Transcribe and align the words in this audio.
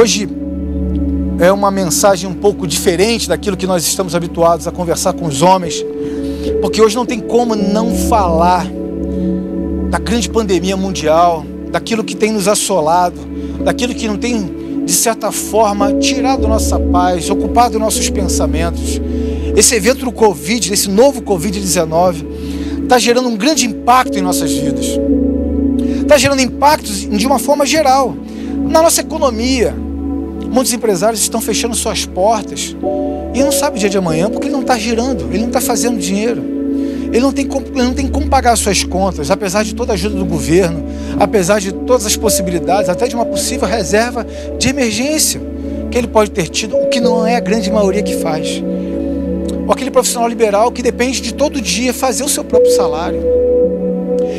Hoje 0.00 0.28
é 1.40 1.50
uma 1.50 1.72
mensagem 1.72 2.30
um 2.30 2.34
pouco 2.34 2.68
diferente 2.68 3.28
daquilo 3.28 3.56
que 3.56 3.66
nós 3.66 3.84
estamos 3.84 4.14
habituados 4.14 4.68
a 4.68 4.70
conversar 4.70 5.12
com 5.12 5.26
os 5.26 5.42
homens, 5.42 5.84
porque 6.60 6.80
hoje 6.80 6.94
não 6.94 7.04
tem 7.04 7.18
como 7.18 7.56
não 7.56 7.92
falar 8.08 8.64
da 9.90 9.98
grande 9.98 10.30
pandemia 10.30 10.76
mundial, 10.76 11.44
daquilo 11.72 12.04
que 12.04 12.14
tem 12.14 12.30
nos 12.30 12.46
assolado, 12.46 13.18
daquilo 13.64 13.92
que 13.92 14.06
não 14.06 14.16
tem, 14.16 14.84
de 14.84 14.92
certa 14.92 15.32
forma, 15.32 15.92
tirado 15.94 16.46
nossa 16.46 16.78
paz, 16.78 17.28
ocupado 17.28 17.76
nossos 17.76 18.08
pensamentos. 18.08 19.00
Esse 19.56 19.74
evento 19.74 20.04
do 20.04 20.12
Covid, 20.12 20.72
esse 20.72 20.88
novo 20.88 21.22
Covid-19, 21.22 22.24
está 22.84 23.00
gerando 23.00 23.28
um 23.28 23.36
grande 23.36 23.66
impacto 23.66 24.16
em 24.16 24.22
nossas 24.22 24.52
vidas. 24.52 24.86
Está 26.02 26.16
gerando 26.16 26.40
impactos 26.40 27.00
de 27.00 27.26
uma 27.26 27.40
forma 27.40 27.66
geral. 27.66 28.14
Na 28.70 28.80
nossa 28.80 29.00
economia, 29.00 29.87
muitos 30.50 30.72
empresários 30.72 31.20
estão 31.20 31.40
fechando 31.40 31.74
suas 31.74 32.04
portas 32.04 32.74
e 33.34 33.42
não 33.42 33.52
sabe 33.52 33.76
o 33.76 33.80
dia 33.80 33.88
de 33.88 33.98
amanhã 33.98 34.30
porque 34.30 34.46
ele 34.46 34.54
não 34.54 34.62
está 34.62 34.78
girando, 34.78 35.28
ele 35.30 35.40
não 35.40 35.48
está 35.48 35.60
fazendo 35.60 35.98
dinheiro. 35.98 36.58
Ele 37.10 37.20
não, 37.20 37.32
tem 37.32 37.46
como, 37.46 37.66
ele 37.68 37.82
não 37.82 37.94
tem 37.94 38.06
como 38.06 38.28
pagar 38.28 38.54
suas 38.56 38.84
contas, 38.84 39.30
apesar 39.30 39.62
de 39.62 39.74
toda 39.74 39.92
a 39.92 39.94
ajuda 39.94 40.16
do 40.16 40.26
governo, 40.26 40.84
apesar 41.18 41.58
de 41.58 41.72
todas 41.72 42.04
as 42.04 42.16
possibilidades, 42.16 42.90
até 42.90 43.06
de 43.06 43.14
uma 43.14 43.24
possível 43.24 43.66
reserva 43.66 44.26
de 44.58 44.68
emergência 44.68 45.40
que 45.90 45.96
ele 45.96 46.06
pode 46.06 46.30
ter 46.30 46.48
tido, 46.48 46.76
o 46.76 46.88
que 46.88 47.00
não 47.00 47.26
é 47.26 47.36
a 47.36 47.40
grande 47.40 47.70
maioria 47.70 48.02
que 48.02 48.18
faz. 48.18 48.62
Ou 49.66 49.72
aquele 49.72 49.90
profissional 49.90 50.28
liberal 50.28 50.70
que 50.70 50.82
depende 50.82 51.20
de 51.22 51.32
todo 51.32 51.60
dia 51.62 51.94
fazer 51.94 52.24
o 52.24 52.28
seu 52.28 52.44
próprio 52.44 52.70
salário. 52.72 53.22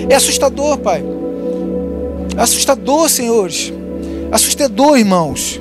É 0.07 0.15
assustador, 0.15 0.77
pai. 0.77 1.03
É 2.37 2.41
assustador, 2.41 3.09
senhores. 3.09 3.73
Assustador, 4.31 4.97
irmãos. 4.97 5.59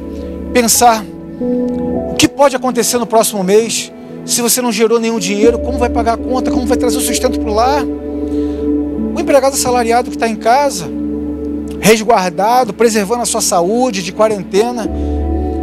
Pensar 0.52 1.05
o 1.41 2.14
que 2.17 2.28
pode 2.28 2.56
acontecer 2.56 2.98
no 2.98 3.06
próximo 3.06 3.42
mês 3.45 3.92
se 4.25 4.42
você 4.42 4.61
não 4.61 4.70
gerou 4.70 5.00
nenhum 5.00 5.19
dinheiro, 5.19 5.59
como 5.59 5.78
vai 5.78 5.89
pagar 5.89 6.14
a 6.14 6.17
conta? 6.17 6.50
Como 6.50 6.67
vai 6.67 6.77
trazer 6.77 6.98
o 6.98 7.00
sustento 7.00 7.41
para 7.41 7.50
o 7.50 7.55
lar? 7.55 7.83
O 7.83 9.19
empregado 9.19 9.55
assalariado 9.55 10.11
que 10.11 10.17
está 10.17 10.28
em 10.28 10.37
casa, 10.37 10.87
resguardado, 11.81 12.75
preservando 12.75 13.22
a 13.22 13.27
sua 13.27 13.41
saúde 13.41 14.03
de 14.03 14.12
quarentena, 14.12 14.89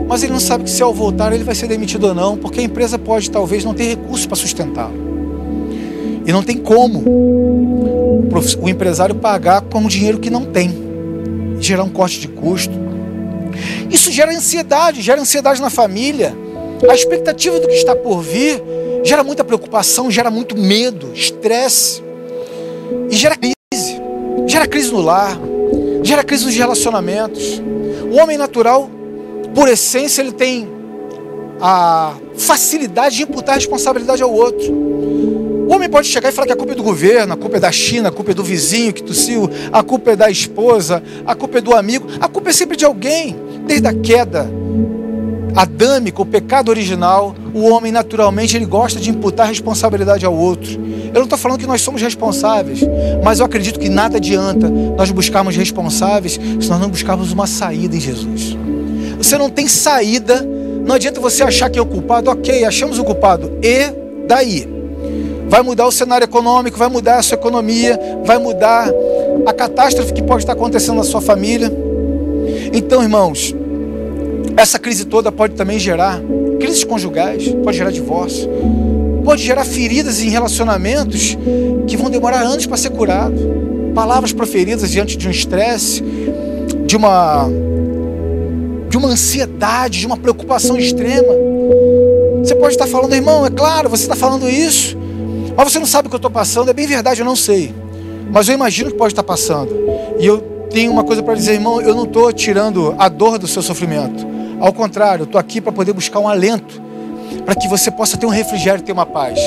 mas 0.08 0.24
ele 0.24 0.34
não 0.34 0.40
sabe 0.40 0.64
que 0.64 0.70
se 0.70 0.82
ao 0.82 0.94
voltar 0.94 1.32
ele 1.34 1.44
vai 1.44 1.56
ser 1.56 1.68
demitido 1.68 2.08
ou 2.08 2.16
não, 2.16 2.38
porque 2.38 2.60
a 2.60 2.64
empresa 2.64 2.98
pode 2.98 3.30
talvez 3.30 3.64
não 3.64 3.74
ter 3.74 3.84
recursos 3.90 4.26
para 4.26 4.36
sustentá-lo. 4.36 4.94
E 6.26 6.32
não 6.32 6.42
tem 6.42 6.58
como 6.58 7.00
o 7.00 8.70
empresário 8.70 9.16
pagar 9.16 9.62
com 9.62 9.80
um 9.80 9.88
dinheiro 9.88 10.20
que 10.20 10.30
não 10.30 10.44
tem, 10.44 10.74
gerar 11.60 11.84
um 11.84 11.90
corte 11.90 12.20
de 12.20 12.28
custo. 12.28 12.85
Isso 13.90 14.12
gera 14.12 14.32
ansiedade, 14.32 15.02
gera 15.02 15.22
ansiedade 15.22 15.62
na 15.62 15.70
família 15.70 16.36
a 16.90 16.94
expectativa 16.94 17.60
do 17.60 17.68
que 17.68 17.74
está 17.74 17.96
por 17.96 18.22
vir 18.22 18.62
gera 19.04 19.24
muita 19.24 19.44
preocupação, 19.44 20.10
gera 20.10 20.32
muito 20.32 20.58
medo, 20.58 21.12
estresse 21.14 22.04
e 23.10 23.16
gera 23.16 23.36
crise. 23.36 24.02
Gera 24.48 24.68
crise 24.68 24.92
no 24.92 25.02
lar, 25.02 25.38
gera 26.04 26.24
crise 26.24 26.46
nos 26.46 26.56
relacionamentos. 26.56 27.62
O 28.12 28.18
homem 28.18 28.38
natural, 28.38 28.90
por 29.54 29.68
essência, 29.68 30.22
ele 30.22 30.32
tem 30.32 30.68
a 31.62 32.14
facilidade 32.36 33.18
de 33.18 33.24
imputar 33.24 33.56
responsabilidade 33.56 34.22
ao 34.22 34.32
outro. 34.32 34.74
O 35.68 35.74
homem 35.74 35.90
pode 35.90 36.08
chegar 36.08 36.30
e 36.30 36.32
falar 36.32 36.48
que 36.48 36.54
a 36.54 36.56
culpa 36.56 36.74
é 36.74 36.76
do 36.76 36.84
governo, 36.84 37.34
a 37.34 37.38
culpa 37.38 37.58
é 37.58 37.60
da 37.60 37.72
China, 37.72 38.10
a 38.10 38.12
culpa 38.12 38.32
é 38.32 38.34
do 38.34 38.44
vizinho 38.44 38.94
que 38.94 39.02
tossiu, 39.02 39.50
a 39.72 39.82
culpa 39.82 40.12
é 40.12 40.16
da 40.16 40.30
esposa, 40.30 41.02
a 41.26 41.34
culpa 41.34 41.58
é 41.58 41.62
do 41.62 41.76
amigo. 41.76 42.08
A 42.20 42.28
culpa 42.28 42.50
é 42.50 42.54
sempre 42.54 42.78
de 42.78 42.86
alguém, 42.86 43.36
desde 43.66 43.88
a 43.88 43.94
queda 43.94 44.50
adâmico, 45.56 46.24
o 46.24 46.26
pecado 46.26 46.70
original, 46.70 47.34
o 47.54 47.70
homem 47.70 47.92
naturalmente 47.92 48.58
ele 48.58 48.66
gosta 48.66 49.00
de 49.00 49.10
imputar 49.10 49.48
responsabilidade 49.48 50.26
ao 50.26 50.36
outro. 50.36 50.74
Eu 51.08 51.14
não 51.14 51.24
estou 51.24 51.38
falando 51.38 51.60
que 51.60 51.68
nós 51.68 51.82
somos 51.82 52.02
responsáveis, 52.02 52.82
mas 53.24 53.40
eu 53.40 53.46
acredito 53.46 53.80
que 53.80 53.88
nada 53.88 54.18
adianta 54.18 54.70
nós 54.70 55.12
buscarmos 55.12 55.56
responsáveis 55.56 56.34
se 56.34 56.70
nós 56.70 56.80
não 56.80 56.90
buscarmos 56.90 57.32
uma 57.32 57.48
saída 57.48 57.96
em 57.96 58.00
Jesus. 58.02 58.58
Você 59.18 59.38
não 59.38 59.50
tem 59.50 59.68
saída, 59.68 60.46
não 60.86 60.96
adianta 60.96 61.22
você 61.22 61.42
achar 61.42 61.70
que 61.70 61.80
é 61.80 61.82
o 61.82 61.86
culpado, 61.86 62.30
ok, 62.30 62.66
achamos 62.66 63.00
o 63.00 63.04
culpado, 63.06 63.58
e 63.64 63.94
daí? 64.28 64.68
Vai 65.48 65.62
mudar 65.62 65.88
o 65.88 65.92
cenário 65.92 66.26
econômico, 66.26 66.78
vai 66.78 66.90
mudar 66.90 67.18
a 67.18 67.24
sua 67.24 67.36
economia, 67.36 67.98
vai 68.26 68.38
mudar 68.38 68.90
a 69.46 69.54
catástrofe 69.54 70.12
que 70.12 70.22
pode 70.22 70.44
estar 70.44 70.54
acontecendo 70.54 70.98
na 70.98 71.04
sua 71.04 71.22
família. 71.22 71.72
Então, 72.76 73.02
irmãos, 73.02 73.56
essa 74.58 74.78
crise 74.78 75.06
toda 75.06 75.32
pode 75.32 75.56
também 75.56 75.80
gerar 75.80 76.22
crises 76.60 76.84
conjugais, 76.84 77.48
pode 77.64 77.78
gerar 77.78 77.90
divórcio, 77.90 78.50
pode 79.24 79.42
gerar 79.42 79.64
feridas 79.64 80.22
em 80.22 80.28
relacionamentos 80.28 81.38
que 81.88 81.96
vão 81.96 82.10
demorar 82.10 82.42
anos 82.42 82.66
para 82.66 82.76
ser 82.76 82.90
curado. 82.90 83.34
Palavras 83.96 84.34
proferidas 84.34 84.92
diante 84.92 85.16
de 85.16 85.26
um 85.26 85.32
estresse, 85.32 86.04
de 86.86 86.98
uma 86.98 87.50
de 88.90 88.98
uma 88.98 89.08
ansiedade, 89.08 90.02
de 90.02 90.06
uma 90.06 90.18
preocupação 90.18 90.78
extrema. 90.78 91.34
Você 92.40 92.56
pode 92.56 92.74
estar 92.74 92.88
falando, 92.88 93.14
irmão, 93.14 93.46
é 93.46 93.50
claro, 93.50 93.88
você 93.88 94.04
está 94.04 94.18
falando 94.18 94.50
isso, 94.50 94.98
mas 95.56 95.72
você 95.72 95.80
não 95.80 95.86
sabe 95.86 96.08
o 96.08 96.10
que 96.10 96.16
eu 96.16 96.18
estou 96.18 96.32
passando. 96.32 96.70
É 96.70 96.74
bem 96.74 96.88
verdade, 96.88 97.22
eu 97.22 97.26
não 97.26 97.38
sei, 97.38 97.74
mas 98.34 98.50
eu 98.50 98.54
imagino 98.54 98.92
que 98.92 98.98
pode 98.98 99.14
estar 99.14 99.24
passando. 99.24 99.72
E 100.20 100.26
eu 100.26 100.55
tenho 100.70 100.92
uma 100.92 101.04
coisa 101.04 101.24
para 101.24 101.34
dizer, 101.36 101.54
irmão, 101.54 101.82
eu 101.82 101.96
não 101.96 102.04
estou 102.04 102.32
tirando 102.34 102.96
a 102.98 103.08
dor 103.08 103.38
do 103.38 103.48
seu 103.48 103.62
sofrimento. 103.62 104.26
Ao 104.60 104.72
contrário, 104.72 105.24
estou 105.24 105.40
aqui 105.40 105.60
para 105.60 105.72
poder 105.72 105.94
buscar 105.94 106.20
um 106.20 106.28
alento, 106.28 106.82
para 107.46 107.56
que 107.56 107.68
você 107.68 107.92
possa 107.92 108.18
ter 108.18 108.26
um 108.26 108.30
refrigério 108.30 108.84
ter 108.84 108.92
uma 108.92 109.06
paz. 109.06 109.40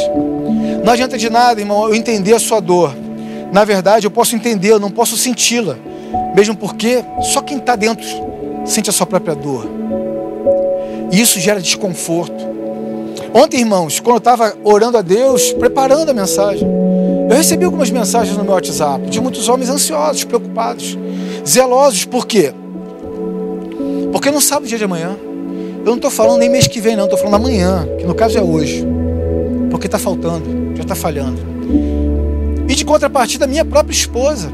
Não 0.85 0.93
adianta 0.93 1.19
de 1.19 1.29
nada, 1.31 1.61
irmão, 1.61 1.89
eu 1.89 1.95
entender 1.95 2.35
a 2.35 2.39
sua 2.39 2.61
dor. 2.61 2.95
Na 3.53 3.65
verdade, 3.65 4.07
eu 4.07 4.11
posso 4.11 4.37
entender, 4.37 4.73
eu 4.73 4.79
não 4.79 4.91
posso 4.91 5.17
senti-la. 5.17 5.77
Mesmo 6.35 6.57
porque 6.57 7.05
só 7.33 7.41
quem 7.41 7.59
está 7.59 7.77
dentro 7.77 8.07
sente 8.65 8.91
a 8.91 8.93
sua 8.93 9.07
própria 9.07 9.35
dor. 9.35 9.67
E 11.11 11.21
isso 11.21 11.41
gera 11.41 11.61
desconforto. 11.61 12.47
Ontem, 13.35 13.61
irmãos, 13.61 14.01
quando 14.01 14.17
eu 14.17 14.19
estava 14.19 14.55
orando 14.65 14.97
a 14.97 15.03
Deus, 15.03 15.53
preparando 15.53 16.11
a 16.11 16.15
mensagem, 16.15 16.67
eu 17.29 17.37
recebi 17.37 17.65
algumas 17.65 17.91
mensagens 17.91 18.37
no 18.37 18.45
meu 18.45 18.55
WhatsApp 18.55 19.09
de 19.11 19.21
muitos 19.21 19.49
homens 19.49 19.69
ansiosos, 19.69 20.25
preocupados, 20.25 20.97
zelosos, 21.47 22.05
por 22.05 22.27
quê? 22.27 22.53
Porque 24.13 24.31
não 24.31 24.41
sabe 24.41 24.67
o 24.67 24.69
dia 24.69 24.79
de 24.79 24.85
amanhã. 24.85 25.17
Eu 25.81 25.93
não 25.93 25.97
estou 25.97 26.11
falando 26.11 26.41
nem 26.41 26.49
mês 26.49 26.67
que 26.67 26.81
vem, 26.81 26.97
não. 26.97 27.05
Estou 27.05 27.19
falando 27.19 27.37
amanhã, 27.37 27.87
que 27.99 28.05
no 28.05 28.15
caso 28.15 28.39
é 28.39 28.43
hoje. 28.43 28.87
Porque 29.71 29.87
está 29.87 29.99
faltando, 29.99 30.75
já 30.75 30.83
está 30.83 30.95
falhando. 30.95 31.39
E 32.69 32.75
de 32.75 32.85
contrapartida, 32.85 33.47
minha 33.47 33.65
própria 33.65 33.95
esposa, 33.95 34.51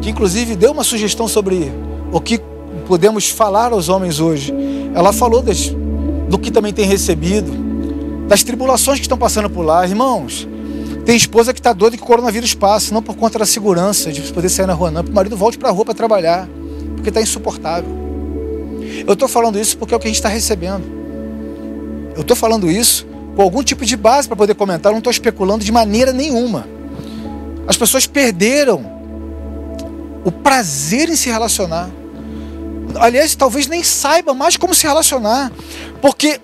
que 0.00 0.10
inclusive 0.10 0.56
deu 0.56 0.72
uma 0.72 0.84
sugestão 0.84 1.28
sobre 1.28 1.70
o 2.12 2.20
que 2.20 2.40
podemos 2.86 3.28
falar 3.28 3.72
aos 3.72 3.88
homens 3.88 4.18
hoje. 4.18 4.52
Ela 4.94 5.12
falou 5.12 5.42
das, 5.42 5.74
do 6.28 6.38
que 6.38 6.50
também 6.50 6.72
tem 6.72 6.86
recebido, 6.86 7.52
das 8.26 8.42
tribulações 8.42 8.98
que 8.98 9.04
estão 9.04 9.18
passando 9.18 9.48
por 9.48 9.62
lá. 9.62 9.86
Irmãos, 9.86 10.48
tem 11.04 11.16
esposa 11.16 11.52
que 11.52 11.60
está 11.60 11.72
doida 11.72 11.96
que 11.96 12.02
o 12.02 12.06
coronavírus 12.06 12.54
passe, 12.54 12.92
não 12.92 13.02
por 13.02 13.16
conta 13.16 13.38
da 13.38 13.46
segurança, 13.46 14.12
de 14.12 14.20
poder 14.32 14.48
sair 14.48 14.66
na 14.66 14.74
rua, 14.74 14.90
não. 14.90 15.02
Para 15.02 15.10
o 15.10 15.14
marido 15.14 15.36
volte 15.36 15.58
para 15.58 15.68
a 15.68 15.72
rua 15.72 15.84
para 15.84 15.94
trabalhar, 15.94 16.48
porque 16.94 17.08
está 17.08 17.20
insuportável. 17.20 17.90
Eu 19.06 19.14
estou 19.14 19.28
falando 19.28 19.58
isso 19.58 19.76
porque 19.78 19.94
é 19.94 19.96
o 19.96 20.00
que 20.00 20.06
a 20.06 20.10
gente 20.10 20.16
está 20.16 20.28
recebendo. 20.28 20.84
Eu 22.14 22.22
estou 22.22 22.36
falando 22.36 22.70
isso 22.70 23.06
com 23.34 23.42
algum 23.42 23.62
tipo 23.62 23.84
de 23.84 23.96
base 23.96 24.28
para 24.28 24.36
poder 24.36 24.54
comentar, 24.54 24.90
eu 24.90 24.94
não 24.94 24.98
estou 24.98 25.10
especulando 25.10 25.64
de 25.64 25.72
maneira 25.72 26.12
nenhuma. 26.12 26.66
As 27.66 27.76
pessoas 27.76 28.06
perderam 28.06 28.84
o 30.24 30.30
prazer 30.30 31.08
em 31.08 31.16
se 31.16 31.30
relacionar. 31.30 31.88
Aliás, 32.96 33.34
talvez 33.34 33.66
nem 33.66 33.82
saiba 33.82 34.34
mais 34.34 34.56
como 34.56 34.74
se 34.74 34.86
relacionar, 34.86 35.52
porque 36.02 36.40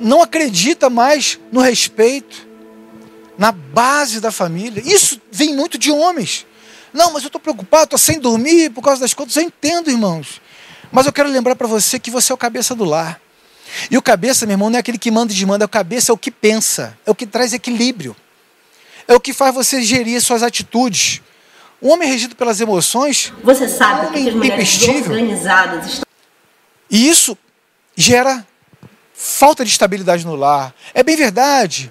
não 0.00 0.20
acredita 0.20 0.90
mais 0.90 1.38
no 1.50 1.60
respeito, 1.60 2.46
na 3.42 3.50
base 3.50 4.20
da 4.20 4.30
família. 4.30 4.80
Isso 4.86 5.20
vem 5.32 5.52
muito 5.52 5.76
de 5.76 5.90
homens. 5.90 6.46
Não, 6.92 7.12
mas 7.12 7.24
eu 7.24 7.26
estou 7.26 7.40
preocupado, 7.40 7.84
estou 7.86 7.98
sem 7.98 8.20
dormir 8.20 8.70
por 8.70 8.82
causa 8.82 9.00
das 9.00 9.12
contas. 9.12 9.34
Eu 9.34 9.42
entendo, 9.42 9.90
irmãos. 9.90 10.40
Mas 10.92 11.06
eu 11.06 11.12
quero 11.12 11.28
lembrar 11.28 11.56
para 11.56 11.66
você 11.66 11.98
que 11.98 12.08
você 12.08 12.30
é 12.30 12.34
o 12.36 12.38
cabeça 12.38 12.72
do 12.72 12.84
lar. 12.84 13.20
E 13.90 13.98
o 13.98 14.02
cabeça, 14.02 14.46
meu 14.46 14.54
irmão, 14.54 14.70
não 14.70 14.76
é 14.76 14.78
aquele 14.78 14.96
que 14.96 15.10
manda 15.10 15.32
e 15.32 15.34
desmanda, 15.34 15.64
é 15.64 15.66
o 15.66 15.68
cabeça 15.68 16.12
é 16.12 16.14
o 16.14 16.16
que 16.16 16.30
pensa, 16.30 16.96
é 17.04 17.10
o 17.10 17.16
que 17.16 17.26
traz 17.26 17.52
equilíbrio. 17.52 18.14
É 19.08 19.14
o 19.14 19.18
que 19.18 19.32
faz 19.32 19.52
você 19.52 19.82
gerir 19.82 20.22
suas 20.22 20.44
atitudes. 20.44 21.20
Um 21.82 21.90
homem 21.90 22.08
regido 22.08 22.36
pelas 22.36 22.60
emoções. 22.60 23.32
Você 23.42 23.66
sabe 23.66 24.06
um 24.06 24.12
que 24.12 24.28
as 24.28 24.34
mulheres 24.36 24.82
organizadas 24.86 25.86
estão. 25.86 26.06
E 26.88 27.08
isso 27.08 27.36
gera 27.96 28.46
falta 29.12 29.64
de 29.64 29.72
estabilidade 29.72 30.24
no 30.24 30.36
lar. 30.36 30.72
É 30.94 31.02
bem 31.02 31.16
verdade. 31.16 31.90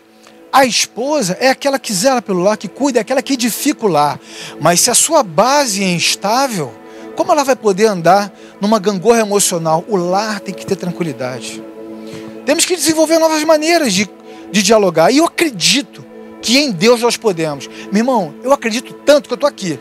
A 0.52 0.66
esposa 0.66 1.38
é 1.40 1.50
aquela 1.50 1.80
que 1.80 1.94
zela 1.94 2.22
pelo 2.22 2.42
lar, 2.42 2.58
que 2.58 2.68
cuida, 2.68 3.00
é 3.00 3.02
aquela 3.02 3.22
que 3.22 3.34
edifica 3.34 3.86
o 3.86 3.90
lar. 3.90 4.20
Mas 4.60 4.82
se 4.82 4.92
a 4.92 4.96
sua 4.96 5.24
base 5.24 5.84
é 5.84 5.92
instável, 5.92 6.74
Como 7.16 7.32
ela 7.32 7.44
vai 7.44 7.56
poder 7.56 7.86
andar 7.86 8.34
numa 8.60 8.80
gangorra 8.80 9.20
emocional? 9.20 9.86
O 9.88 9.96
lar 9.96 10.40
tem 10.40 10.54
que 10.54 10.66
ter 10.66 10.76
tranquilidade. 10.76 11.62
Temos 12.46 12.66
que 12.66 12.76
desenvolver 12.76 13.20
novas 13.20 13.44
maneiras 13.44 13.94
de, 13.94 14.10
de 14.52 14.64
dialogar. 14.64 15.12
E 15.12 15.18
eu 15.18 15.26
acredito 15.26 16.04
que 16.42 16.58
em 16.58 16.72
Deus 16.72 17.02
nós 17.02 17.18
podemos. 17.18 17.70
Meu 17.92 18.00
irmão, 18.00 18.34
eu 18.44 18.52
acredito 18.52 18.94
tanto 19.06 19.28
que 19.28 19.34
eu 19.34 19.36
estou 19.36 19.48
aqui. 19.48 19.80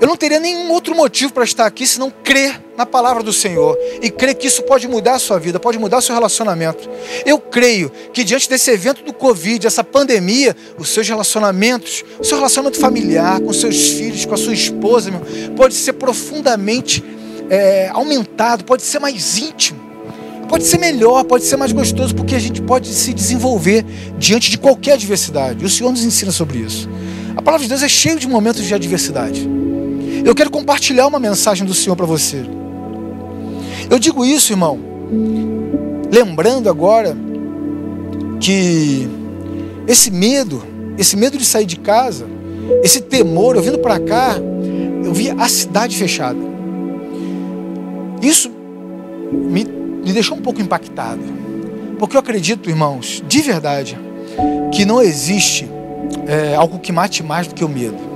Eu 0.00 0.06
não 0.06 0.16
teria 0.16 0.38
nenhum 0.38 0.70
outro 0.70 0.94
motivo 0.94 1.32
para 1.32 1.44
estar 1.44 1.66
aqui 1.66 1.86
senão 1.86 2.12
crer 2.22 2.62
na 2.76 2.84
palavra 2.84 3.22
do 3.22 3.32
Senhor 3.32 3.76
e 4.02 4.10
crer 4.10 4.34
que 4.34 4.46
isso 4.46 4.62
pode 4.62 4.88
mudar 4.88 5.14
a 5.14 5.18
sua 5.18 5.38
vida, 5.38 5.60
pode 5.60 5.78
mudar 5.78 5.98
o 5.98 6.02
seu 6.02 6.14
relacionamento. 6.14 6.88
Eu 7.24 7.38
creio 7.38 7.90
que 8.12 8.24
diante 8.24 8.48
desse 8.48 8.70
evento 8.70 9.02
do 9.04 9.12
Covid, 9.12 9.66
essa 9.66 9.84
pandemia, 9.84 10.56
os 10.78 10.88
seus 10.88 11.08
relacionamentos, 11.08 12.04
o 12.18 12.24
seu 12.24 12.36
relacionamento 12.36 12.78
familiar, 12.78 13.40
com 13.40 13.52
seus 13.52 13.90
filhos, 13.90 14.24
com 14.24 14.34
a 14.34 14.38
sua 14.38 14.52
esposa, 14.52 15.10
pode 15.56 15.74
ser 15.74 15.94
profundamente 15.94 17.02
é, 17.48 17.88
aumentado, 17.92 18.64
pode 18.64 18.82
ser 18.82 18.98
mais 18.98 19.38
íntimo, 19.38 19.78
pode 20.48 20.64
ser 20.64 20.78
melhor, 20.78 21.24
pode 21.24 21.44
ser 21.44 21.56
mais 21.56 21.72
gostoso, 21.72 22.14
porque 22.14 22.34
a 22.34 22.38
gente 22.38 22.60
pode 22.62 22.88
se 22.88 23.12
desenvolver 23.12 23.84
diante 24.18 24.50
de 24.50 24.58
qualquer 24.58 24.92
adversidade. 24.92 25.64
O 25.64 25.68
Senhor 25.68 25.90
nos 25.90 26.04
ensina 26.04 26.32
sobre 26.32 26.58
isso. 26.58 26.88
A 27.36 27.42
palavra 27.42 27.64
de 27.64 27.68
Deus 27.68 27.82
é 27.82 27.88
cheia 27.88 28.16
de 28.16 28.26
momentos 28.26 28.64
de 28.64 28.74
adversidade. 28.74 29.48
Eu 30.24 30.34
quero 30.34 30.50
compartilhar 30.50 31.06
uma 31.06 31.18
mensagem 31.18 31.66
do 31.66 31.74
Senhor 31.74 31.96
para 31.96 32.06
você. 32.06 32.44
Eu 33.90 33.98
digo 33.98 34.24
isso, 34.24 34.52
irmão, 34.52 34.78
lembrando 36.10 36.68
agora 36.68 37.16
que 38.40 39.08
esse 39.86 40.10
medo, 40.10 40.62
esse 40.98 41.16
medo 41.16 41.36
de 41.36 41.44
sair 41.44 41.66
de 41.66 41.76
casa, 41.76 42.26
esse 42.82 43.00
temor, 43.00 43.56
eu 43.56 43.62
vindo 43.62 43.78
para 43.78 43.98
cá, 44.00 44.36
eu 45.04 45.12
vi 45.12 45.30
a 45.30 45.48
cidade 45.48 45.96
fechada. 45.96 46.38
Isso 48.22 48.50
me, 49.32 49.64
me 49.64 50.12
deixou 50.12 50.36
um 50.36 50.40
pouco 50.40 50.60
impactado. 50.60 51.20
Porque 51.98 52.16
eu 52.16 52.20
acredito, 52.20 52.68
irmãos, 52.70 53.22
de 53.26 53.40
verdade, 53.40 53.98
que 54.72 54.84
não 54.84 55.02
existe 55.02 55.68
é, 56.26 56.54
algo 56.54 56.78
que 56.78 56.90
mate 56.90 57.22
mais 57.22 57.46
do 57.46 57.54
que 57.54 57.64
o 57.64 57.68
medo. 57.68 58.13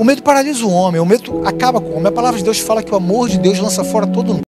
O 0.00 0.04
medo 0.04 0.22
paralisa 0.22 0.64
o 0.64 0.70
homem, 0.70 0.98
o 0.98 1.04
medo 1.04 1.42
acaba 1.44 1.78
com 1.78 1.88
o 1.88 1.96
homem. 1.96 2.06
A 2.06 2.10
palavra 2.10 2.38
de 2.38 2.42
Deus 2.42 2.58
fala 2.58 2.82
que 2.82 2.90
o 2.90 2.96
amor 2.96 3.28
de 3.28 3.38
Deus 3.38 3.58
lança 3.58 3.84
fora 3.84 4.06
todo 4.06 4.28
mundo. 4.28 4.40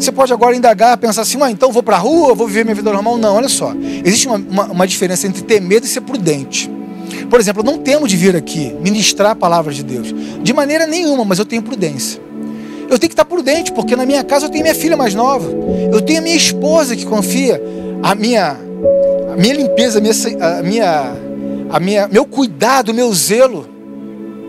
Você 0.00 0.10
pode 0.10 0.32
agora 0.32 0.56
indagar, 0.56 0.96
pensar 0.96 1.20
assim, 1.20 1.36
ah, 1.42 1.50
então 1.50 1.70
vou 1.70 1.82
para 1.82 1.96
a 1.96 1.98
rua, 1.98 2.34
vou 2.34 2.46
viver 2.46 2.64
minha 2.64 2.74
vida 2.74 2.90
normal. 2.90 3.18
Não, 3.18 3.36
olha 3.36 3.50
só. 3.50 3.74
Existe 4.02 4.26
uma, 4.26 4.36
uma, 4.36 4.64
uma, 4.64 4.86
diferença 4.86 5.26
entre 5.26 5.42
ter 5.42 5.60
medo 5.60 5.84
e 5.84 5.88
ser 5.90 6.00
prudente. 6.00 6.70
Por 7.28 7.38
exemplo, 7.38 7.60
eu 7.60 7.66
não 7.66 7.76
temo 7.76 8.08
de 8.08 8.16
vir 8.16 8.34
aqui 8.34 8.74
ministrar 8.80 9.32
a 9.32 9.34
palavra 9.34 9.74
de 9.74 9.82
Deus. 9.82 10.14
De 10.42 10.54
maneira 10.54 10.86
nenhuma, 10.86 11.22
mas 11.22 11.38
eu 11.38 11.44
tenho 11.44 11.60
prudência. 11.60 12.18
Eu 12.88 12.98
tenho 12.98 13.10
que 13.10 13.12
estar 13.12 13.26
prudente, 13.26 13.72
porque 13.72 13.94
na 13.94 14.06
minha 14.06 14.24
casa 14.24 14.46
eu 14.46 14.50
tenho 14.50 14.62
minha 14.62 14.74
filha 14.74 14.96
mais 14.96 15.14
nova. 15.14 15.50
Eu 15.92 16.00
tenho 16.00 16.20
a 16.20 16.22
minha 16.22 16.36
esposa 16.36 16.96
que 16.96 17.04
confia 17.04 17.62
a 18.02 18.14
minha, 18.14 18.56
a 19.34 19.36
minha 19.36 19.52
limpeza, 19.52 19.98
a 19.98 20.00
minha, 20.00 20.14
a 20.40 20.62
minha, 20.62 21.16
a 21.68 21.78
minha, 21.78 22.08
meu 22.08 22.24
cuidado, 22.24 22.94
meu 22.94 23.12
zelo 23.12 23.76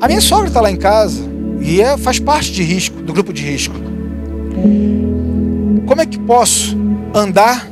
a 0.01 0.07
minha 0.07 0.21
sogra 0.21 0.47
está 0.47 0.61
lá 0.61 0.71
em 0.71 0.77
casa 0.77 1.21
e 1.61 1.81
é, 1.81 1.97
faz 1.97 2.19
parte 2.19 2.51
de 2.51 2.63
risco, 2.63 3.01
do 3.01 3.11
grupo 3.11 3.33
de 3.33 3.43
risco. 3.43 3.75
Como 5.85 6.01
é 6.01 6.05
que 6.05 6.17
posso 6.19 6.77
andar 7.13 7.67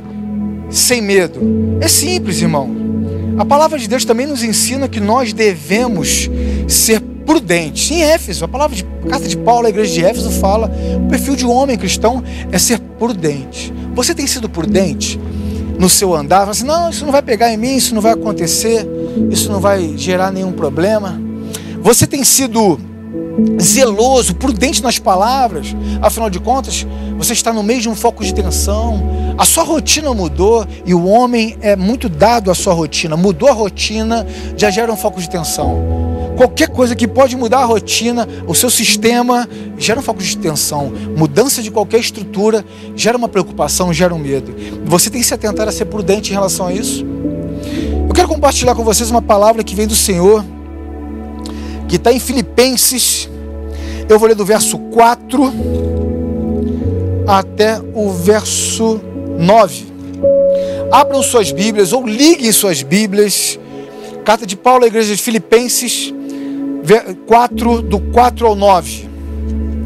sem 0.69 1.01
medo? 1.01 1.39
É 1.79 1.88
simples, 1.88 2.41
irmão. 2.41 2.69
A 3.38 3.45
palavra 3.45 3.77
de 3.77 3.88
Deus 3.88 4.03
também 4.03 4.25
nos 4.25 4.44
ensina 4.44 4.89
que 4.89 5.00
nós 5.00 5.31
devemos 5.31 6.29
ser 6.68 7.00
prudentes. 7.25 7.91
Em 7.91 8.01
Éfeso, 8.01 8.44
a 8.44 8.47
palavra 8.47 8.75
de 8.75 8.83
carta 9.07 9.27
de 9.27 9.38
Paulo, 9.38 9.68
a 9.68 9.69
igreja 9.69 9.94
de 9.94 10.03
Éfeso 10.03 10.31
fala, 10.31 10.71
o 11.06 11.07
perfil 11.07 11.35
de 11.35 11.45
um 11.45 11.51
homem 11.51 11.77
cristão 11.77 12.24
é 12.51 12.57
ser 12.57 12.79
prudente. 12.79 13.74
Você 13.94 14.13
tem 14.13 14.25
sido 14.27 14.50
prudente 14.50 15.19
no 15.79 15.89
seu 15.89 16.13
andar? 16.15 16.45
Você 16.45 16.63
assim, 16.63 16.65
não, 16.65 16.89
isso 16.89 17.06
não 17.06 17.12
vai 17.12 17.21
pegar 17.21 17.53
em 17.53 17.57
mim, 17.57 17.75
isso 17.75 17.94
não 17.94 18.01
vai 18.01 18.13
acontecer, 18.13 18.88
isso 19.29 19.51
não 19.51 19.59
vai 19.59 19.94
gerar 19.97 20.31
nenhum 20.31 20.51
problema. 20.51 21.26
Você 21.81 22.06
tem 22.06 22.24
sido 22.24 22.79
zeloso, 23.62 24.35
prudente 24.35 24.81
nas 24.81 25.00
palavras, 25.00 25.75
afinal 26.01 26.29
de 26.29 26.39
contas, 26.39 26.85
você 27.18 27.33
está 27.33 27.53
no 27.53 27.63
meio 27.63 27.81
de 27.81 27.89
um 27.89 27.95
foco 27.95 28.24
de 28.24 28.33
tensão, 28.33 29.35
a 29.38 29.45
sua 29.45 29.63
rotina 29.63 30.13
mudou 30.13 30.65
e 30.85 30.94
o 30.94 31.06
homem 31.06 31.57
é 31.62 31.75
muito 31.75 32.09
dado 32.09 32.50
à 32.50 32.56
sua 32.56 32.74
rotina. 32.74 33.15
Mudou 33.15 33.50
a 33.50 33.53
rotina, 33.53 34.25
já 34.56 34.71
gera 34.71 34.91
um 34.91 34.97
foco 34.97 35.21
de 35.21 35.29
tensão. 35.29 36.07
Qualquer 36.35 36.69
coisa 36.69 36.95
que 36.95 37.07
pode 37.07 37.35
mudar 37.35 37.59
a 37.59 37.65
rotina, 37.65 38.27
o 38.47 38.53
seu 38.53 38.69
sistema 38.69 39.47
gera 39.77 40.00
um 40.00 40.03
foco 40.03 40.21
de 40.21 40.38
tensão. 40.38 40.91
Mudança 41.15 41.62
de 41.62 41.69
qualquer 41.69 42.00
estrutura 42.00 42.65
gera 42.95 43.18
uma 43.18 43.29
preocupação, 43.29 43.94
gera 43.94 44.13
um 44.13 44.19
medo. 44.19 44.56
Você 44.85 45.09
tem 45.09 45.21
que 45.21 45.27
se 45.27 45.33
atentar 45.33 45.68
a 45.68 45.71
ser 45.71 45.85
prudente 45.85 46.31
em 46.31 46.33
relação 46.33 46.68
a 46.68 46.74
isso. 46.74 47.06
Eu 48.07 48.13
quero 48.13 48.27
compartilhar 48.27 48.74
com 48.74 48.83
vocês 48.83 49.12
uma 49.12 49.21
palavra 49.21 49.63
que 49.63 49.75
vem 49.75 49.88
do 49.88 49.95
Senhor 49.95 50.44
que 51.88 51.95
está 51.95 52.12
em 52.12 52.19
Filipenses. 52.19 53.30
Eu 54.10 54.19
vou 54.19 54.28
ler 54.28 54.36
do 54.36 54.45
verso 54.45 54.78
4 54.78 55.54
até 57.28 57.81
o 57.94 58.10
verso 58.10 59.01
9. 59.38 59.86
Abram 60.92 61.22
suas 61.22 61.51
Bíblias 61.51 61.92
ou 61.92 62.06
liguem 62.06 62.51
suas 62.51 62.81
Bíblias. 62.81 63.60
Carta 64.24 64.45
de 64.45 64.56
Paulo 64.56 64.84
à 64.84 64.88
igreja 64.88 65.16
de 65.16 65.22
Filipenses 65.22 66.13
4, 67.25 67.81
do 67.81 68.00
4 68.00 68.48
ao 68.48 68.56
9. 68.56 69.10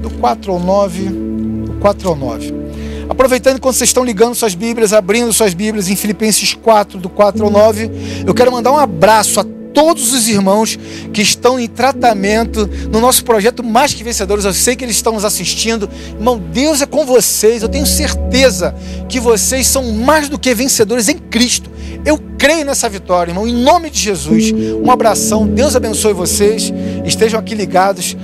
Do 0.02 0.10
4 0.12 0.52
ao 0.52 0.60
9. 0.60 1.04
Do 1.04 1.74
4 1.80 2.10
ao 2.10 2.16
9. 2.16 2.62
Aproveitando 3.10 3.60
quando 3.60 3.76
vocês 3.76 3.90
estão 3.90 4.06
ligando 4.06 4.36
suas 4.36 4.56
Bíblias, 4.56 4.94
abrindo 4.94 5.34
suas 5.34 5.54
Bíblias 5.54 5.90
em 5.90 5.96
Filipenses 5.96 6.54
4, 6.54 7.00
do 7.00 7.10
4 7.10 7.44
ao 7.44 7.52
9, 7.52 7.92
eu 8.26 8.34
quero 8.34 8.52
mandar 8.52 8.72
um 8.72 8.78
abraço 8.78 9.40
a 9.40 9.46
todos 9.74 10.14
os 10.14 10.28
irmãos 10.28 10.78
que 11.14 11.22
estão 11.22 11.60
em 11.60 11.68
tratamento 11.68 12.70
no 12.92 13.00
nosso 13.00 13.24
projeto 13.24 13.64
Mais 13.64 13.94
Que 13.94 14.04
Vencedores. 14.04 14.46
Eu 14.46 14.54
sei 14.54 14.76
que 14.76 14.84
eles 14.84 14.96
estão 14.96 15.14
nos 15.14 15.26
assistindo. 15.26 15.90
Irmão, 16.18 16.38
Deus 16.38 16.82
é 16.82 16.86
com 16.86 17.06
vocês. 17.06 17.62
Eu 17.62 17.70
tenho 17.70 17.86
certeza 17.86 18.76
que 19.10 19.20
vocês 19.20 19.68
são 19.68 19.92
mais 19.92 20.30
do 20.30 20.38
que 20.38 20.54
vencedores 20.54 21.10
em 21.10 21.18
Cristo. 21.18 21.70
Eu 22.06 22.20
creio 22.38 22.66
nessa 22.66 22.90
vitória, 22.90 23.32
irmão, 23.32 23.48
em 23.48 23.54
nome 23.54 23.90
de 23.90 24.00
Jesus. 24.00 24.52
Um 24.52 24.90
abração. 24.90 25.48
Deus 25.48 25.76
abençoe 25.76 26.14
vocês. 26.14 26.72
Estejam 27.06 27.40
aqui 27.40 27.54
ligados. 27.54 28.16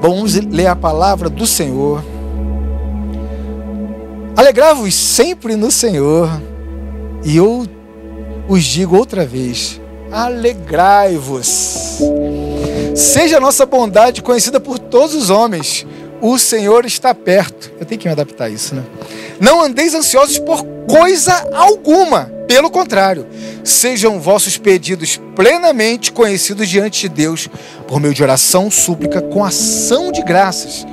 Vamos 0.00 0.34
ler 0.34 0.66
a 0.66 0.74
palavra 0.74 1.30
do 1.30 1.46
Senhor. 1.46 2.02
Alegrai-vos 4.36 4.94
sempre 4.94 5.54
no 5.54 5.70
Senhor. 5.70 6.28
E 7.24 7.36
eu 7.36 7.64
os 8.48 8.64
digo 8.64 8.96
outra 8.96 9.24
vez: 9.24 9.80
alegrai-vos. 10.10 11.98
Seja 12.94 13.38
a 13.38 13.40
nossa 13.40 13.64
bondade 13.64 14.22
conhecida 14.22 14.60
por 14.60 14.78
todos 14.78 15.14
os 15.14 15.30
homens. 15.30 15.86
O 16.20 16.38
Senhor 16.38 16.84
está 16.84 17.14
perto. 17.14 17.72
Eu 17.80 17.86
tenho 17.86 18.00
que 18.00 18.06
me 18.06 18.12
adaptar 18.12 18.44
a 18.44 18.50
isso, 18.50 18.74
né? 18.74 18.84
Não 19.40 19.60
andeis 19.60 19.94
ansiosos 19.94 20.38
por 20.38 20.64
coisa 20.86 21.48
alguma. 21.52 22.30
Pelo 22.46 22.70
contrário, 22.70 23.26
sejam 23.64 24.20
vossos 24.20 24.58
pedidos 24.58 25.20
plenamente 25.34 26.12
conhecidos 26.12 26.68
diante 26.68 27.02
de 27.02 27.08
Deus 27.08 27.48
por 27.88 27.98
meio 27.98 28.14
de 28.14 28.22
oração, 28.22 28.70
súplica, 28.70 29.20
com 29.20 29.42
ação 29.42 30.12
de 30.12 30.22
graças. 30.22 30.86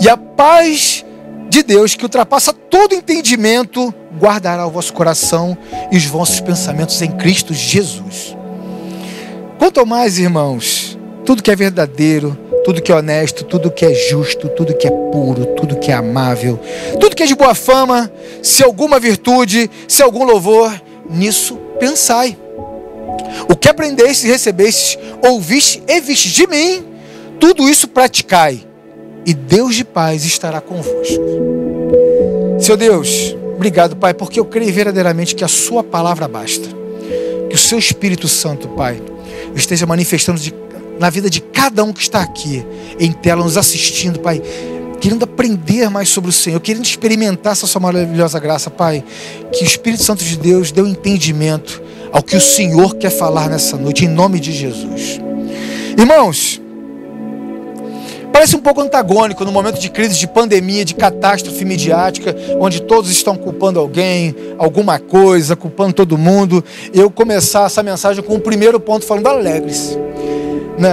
E 0.00 0.08
a 0.08 0.16
paz 0.16 1.04
de 1.50 1.62
Deus, 1.62 1.94
que 1.94 2.04
ultrapassa 2.04 2.52
todo 2.52 2.94
entendimento, 2.94 3.92
guardará 4.18 4.66
o 4.66 4.70
vosso 4.70 4.92
coração 4.92 5.58
e 5.90 5.96
os 5.96 6.06
vossos 6.06 6.40
pensamentos 6.40 7.02
em 7.02 7.10
Cristo 7.10 7.52
Jesus. 7.52 8.36
Quanto 9.58 9.84
mais, 9.84 10.18
irmãos, 10.18 10.96
tudo 11.24 11.42
que 11.42 11.50
é 11.50 11.56
verdadeiro, 11.56 12.38
tudo 12.64 12.80
que 12.80 12.92
é 12.92 12.94
honesto, 12.94 13.44
tudo 13.44 13.70
que 13.70 13.84
é 13.84 13.92
justo, 13.92 14.48
tudo 14.48 14.74
que 14.74 14.86
é 14.86 14.90
puro, 14.90 15.46
tudo 15.56 15.76
que 15.76 15.90
é 15.90 15.94
amável, 15.94 16.58
tudo 16.98 17.16
que 17.16 17.22
é 17.22 17.26
de 17.26 17.34
boa 17.34 17.54
fama, 17.54 18.10
se 18.42 18.62
alguma 18.62 19.00
virtude, 19.00 19.70
se 19.88 20.02
algum 20.02 20.24
louvor, 20.24 20.72
nisso 21.10 21.56
pensai. 21.78 22.38
O 23.48 23.56
que 23.56 23.68
aprendeste 23.68 24.26
e 24.26 24.30
recebestes, 24.30 24.98
ouviste 25.22 25.82
e 25.86 26.00
viste 26.00 26.30
de 26.30 26.46
mim, 26.46 26.84
tudo 27.38 27.68
isso 27.68 27.88
praticai, 27.88 28.66
e 29.30 29.34
Deus 29.34 29.74
de 29.74 29.84
paz 29.84 30.24
estará 30.24 30.60
convosco. 30.60 31.24
Seu 32.58 32.76
Deus, 32.76 33.34
Obrigado, 33.60 33.94
Pai, 33.94 34.14
porque 34.14 34.40
eu 34.40 34.46
creio 34.46 34.72
verdadeiramente 34.72 35.34
que 35.34 35.44
a 35.44 35.48
Sua 35.48 35.84
palavra 35.84 36.26
basta. 36.26 36.66
Que 37.50 37.54
o 37.54 37.58
Seu 37.58 37.78
Espírito 37.78 38.26
Santo, 38.26 38.68
Pai, 38.68 38.98
esteja 39.54 39.84
manifestando 39.84 40.40
de, 40.40 40.54
na 40.98 41.10
vida 41.10 41.28
de 41.28 41.42
cada 41.42 41.84
um 41.84 41.92
que 41.92 42.00
está 42.00 42.22
aqui, 42.22 42.64
em 42.98 43.12
tela, 43.12 43.44
nos 43.44 43.58
assistindo, 43.58 44.18
Pai, 44.18 44.40
querendo 44.98 45.24
aprender 45.24 45.90
mais 45.90 46.08
sobre 46.08 46.30
o 46.30 46.32
Senhor, 46.32 46.58
querendo 46.58 46.86
experimentar 46.86 47.52
essa 47.52 47.66
Sua 47.66 47.82
maravilhosa 47.82 48.40
graça, 48.40 48.70
Pai. 48.70 49.04
Que 49.52 49.62
o 49.62 49.66
Espírito 49.66 50.02
Santo 50.02 50.24
de 50.24 50.38
Deus 50.38 50.72
dê 50.72 50.80
um 50.80 50.86
entendimento 50.86 51.82
ao 52.10 52.22
que 52.22 52.36
o 52.36 52.40
Senhor 52.40 52.94
quer 52.94 53.10
falar 53.10 53.50
nessa 53.50 53.76
noite, 53.76 54.06
em 54.06 54.08
nome 54.08 54.40
de 54.40 54.52
Jesus. 54.52 55.20
Irmãos, 55.98 56.59
Parece 58.32 58.56
um 58.56 58.60
pouco 58.60 58.80
antagônico 58.80 59.44
no 59.44 59.52
momento 59.52 59.78
de 59.78 59.90
crise, 59.90 60.18
de 60.18 60.26
pandemia, 60.26 60.84
de 60.84 60.94
catástrofe 60.94 61.64
midiática, 61.64 62.34
onde 62.58 62.80
todos 62.82 63.10
estão 63.10 63.36
culpando 63.36 63.78
alguém, 63.78 64.34
alguma 64.58 64.98
coisa, 64.98 65.56
culpando 65.56 65.92
todo 65.92 66.16
mundo. 66.16 66.64
Eu 66.94 67.10
começar 67.10 67.66
essa 67.66 67.82
mensagem 67.82 68.22
com 68.22 68.36
o 68.36 68.40
primeiro 68.40 68.78
ponto 68.78 69.04
falando 69.04 69.26
alegres. 69.26 69.98
Né? 70.78 70.90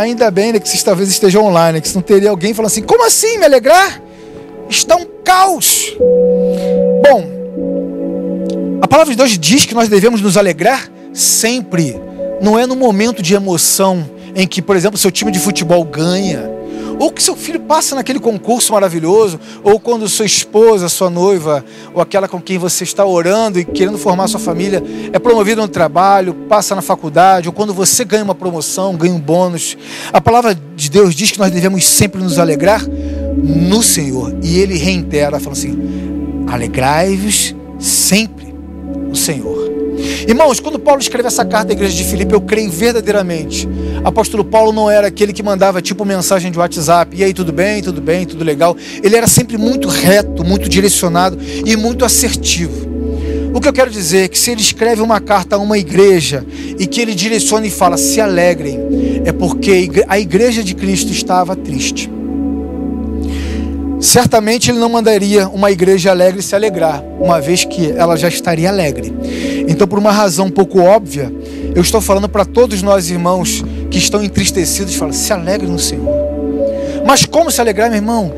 Ainda 0.00 0.30
bem 0.30 0.52
né, 0.52 0.58
que 0.58 0.68
vocês 0.68 0.82
talvez 0.82 1.08
estejam 1.08 1.44
online, 1.44 1.80
que 1.80 1.94
não 1.94 2.02
teria 2.02 2.30
alguém 2.30 2.54
falando 2.54 2.70
assim: 2.70 2.82
como 2.82 3.04
assim 3.06 3.38
me 3.38 3.44
alegrar? 3.44 4.02
Está 4.68 4.96
um 4.96 5.06
caos. 5.24 5.96
Bom, 7.02 7.24
a 8.82 8.88
palavra 8.88 9.12
de 9.12 9.16
Deus 9.16 9.38
diz 9.38 9.64
que 9.66 9.74
nós 9.74 9.88
devemos 9.88 10.20
nos 10.20 10.36
alegrar 10.36 10.90
sempre. 11.12 12.00
Não 12.40 12.58
é 12.58 12.66
no 12.66 12.76
momento 12.76 13.22
de 13.22 13.34
emoção 13.34 14.08
em 14.38 14.46
que, 14.46 14.62
por 14.62 14.76
exemplo, 14.76 14.96
seu 14.96 15.10
time 15.10 15.32
de 15.32 15.40
futebol 15.40 15.84
ganha, 15.84 16.48
ou 16.96 17.10
que 17.10 17.20
seu 17.20 17.34
filho 17.34 17.58
passa 17.58 17.96
naquele 17.96 18.20
concurso 18.20 18.72
maravilhoso, 18.72 19.38
ou 19.64 19.80
quando 19.80 20.08
sua 20.08 20.24
esposa, 20.24 20.88
sua 20.88 21.10
noiva, 21.10 21.64
ou 21.92 22.00
aquela 22.00 22.28
com 22.28 22.40
quem 22.40 22.56
você 22.56 22.84
está 22.84 23.04
orando 23.04 23.58
e 23.58 23.64
querendo 23.64 23.98
formar 23.98 24.28
sua 24.28 24.38
família, 24.38 24.80
é 25.12 25.18
promovida 25.18 25.60
no 25.60 25.66
trabalho, 25.66 26.34
passa 26.48 26.76
na 26.76 26.82
faculdade, 26.82 27.48
ou 27.48 27.52
quando 27.52 27.74
você 27.74 28.04
ganha 28.04 28.22
uma 28.22 28.34
promoção, 28.34 28.94
ganha 28.94 29.12
um 29.12 29.20
bônus. 29.20 29.76
A 30.12 30.20
palavra 30.20 30.56
de 30.76 30.88
Deus 30.88 31.16
diz 31.16 31.32
que 31.32 31.38
nós 31.40 31.50
devemos 31.50 31.84
sempre 31.84 32.22
nos 32.22 32.38
alegrar 32.38 32.84
no 32.86 33.82
Senhor. 33.82 34.36
E 34.40 34.60
ele 34.60 34.78
reitera, 34.78 35.40
falando 35.40 35.58
assim: 35.58 36.46
alegrai-vos 36.48 37.56
sempre 37.80 38.54
no 39.08 39.16
Senhor. 39.16 39.67
Irmãos, 40.26 40.60
quando 40.60 40.78
Paulo 40.78 41.00
escreve 41.00 41.28
essa 41.28 41.44
carta 41.44 41.72
à 41.72 41.74
igreja 41.74 41.94
de 41.94 42.04
Filipe, 42.04 42.32
eu 42.32 42.40
creio 42.40 42.70
verdadeiramente. 42.70 43.68
Apóstolo 44.04 44.44
Paulo 44.44 44.72
não 44.72 44.90
era 44.90 45.06
aquele 45.06 45.32
que 45.32 45.42
mandava 45.42 45.80
tipo 45.80 46.04
mensagem 46.04 46.50
de 46.50 46.58
WhatsApp, 46.58 47.16
e 47.16 47.22
aí 47.22 47.32
tudo 47.32 47.52
bem, 47.52 47.82
tudo 47.82 48.00
bem, 48.00 48.26
tudo 48.26 48.44
legal. 48.44 48.76
Ele 49.02 49.16
era 49.16 49.26
sempre 49.26 49.56
muito 49.56 49.88
reto, 49.88 50.44
muito 50.44 50.68
direcionado 50.68 51.38
e 51.64 51.76
muito 51.76 52.04
assertivo. 52.04 52.88
O 53.54 53.60
que 53.60 53.68
eu 53.68 53.72
quero 53.72 53.90
dizer 53.90 54.24
é 54.24 54.28
que 54.28 54.38
se 54.38 54.50
ele 54.50 54.60
escreve 54.60 55.00
uma 55.00 55.20
carta 55.20 55.56
a 55.56 55.58
uma 55.58 55.78
igreja 55.78 56.44
e 56.78 56.86
que 56.86 57.00
ele 57.00 57.14
direciona 57.14 57.66
e 57.66 57.70
fala 57.70 57.96
se 57.96 58.20
alegrem, 58.20 58.78
é 59.24 59.32
porque 59.32 60.04
a 60.06 60.18
igreja 60.18 60.62
de 60.62 60.74
Cristo 60.74 61.12
estava 61.12 61.56
triste. 61.56 62.17
Certamente 64.00 64.70
ele 64.70 64.78
não 64.78 64.88
mandaria 64.88 65.48
uma 65.48 65.70
igreja 65.70 66.10
alegre 66.10 66.40
se 66.40 66.54
alegrar, 66.54 67.02
uma 67.18 67.40
vez 67.40 67.64
que 67.64 67.90
ela 67.90 68.16
já 68.16 68.28
estaria 68.28 68.68
alegre. 68.68 69.12
Então, 69.68 69.88
por 69.88 69.98
uma 69.98 70.12
razão 70.12 70.46
um 70.46 70.50
pouco 70.50 70.80
óbvia, 70.80 71.32
eu 71.74 71.82
estou 71.82 72.00
falando 72.00 72.28
para 72.28 72.44
todos 72.44 72.80
nós 72.80 73.10
irmãos 73.10 73.64
que 73.90 73.98
estão 73.98 74.22
entristecidos, 74.22 74.94
fala, 74.94 75.12
se 75.12 75.32
alegre 75.32 75.66
no 75.66 75.78
Senhor. 75.78 76.08
Mas 77.04 77.24
como 77.24 77.50
se 77.50 77.60
alegrar, 77.60 77.88
meu 77.88 77.98
irmão? 77.98 78.32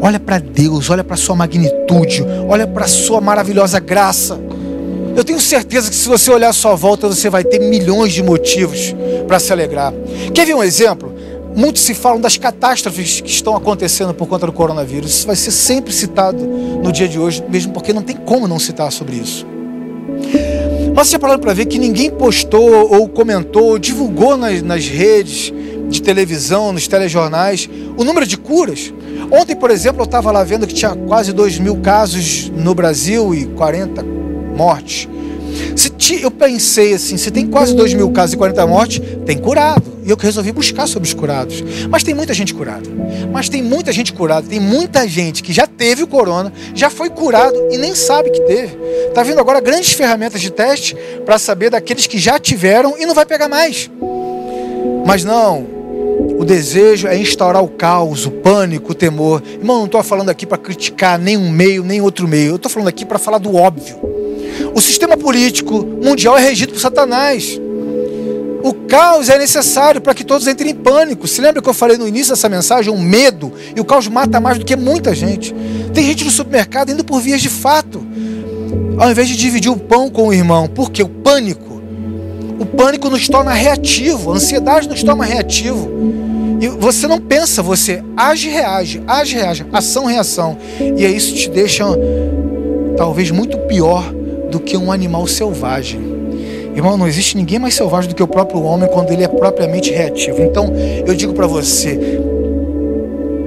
Olha 0.00 0.20
para 0.20 0.38
Deus, 0.38 0.90
olha 0.90 1.02
para 1.02 1.16
sua 1.16 1.34
magnitude, 1.34 2.24
olha 2.48 2.66
para 2.66 2.86
sua 2.86 3.20
maravilhosa 3.20 3.80
graça. 3.80 4.38
Eu 5.16 5.24
tenho 5.24 5.40
certeza 5.40 5.90
que 5.90 5.96
se 5.96 6.06
você 6.06 6.30
olhar 6.30 6.50
à 6.50 6.52
sua 6.52 6.76
volta, 6.76 7.08
você 7.08 7.28
vai 7.28 7.42
ter 7.42 7.58
milhões 7.58 8.12
de 8.12 8.22
motivos 8.22 8.94
para 9.26 9.40
se 9.40 9.52
alegrar. 9.52 9.92
Quer 10.32 10.46
ver 10.46 10.54
um 10.54 10.62
exemplo? 10.62 11.17
Muitos 11.58 11.82
se 11.82 11.92
falam 11.92 12.20
das 12.20 12.36
catástrofes 12.36 13.20
que 13.20 13.28
estão 13.28 13.56
acontecendo 13.56 14.14
por 14.14 14.28
conta 14.28 14.46
do 14.46 14.52
coronavírus. 14.52 15.10
Isso 15.10 15.26
vai 15.26 15.34
ser 15.34 15.50
sempre 15.50 15.92
citado 15.92 16.38
no 16.38 16.92
dia 16.92 17.08
de 17.08 17.18
hoje, 17.18 17.42
mesmo 17.48 17.72
porque 17.72 17.92
não 17.92 18.00
tem 18.00 18.14
como 18.14 18.46
não 18.46 18.60
citar 18.60 18.92
sobre 18.92 19.16
isso. 19.16 19.44
Mas 20.94 21.08
você 21.08 21.12
já 21.14 21.18
parou 21.18 21.36
para 21.36 21.52
ver 21.52 21.66
que 21.66 21.76
ninguém 21.76 22.12
postou 22.12 22.94
ou 22.94 23.08
comentou, 23.08 23.70
ou 23.70 23.78
divulgou 23.78 24.36
nas, 24.36 24.62
nas 24.62 24.86
redes 24.86 25.52
de 25.88 26.00
televisão, 26.00 26.72
nos 26.72 26.86
telejornais, 26.86 27.68
o 27.96 28.04
número 28.04 28.24
de 28.24 28.36
curas. 28.36 28.94
Ontem, 29.28 29.56
por 29.56 29.72
exemplo, 29.72 30.02
eu 30.02 30.04
estava 30.04 30.30
lá 30.30 30.44
vendo 30.44 30.64
que 30.64 30.74
tinha 30.74 30.94
quase 30.94 31.32
2 31.32 31.58
mil 31.58 31.78
casos 31.78 32.52
no 32.54 32.72
Brasil 32.72 33.34
e 33.34 33.46
40 33.46 34.04
mortes. 34.56 35.08
Se 35.74 36.22
eu 36.22 36.30
pensei 36.30 36.94
assim, 36.94 37.16
se 37.16 37.32
tem 37.32 37.48
quase 37.48 37.74
2 37.74 37.94
mil 37.94 38.12
casos 38.12 38.34
e 38.34 38.36
40 38.36 38.64
mortes, 38.64 39.02
tem 39.26 39.36
curado. 39.36 39.97
E 40.08 40.10
eu 40.10 40.16
resolvi 40.16 40.52
buscar 40.52 40.86
sobre 40.86 41.06
os 41.06 41.12
curados. 41.12 41.62
Mas 41.90 42.02
tem 42.02 42.14
muita 42.14 42.32
gente 42.32 42.54
curada. 42.54 42.88
Mas 43.30 43.50
tem 43.50 43.62
muita 43.62 43.92
gente 43.92 44.10
curada. 44.10 44.48
Tem 44.48 44.58
muita 44.58 45.06
gente 45.06 45.42
que 45.42 45.52
já 45.52 45.66
teve 45.66 46.02
o 46.02 46.06
corona, 46.06 46.50
já 46.74 46.88
foi 46.88 47.10
curado 47.10 47.68
e 47.70 47.76
nem 47.76 47.94
sabe 47.94 48.30
que 48.30 48.40
teve. 48.40 48.74
Está 49.08 49.22
vindo 49.22 49.38
agora 49.38 49.60
grandes 49.60 49.92
ferramentas 49.92 50.40
de 50.40 50.50
teste 50.50 50.96
para 51.26 51.38
saber 51.38 51.68
daqueles 51.68 52.06
que 52.06 52.16
já 52.16 52.38
tiveram 52.38 52.96
e 52.98 53.04
não 53.04 53.14
vai 53.14 53.26
pegar 53.26 53.50
mais. 53.50 53.90
Mas 55.04 55.24
não, 55.24 55.66
o 56.38 56.44
desejo 56.44 57.06
é 57.06 57.14
instaurar 57.18 57.62
o 57.62 57.68
caos, 57.68 58.24
o 58.24 58.30
pânico, 58.30 58.92
o 58.92 58.94
temor. 58.94 59.42
Irmão, 59.46 59.80
não 59.80 59.86
estou 59.86 60.02
falando 60.02 60.30
aqui 60.30 60.46
para 60.46 60.56
criticar 60.56 61.18
nem 61.18 61.36
um 61.36 61.50
meio, 61.50 61.84
nem 61.84 62.00
outro 62.00 62.26
meio. 62.26 62.52
Eu 62.52 62.56
estou 62.56 62.70
falando 62.70 62.88
aqui 62.88 63.04
para 63.04 63.18
falar 63.18 63.36
do 63.36 63.54
óbvio. 63.54 63.98
O 64.74 64.80
sistema 64.80 65.18
político 65.18 65.84
mundial 66.02 66.38
é 66.38 66.40
regido 66.40 66.72
por 66.72 66.80
Satanás. 66.80 67.60
O 68.62 68.74
caos 68.74 69.28
é 69.28 69.38
necessário 69.38 70.00
para 70.00 70.14
que 70.14 70.24
todos 70.24 70.46
entrem 70.46 70.72
em 70.72 70.74
pânico. 70.74 71.28
Se 71.28 71.40
lembra 71.40 71.62
que 71.62 71.68
eu 71.68 71.74
falei 71.74 71.96
no 71.96 72.08
início 72.08 72.32
dessa 72.34 72.48
mensagem? 72.48 72.92
Um 72.92 73.00
medo. 73.00 73.52
E 73.74 73.80
o 73.80 73.84
caos 73.84 74.08
mata 74.08 74.40
mais 74.40 74.58
do 74.58 74.64
que 74.64 74.74
muita 74.76 75.14
gente. 75.14 75.54
Tem 75.94 76.04
gente 76.04 76.24
no 76.24 76.30
supermercado 76.30 76.90
indo 76.90 77.04
por 77.04 77.20
vias 77.20 77.40
de 77.40 77.48
fato. 77.48 78.04
Ao 78.98 79.10
invés 79.10 79.28
de 79.28 79.36
dividir 79.36 79.70
o 79.70 79.76
pão 79.76 80.10
com 80.10 80.28
o 80.28 80.32
irmão. 80.32 80.66
Por 80.66 80.90
quê? 80.90 81.02
O 81.02 81.08
pânico. 81.08 81.80
O 82.58 82.66
pânico 82.66 83.08
nos 83.08 83.28
torna 83.28 83.52
reativo. 83.52 84.32
A 84.32 84.36
ansiedade 84.36 84.88
nos 84.88 85.02
torna 85.02 85.24
reativo. 85.24 85.88
E 86.60 86.66
você 86.66 87.06
não 87.06 87.20
pensa, 87.20 87.62
você 87.62 88.02
age 88.16 88.48
reage. 88.48 89.00
Age 89.06 89.36
reage. 89.36 89.66
Ação 89.72 90.06
reação. 90.06 90.58
E 90.96 91.06
aí 91.06 91.16
isso 91.16 91.34
te 91.34 91.48
deixa 91.48 91.84
talvez 92.96 93.30
muito 93.30 93.56
pior 93.58 94.12
do 94.50 94.58
que 94.58 94.76
um 94.76 94.90
animal 94.90 95.26
selvagem. 95.28 96.17
Irmão, 96.78 96.96
não 96.96 97.08
existe 97.08 97.36
ninguém 97.36 97.58
mais 97.58 97.74
selvagem 97.74 98.08
do 98.08 98.14
que 98.14 98.22
o 98.22 98.28
próprio 98.28 98.62
homem 98.62 98.88
quando 98.88 99.10
ele 99.10 99.24
é 99.24 99.26
propriamente 99.26 99.90
reativo. 99.90 100.40
Então, 100.40 100.72
eu 101.04 101.12
digo 101.12 101.34
para 101.34 101.44
você, 101.44 101.98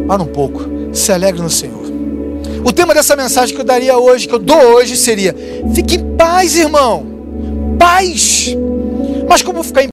para 0.06 0.22
um 0.22 0.26
pouco, 0.26 0.66
se 0.92 1.14
alegre 1.14 1.42
no 1.42 1.50
Senhor. 1.50 1.82
O 2.66 2.74
tema 2.74 2.94
dessa 2.94 3.16
mensagem 3.16 3.56
que 3.56 3.62
eu 3.62 3.66
daria 3.66 3.98
hoje, 3.98 4.28
que 4.28 4.36
eu 4.36 4.40
dou 4.40 4.58
hoje, 4.76 4.98
seria: 4.98 5.34
fique 5.74 5.96
em 5.96 6.18
paz, 6.18 6.58
irmão. 6.58 7.06
Paz. 7.80 8.54
Mas 9.30 9.42
como 9.42 9.64
ficar 9.64 9.84
em 9.84 9.88
paz? 9.88 9.92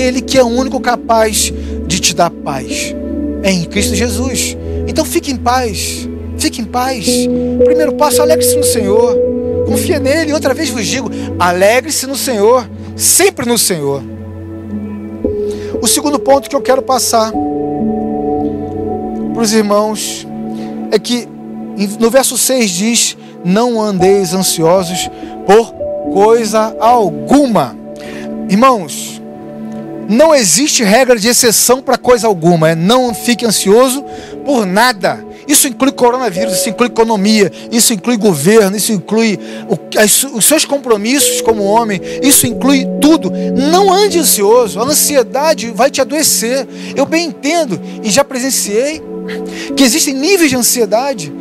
Ele 0.00 0.20
que 0.20 0.36
é 0.36 0.42
o 0.42 0.48
único 0.48 0.80
capaz 0.80 1.52
de 1.86 2.00
te 2.00 2.12
dar 2.12 2.28
paz. 2.28 2.92
É 3.44 3.52
em 3.52 3.66
Cristo 3.66 3.94
Jesus. 3.94 4.56
Então 4.88 5.04
fique 5.04 5.30
em 5.30 5.36
paz. 5.36 6.08
Fique 6.38 6.60
em 6.60 6.64
paz. 6.64 7.06
Primeiro 7.64 7.94
passo, 7.94 8.20
alegre-se 8.20 8.56
no 8.56 8.64
Senhor. 8.64 9.16
Confia 9.66 9.98
nele. 9.98 10.32
Outra 10.32 10.54
vez 10.54 10.70
vos 10.70 10.86
digo: 10.86 11.10
alegre-se 11.38 12.06
no 12.06 12.16
Senhor, 12.16 12.68
sempre 12.96 13.46
no 13.46 13.58
Senhor. 13.58 14.02
O 15.80 15.86
segundo 15.86 16.18
ponto 16.18 16.48
que 16.48 16.56
eu 16.56 16.62
quero 16.62 16.82
passar 16.82 17.30
para 19.32 19.42
os 19.42 19.52
irmãos 19.52 20.26
é 20.90 20.98
que 20.98 21.28
no 21.98 22.10
verso 22.10 22.38
6 22.38 22.70
diz: 22.70 23.16
Não 23.44 23.80
andeis 23.80 24.32
ansiosos 24.32 25.10
por 25.46 25.72
coisa 26.12 26.74
alguma. 26.78 27.76
Irmãos, 28.48 29.20
não 30.08 30.34
existe 30.34 30.84
regra 30.84 31.18
de 31.18 31.28
exceção 31.28 31.80
para 31.82 31.98
coisa 31.98 32.26
alguma. 32.26 32.70
É 32.70 32.74
não 32.74 33.14
fique 33.14 33.44
ansioso 33.44 34.04
por 34.44 34.66
nada. 34.66 35.24
Isso 35.46 35.68
inclui 35.68 35.92
coronavírus, 35.92 36.54
isso 36.54 36.68
inclui 36.68 36.88
economia, 36.88 37.50
isso 37.70 37.92
inclui 37.92 38.16
governo, 38.16 38.76
isso 38.76 38.92
inclui 38.92 39.38
os 40.34 40.44
seus 40.44 40.64
compromissos 40.64 41.40
como 41.40 41.64
homem, 41.64 42.00
isso 42.22 42.46
inclui 42.46 42.86
tudo. 43.00 43.30
Não 43.30 43.92
ande 43.92 44.18
ansioso, 44.18 44.80
a 44.80 44.84
ansiedade 44.84 45.70
vai 45.70 45.90
te 45.90 46.00
adoecer. 46.00 46.66
Eu 46.96 47.06
bem 47.06 47.26
entendo 47.26 47.80
e 48.02 48.10
já 48.10 48.24
presenciei 48.24 49.02
que 49.76 49.82
existem 49.82 50.14
níveis 50.14 50.50
de 50.50 50.56
ansiedade 50.56 51.32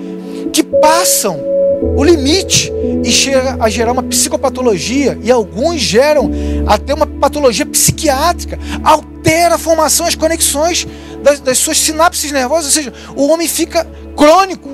que 0.52 0.64
passam 0.64 1.53
o 1.96 2.04
limite 2.04 2.72
e 3.04 3.12
chega 3.12 3.58
a 3.60 3.70
gerar 3.70 3.92
uma 3.92 4.04
psicopatologia 4.04 5.18
e 5.22 5.32
alguns 5.32 5.82
geram 5.82 6.32
até 6.66 6.94
uma 6.94 7.06
patologia 7.06 7.66
psiquiátrica, 7.66 8.58
altera 8.84 9.56
a 9.56 9.58
formação, 9.58 10.06
as 10.06 10.16
conexões 10.16 10.88
das, 11.22 11.40
das 11.40 11.58
suas 11.58 11.78
sinapses 11.78 12.32
nervosas, 12.32 12.66
ou 12.66 12.72
seja, 12.72 12.94
o 13.16 13.28
homem 13.28 13.48
fica 13.48 13.86
crônico, 14.16 14.70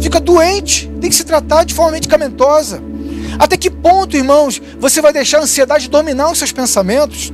fica 0.00 0.20
doente, 0.20 0.90
tem 1.00 1.10
que 1.10 1.16
se 1.16 1.24
tratar 1.24 1.64
de 1.64 1.74
forma 1.74 1.92
medicamentosa. 1.92 2.82
Até 3.38 3.56
que 3.56 3.70
ponto, 3.70 4.16
irmãos, 4.16 4.60
você 4.78 5.00
vai 5.00 5.12
deixar 5.12 5.38
a 5.38 5.42
ansiedade 5.42 5.88
dominar 5.88 6.30
os 6.30 6.38
seus 6.38 6.52
pensamentos? 6.52 7.32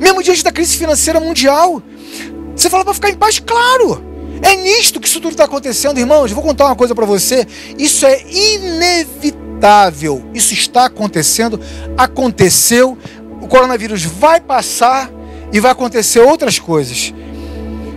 Mesmo 0.00 0.22
diante 0.22 0.44
da 0.44 0.52
crise 0.52 0.76
financeira 0.76 1.18
mundial, 1.18 1.82
você 2.54 2.68
fala 2.68 2.84
para 2.84 2.94
ficar 2.94 3.10
em 3.10 3.16
paz? 3.16 3.38
Claro! 3.38 4.11
É 4.42 4.56
nisto 4.56 5.00
que 5.00 5.06
isso 5.06 5.20
tudo 5.20 5.30
está 5.32 5.44
acontecendo, 5.44 5.98
irmãos. 5.98 6.32
Vou 6.32 6.42
contar 6.42 6.66
uma 6.66 6.76
coisa 6.76 6.94
para 6.94 7.06
você. 7.06 7.46
Isso 7.78 8.04
é 8.04 8.22
inevitável. 8.28 10.22
Isso 10.34 10.52
está 10.52 10.86
acontecendo, 10.86 11.60
aconteceu. 11.96 12.98
O 13.40 13.46
coronavírus 13.46 14.02
vai 14.02 14.40
passar 14.40 15.10
e 15.52 15.60
vai 15.60 15.70
acontecer 15.70 16.20
outras 16.20 16.58
coisas. 16.58 17.14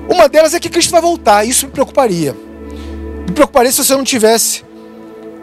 Uma 0.07 0.29
delas 0.29 0.53
é 0.53 0.59
que 0.59 0.69
Cristo 0.69 0.91
vai 0.91 1.01
voltar, 1.01 1.45
isso 1.45 1.65
me 1.65 1.71
preocuparia. 1.71 2.35
Me 3.25 3.31
preocuparia 3.33 3.71
se 3.71 3.83
você 3.83 3.95
não 3.95 4.03
tivesse 4.03 4.63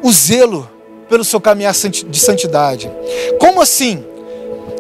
o 0.03 0.13
zelo 0.13 0.71
pelo 1.09 1.25
seu 1.25 1.41
caminhar 1.41 1.75
de 1.75 2.21
santidade. 2.21 2.91
Como 3.41 3.61
assim? 3.61 4.05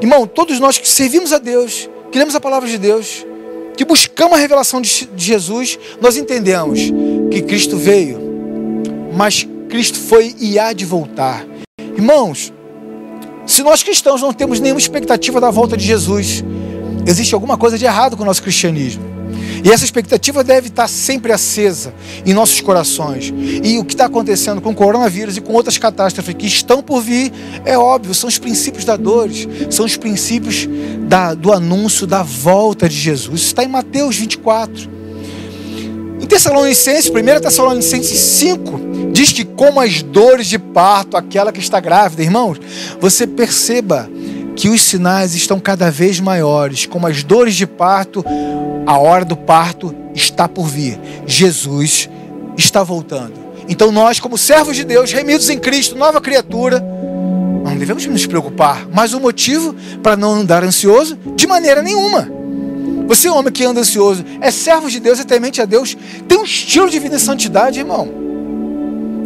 Irmão, 0.00 0.26
todos 0.26 0.61
nós 0.61 0.79
que 0.79 0.88
servimos 0.88 1.33
a 1.33 1.38
Deus, 1.38 1.88
que 2.11 2.19
lemos 2.19 2.35
a 2.35 2.41
palavra 2.41 2.69
de 2.69 2.79
Deus, 2.79 3.26
que 3.76 3.85
buscamos 3.85 4.37
a 4.37 4.41
revelação 4.41 4.81
de 4.81 5.09
Jesus, 5.17 5.79
nós 6.00 6.17
entendemos 6.17 6.81
que 7.31 7.43
Cristo 7.43 7.76
veio, 7.76 8.19
mas 9.14 9.47
Cristo 9.69 9.99
foi 9.99 10.35
e 10.38 10.59
há 10.59 10.73
de 10.73 10.85
voltar. 10.85 11.47
Irmãos, 11.97 12.52
se 13.47 13.62
nós 13.62 13.83
cristãos 13.83 14.21
não 14.23 14.33
temos 14.33 14.61
nenhuma 14.61 14.81
expectativa 14.81 15.41
da 15.41 15.50
volta 15.50 15.76
de 15.76 15.85
Jesus, 15.85 16.45
existe 17.07 17.35
alguma 17.35 17.57
coisa 17.57 17.79
de 17.79 17.85
errado 17.85 18.17
com 18.17 18.23
o 18.23 18.26
nosso 18.26 18.43
cristianismo. 18.43 19.02
E 19.65 19.71
essa 19.71 19.85
expectativa 19.85 20.43
deve 20.43 20.69
estar 20.69 20.89
sempre 20.89 21.33
acesa 21.33 21.95
em 22.27 22.35
nossos 22.35 22.61
corações. 22.61 23.33
E 23.62 23.79
o 23.79 23.85
que 23.85 23.95
está 23.95 24.07
acontecendo 24.07 24.61
com 24.61 24.71
o 24.71 24.75
coronavírus 24.75 25.37
e 25.37 25.41
com 25.41 25.53
outras 25.53 25.79
catástrofes 25.79 26.35
que 26.35 26.47
estão 26.47 26.83
por 26.83 27.01
vir, 27.01 27.33
é 27.65 27.79
óbvio, 27.79 28.15
são 28.15 28.29
os 28.29 28.39
princípios 28.39 28.85
da 28.85 28.97
dores, 28.97 29.47
são 29.71 29.87
os 29.87 29.97
princípios 29.97 30.69
da, 31.01 31.35
do 31.35 31.53
anúncio 31.53 32.07
da 32.07 32.23
volta 32.23 32.89
de 32.89 32.97
Jesus. 32.97 33.41
Isso 33.41 33.47
está 33.49 33.65
em 33.65 33.69
Mateus 33.69 34.17
24. 34.17 34.91
Em 36.21 36.27
Tessalonicenses, 36.27 37.11
1 37.11 37.41
Tessalonicenses 37.41 38.19
5, 38.19 38.81
diz 39.12 39.33
que 39.33 39.45
como 39.45 39.81
as 39.81 40.03
dores 40.03 40.47
de 40.47 40.59
parto, 40.59 41.17
aquela 41.17 41.53
que 41.53 41.61
está 41.61 41.81
grávida, 41.81 42.23
irmãos, 42.23 42.61
você 43.01 43.27
perceba 43.27 44.09
que 44.55 44.69
os 44.69 44.83
sinais 44.83 45.35
estão 45.35 45.59
cada 45.59 45.91
vez 45.91 46.21
maiores, 46.21 46.87
como 46.87 47.07
as 47.07 47.23
dores 47.23 47.55
de 47.55 47.67
parto, 47.67 48.25
a 48.87 48.99
hora 48.99 49.25
do 49.25 49.37
parto 49.37 49.95
está 50.15 50.49
por 50.49 50.67
vir. 50.67 50.99
Jesus 51.27 52.09
está 52.57 52.83
voltando. 52.83 53.35
Então 53.69 53.93
nós, 53.93 54.21
como 54.21 54.37
servos 54.37 54.77
de 54.77 54.85
Deus, 54.85 55.12
remidos 55.12 55.49
em 55.49 55.59
Cristo, 55.59 55.97
nova 55.97 56.21
criatura, 56.21 56.81
não 57.65 57.77
devemos 57.77 58.05
nos 58.07 58.27
preocupar. 58.27 58.87
Mas 58.93 59.15
o 59.15 59.21
motivo 59.21 59.75
para 60.03 60.17
não 60.17 60.35
andar 60.35 60.62
ansioso, 60.62 61.17
de 61.37 61.47
maneira 61.47 61.83
nenhuma. 61.83 62.29
Você, 63.07 63.29
homem 63.29 63.53
que 63.53 63.65
anda 63.65 63.81
ansioso, 63.81 64.25
é 64.41 64.51
servo 64.51 64.91
de 64.91 65.01
Deus, 65.01 65.21
é 65.21 65.25
temente 65.25 65.61
a 65.61 65.65
Deus, 65.65 65.97
tem 66.29 66.39
um 66.39 66.45
estilo 66.45 66.89
de 66.89 66.99
vida 66.99 67.17
em 67.17 67.19
santidade, 67.19 67.79
irmão. 67.79 68.22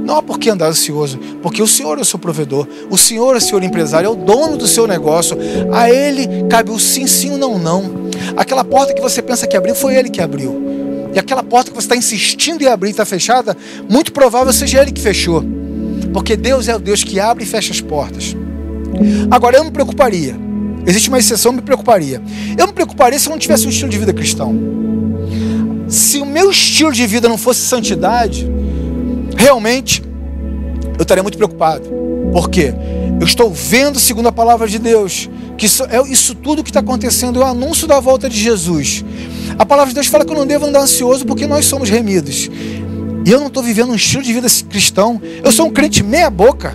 Não 0.07 0.19
há 0.19 0.23
por 0.23 0.39
que 0.39 0.49
andar 0.49 0.69
ansioso, 0.69 1.19
porque 1.43 1.61
o 1.61 1.67
Senhor 1.67 1.99
é 1.99 2.01
o 2.01 2.05
seu 2.05 2.17
provedor, 2.17 2.69
o 2.89 2.97
Senhor 2.97 3.35
é 3.35 3.39
o 3.39 3.41
seu 3.41 3.61
empresário, 3.61 4.07
é 4.07 4.09
o 4.09 4.15
dono 4.15 4.57
do 4.57 4.69
seu 4.69 4.87
negócio. 4.87 5.37
A 5.73 5.91
Ele 5.91 6.45
cabe 6.49 6.71
o 6.71 6.79
sim, 6.79 7.09
sim, 7.09 7.33
o 7.33 7.37
não, 7.37 7.59
não. 7.59 8.07
Aquela 8.37 8.63
porta 8.63 8.95
que 8.95 9.03
você 9.03 9.21
pensa 9.21 9.49
que 9.49 9.57
abriu, 9.57 9.75
foi 9.75 9.97
Ele 9.97 10.09
que 10.09 10.23
abriu. 10.23 11.11
E 11.13 11.19
aquela 11.19 11.43
porta 11.43 11.73
que 11.73 11.77
você 11.77 11.87
está 11.87 11.97
insistindo 11.97 12.63
em 12.63 12.69
abrir 12.69 12.91
e 12.91 12.93
está 12.93 13.05
fechada, 13.05 13.57
muito 13.91 14.13
provável 14.13 14.53
seja 14.53 14.81
Ele 14.81 14.93
que 14.93 15.01
fechou. 15.01 15.45
Porque 16.13 16.37
Deus 16.37 16.69
é 16.69 16.77
o 16.77 16.79
Deus 16.79 17.03
que 17.03 17.19
abre 17.19 17.43
e 17.43 17.47
fecha 17.47 17.73
as 17.73 17.81
portas. 17.81 18.37
Agora, 19.29 19.57
eu 19.57 19.65
me 19.65 19.73
preocuparia. 19.73 20.37
Existe 20.87 21.09
uma 21.09 21.19
exceção, 21.19 21.51
me 21.51 21.63
preocuparia. 21.63 22.23
Eu 22.57 22.69
me 22.69 22.73
preocuparia 22.73 23.19
se 23.19 23.27
eu 23.27 23.33
não 23.33 23.39
tivesse 23.41 23.67
um 23.67 23.71
estilo 23.71 23.91
de 23.91 23.99
vida 23.99 24.13
cristão. 24.13 24.55
Se 25.89 26.19
o 26.19 26.25
meu 26.25 26.53
estilo 26.53 26.93
de 26.93 27.05
vida 27.09 27.29
não 27.29 27.37
fosse 27.37 27.63
santidade, 27.63 28.49
realmente 29.37 30.02
eu 30.99 31.02
estaria 31.02 31.23
muito 31.23 31.37
preocupado. 31.37 31.88
Por 32.33 32.50
quê? 32.50 32.75
Eu 33.21 33.26
estou 33.26 33.50
vendo, 33.50 33.99
segundo 33.99 34.28
a 34.28 34.33
palavra 34.33 34.66
de 34.66 34.78
Deus, 34.78 35.28
que 35.57 35.66
isso, 35.66 35.85
é 35.85 36.00
isso 36.09 36.35
tudo 36.35 36.62
que 36.62 36.71
está 36.71 36.81
acontecendo 36.81 37.40
é 37.40 37.45
o 37.45 37.49
anúncio 37.49 37.87
da 37.87 38.00
volta 38.00 38.28
de 38.28 38.38
Jesus. 38.38 39.05
A 39.59 39.64
palavra 39.64 39.90
de 39.90 39.95
Deus 39.95 40.07
fala 40.07 40.25
que 40.25 40.33
eu 40.33 40.37
não 40.37 40.47
devo 40.47 40.66
andar 40.66 40.81
ansioso 40.81 41.25
porque 41.25 41.47
nós 41.47 41.64
somos 41.64 41.88
remidos. 41.88 42.50
E 43.25 43.31
eu 43.31 43.40
não 43.40 43.46
estou 43.49 43.62
vivendo 43.62 43.90
um 43.90 43.94
estilo 43.94 44.22
de 44.22 44.33
vida 44.33 44.46
cristão. 44.68 45.20
Eu 45.42 45.51
sou 45.51 45.66
um 45.66 45.70
crente 45.70 46.03
meia-boca. 46.03 46.75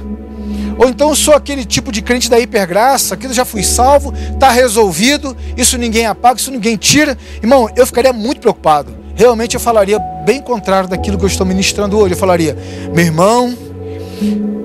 Ou 0.78 0.90
então 0.90 1.10
eu 1.10 1.16
sou 1.16 1.36
aquele 1.36 1.64
tipo 1.64 1.92
de 1.92 2.02
crente 2.02 2.30
da 2.30 2.40
hipergraça, 2.40 3.16
que 3.16 3.28
eu 3.28 3.34
já 3.34 3.46
fui 3.46 3.62
salvo, 3.62 4.14
está 4.34 4.50
resolvido, 4.50 5.38
isso 5.56 5.78
ninguém 5.78 6.08
apaga, 6.08 6.40
isso 6.40 6.50
ninguém 6.50 6.76
tira. 6.76 7.18
Irmão, 7.42 7.70
eu 7.76 7.86
ficaria 7.86 8.12
muito 8.12 8.42
preocupado 8.42 9.01
realmente 9.16 9.56
eu 9.56 9.60
falaria 9.60 10.00
bem 10.26 10.42
contrário 10.42 10.90
daquilo 10.90 11.18
que 11.18 11.24
eu 11.24 11.28
estou 11.28 11.46
ministrando 11.46 11.98
hoje. 11.98 12.14
Eu 12.14 12.18
falaria, 12.18 12.58
meu 12.94 13.06
irmão, 13.06 13.56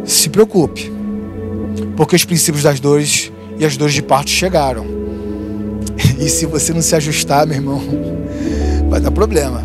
se 0.04 0.28
preocupe, 0.28 0.92
porque 1.96 2.16
os 2.16 2.24
princípios 2.24 2.62
das 2.62 2.80
dores 2.80 3.32
e 3.58 3.64
as 3.64 3.76
dores 3.76 3.94
de 3.94 4.02
parto 4.02 4.30
chegaram. 4.30 4.86
E 6.18 6.30
se 6.30 6.46
você 6.46 6.72
não 6.72 6.80
se 6.80 6.94
ajustar, 6.94 7.46
meu 7.46 7.56
irmão, 7.56 7.82
vai 8.88 9.00
dar 9.00 9.10
problema, 9.10 9.62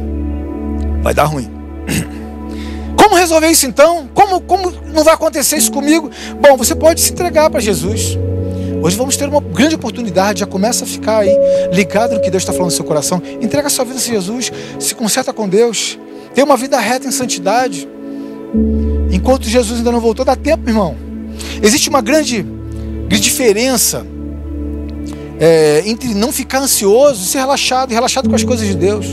vai 1.02 1.14
dar 1.14 1.24
ruim. 1.24 1.50
Como 2.98 3.16
resolver 3.16 3.48
isso 3.48 3.66
então? 3.66 4.10
Como, 4.14 4.42
como 4.42 4.72
não 4.94 5.04
vai 5.04 5.14
acontecer 5.14 5.58
isso 5.58 5.72
comigo? 5.72 6.10
Bom, 6.42 6.58
você 6.58 6.76
pode 6.76 7.02
se 7.02 7.12
entregar 7.12 7.50
para 7.50 7.60
Jesus. 7.60 8.18
Hoje 8.82 8.98
vamos 8.98 9.16
ter 9.16 9.30
uma 9.30 9.40
grande 9.40 9.76
oportunidade, 9.76 10.40
já 10.40 10.48
começa 10.48 10.86
a 10.86 10.88
ficar 10.88 11.20
aí 11.20 11.38
ligado 11.72 12.16
no 12.16 12.20
que 12.20 12.32
Deus 12.32 12.42
está 12.42 12.52
falando 12.52 12.72
no 12.72 12.76
seu 12.76 12.84
coração. 12.84 13.22
Entrega 13.40 13.70
sua 13.70 13.86
vida 13.86 14.00
a 14.00 14.02
Jesus, 14.02 14.52
se 14.80 14.96
conserta 14.96 15.32
com 15.32 15.48
Deus, 15.48 16.00
tenha 16.34 16.44
uma 16.44 16.58
vida 16.58 16.80
reta 16.80 17.08
em 17.08 17.12
santidade. 17.12 17.88
Enquanto 19.12 19.48
Jesus 19.48 19.78
ainda 19.78 19.92
não 19.92 20.00
voltou, 20.00 20.26
dá 20.26 20.36
tempo, 20.36 20.68
irmão. 20.68 20.96
Existe 21.62 21.90
uma 21.90 22.02
grande, 22.02 22.44
grande 23.08 23.24
diferença 23.24 24.04
é, 25.40 25.84
entre 25.86 26.14
não 26.16 26.32
ficar 26.32 26.60
ansioso 26.60 27.24
e 27.24 27.28
ser 27.28 27.38
relaxado, 27.38 27.92
relaxado 27.92 28.30
com 28.30 28.36
as 28.36 28.44
coisas 28.44 28.68
de 28.68 28.76
Deus. 28.76 29.06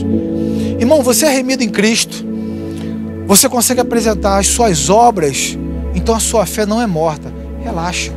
Irmão, 0.78 1.02
você 1.02 1.26
é 1.26 1.31
remido 1.31 1.62
em 1.62 1.68
Cristo. 1.68 2.24
Você 3.26 3.48
consegue 3.50 3.81
apresentar 3.81 4.38
as 4.38 4.46
suas 4.46 4.88
obras, 4.88 5.59
então 5.94 6.14
a 6.14 6.20
sua 6.20 6.46
fé 6.46 6.64
não 6.64 6.81
é 6.81 6.87
morta. 6.87 7.31
Relaxa. 7.62 8.12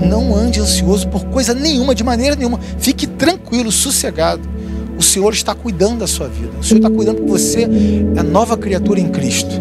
Não 0.00 0.34
ande 0.34 0.60
ansioso 0.60 1.08
por 1.08 1.24
coisa 1.26 1.54
nenhuma, 1.54 1.94
de 1.94 2.04
maneira 2.04 2.36
nenhuma. 2.36 2.60
Fique 2.78 3.06
tranquilo, 3.06 3.70
sossegado. 3.70 4.48
O 4.98 5.02
Senhor 5.02 5.32
está 5.32 5.54
cuidando 5.54 6.00
da 6.00 6.06
sua 6.06 6.28
vida. 6.28 6.52
O 6.60 6.64
Senhor 6.64 6.78
está 6.78 6.90
cuidando 6.90 7.16
porque 7.16 7.32
você 7.32 7.62
é 7.64 8.22
nova 8.22 8.56
criatura 8.56 9.00
em 9.00 9.08
Cristo. 9.08 9.60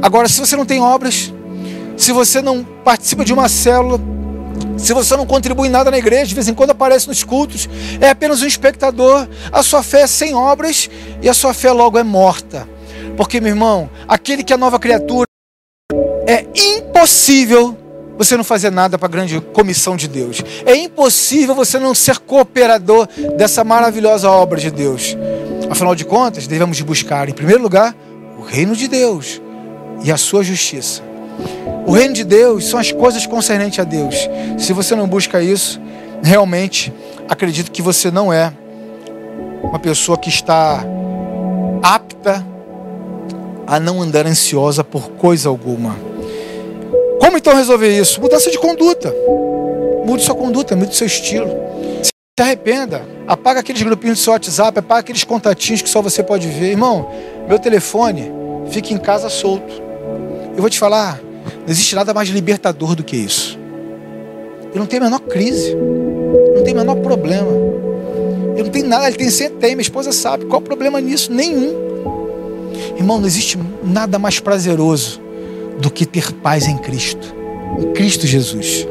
Agora, 0.00 0.28
se 0.28 0.40
você 0.40 0.56
não 0.56 0.64
tem 0.64 0.80
obras, 0.80 1.32
se 1.96 2.12
você 2.12 2.40
não 2.40 2.64
participa 2.64 3.24
de 3.24 3.32
uma 3.32 3.48
célula, 3.48 4.00
se 4.76 4.92
você 4.92 5.16
não 5.16 5.26
contribui 5.26 5.68
nada 5.68 5.90
na 5.90 5.98
igreja, 5.98 6.26
de 6.26 6.34
vez 6.34 6.48
em 6.48 6.54
quando 6.54 6.70
aparece 6.70 7.06
nos 7.06 7.22
cultos, 7.22 7.68
é 8.00 8.10
apenas 8.10 8.42
um 8.42 8.46
espectador, 8.46 9.28
a 9.52 9.62
sua 9.62 9.82
fé 9.82 10.02
é 10.02 10.06
sem 10.06 10.34
obras 10.34 10.90
e 11.20 11.28
a 11.28 11.34
sua 11.34 11.54
fé 11.54 11.70
logo 11.70 11.98
é 11.98 12.02
morta. 12.02 12.68
Porque, 13.16 13.40
meu 13.40 13.50
irmão, 13.50 13.90
aquele 14.08 14.42
que 14.42 14.52
é 14.52 14.56
nova 14.56 14.78
criatura, 14.78 15.26
é 16.26 16.46
impossível 16.54 17.76
você 18.24 18.36
não 18.36 18.44
fazer 18.44 18.70
nada 18.70 18.96
para 18.96 19.06
a 19.06 19.10
grande 19.10 19.40
comissão 19.40 19.96
de 19.96 20.06
Deus. 20.06 20.42
É 20.64 20.76
impossível 20.76 21.54
você 21.54 21.78
não 21.78 21.94
ser 21.94 22.18
cooperador 22.18 23.08
dessa 23.36 23.64
maravilhosa 23.64 24.30
obra 24.30 24.60
de 24.60 24.70
Deus. 24.70 25.16
Afinal 25.68 25.94
de 25.94 26.04
contas, 26.04 26.46
devemos 26.46 26.80
buscar, 26.82 27.28
em 27.28 27.32
primeiro 27.32 27.62
lugar, 27.62 27.94
o 28.38 28.42
reino 28.42 28.76
de 28.76 28.86
Deus 28.86 29.40
e 30.04 30.12
a 30.12 30.16
sua 30.16 30.44
justiça. 30.44 31.02
O 31.84 31.92
reino 31.92 32.14
de 32.14 32.22
Deus 32.22 32.66
são 32.66 32.78
as 32.78 32.92
coisas 32.92 33.26
concernentes 33.26 33.80
a 33.80 33.84
Deus. 33.84 34.28
Se 34.56 34.72
você 34.72 34.94
não 34.94 35.08
busca 35.08 35.42
isso, 35.42 35.80
realmente 36.22 36.92
acredito 37.28 37.72
que 37.72 37.82
você 37.82 38.10
não 38.10 38.32
é 38.32 38.52
uma 39.64 39.80
pessoa 39.80 40.16
que 40.16 40.28
está 40.28 40.84
apta 41.82 42.46
a 43.66 43.80
não 43.80 44.00
andar 44.00 44.26
ansiosa 44.26 44.84
por 44.84 45.10
coisa 45.10 45.48
alguma. 45.48 46.11
Como 47.22 47.38
então 47.38 47.54
resolver 47.54 47.96
isso? 47.96 48.20
Mudança 48.20 48.50
de 48.50 48.58
conduta. 48.58 49.14
Mude 50.04 50.24
sua 50.24 50.34
conduta, 50.34 50.74
mude 50.74 50.96
seu 50.96 51.06
estilo. 51.06 51.54
Se 52.02 52.10
arrependa. 52.40 53.06
Apaga 53.28 53.60
aqueles 53.60 53.80
grupinhos 53.80 54.18
do 54.18 54.22
seu 54.24 54.32
WhatsApp, 54.32 54.80
apaga 54.80 55.00
aqueles 55.02 55.22
contatinhos 55.22 55.80
que 55.80 55.88
só 55.88 56.02
você 56.02 56.20
pode 56.20 56.48
ver. 56.48 56.72
Irmão, 56.72 57.08
meu 57.48 57.60
telefone 57.60 58.28
fica 58.72 58.92
em 58.92 58.98
casa 58.98 59.28
solto. 59.28 59.72
Eu 60.56 60.60
vou 60.60 60.68
te 60.68 60.80
falar, 60.80 61.20
não 61.22 61.68
existe 61.68 61.94
nada 61.94 62.12
mais 62.12 62.28
libertador 62.28 62.96
do 62.96 63.04
que 63.04 63.16
isso. 63.16 63.56
Eu 64.74 64.80
não 64.80 64.86
tenho 64.86 65.02
a 65.02 65.04
menor 65.04 65.20
crise. 65.20 65.76
Não 66.56 66.64
tenho 66.64 66.76
o 66.76 66.80
menor 66.80 66.96
problema. 66.96 67.52
Eu 68.56 68.64
não 68.64 68.70
tenho 68.72 68.88
nada, 68.88 69.06
ele 69.06 69.16
tem 69.16 69.30
sempre 69.30 69.58
tem, 69.58 69.76
minha 69.76 69.82
esposa 69.82 70.10
sabe. 70.10 70.46
Qual 70.46 70.60
o 70.60 70.64
problema 70.64 71.00
nisso? 71.00 71.32
Nenhum. 71.32 71.72
Irmão, 72.96 73.20
não 73.20 73.28
existe 73.28 73.56
nada 73.84 74.18
mais 74.18 74.40
prazeroso 74.40 75.21
do 75.78 75.90
que 75.90 76.06
ter 76.06 76.32
paz 76.34 76.66
em 76.66 76.76
Cristo, 76.78 77.34
em 77.78 77.92
Cristo 77.92 78.26
Jesus. 78.26 78.86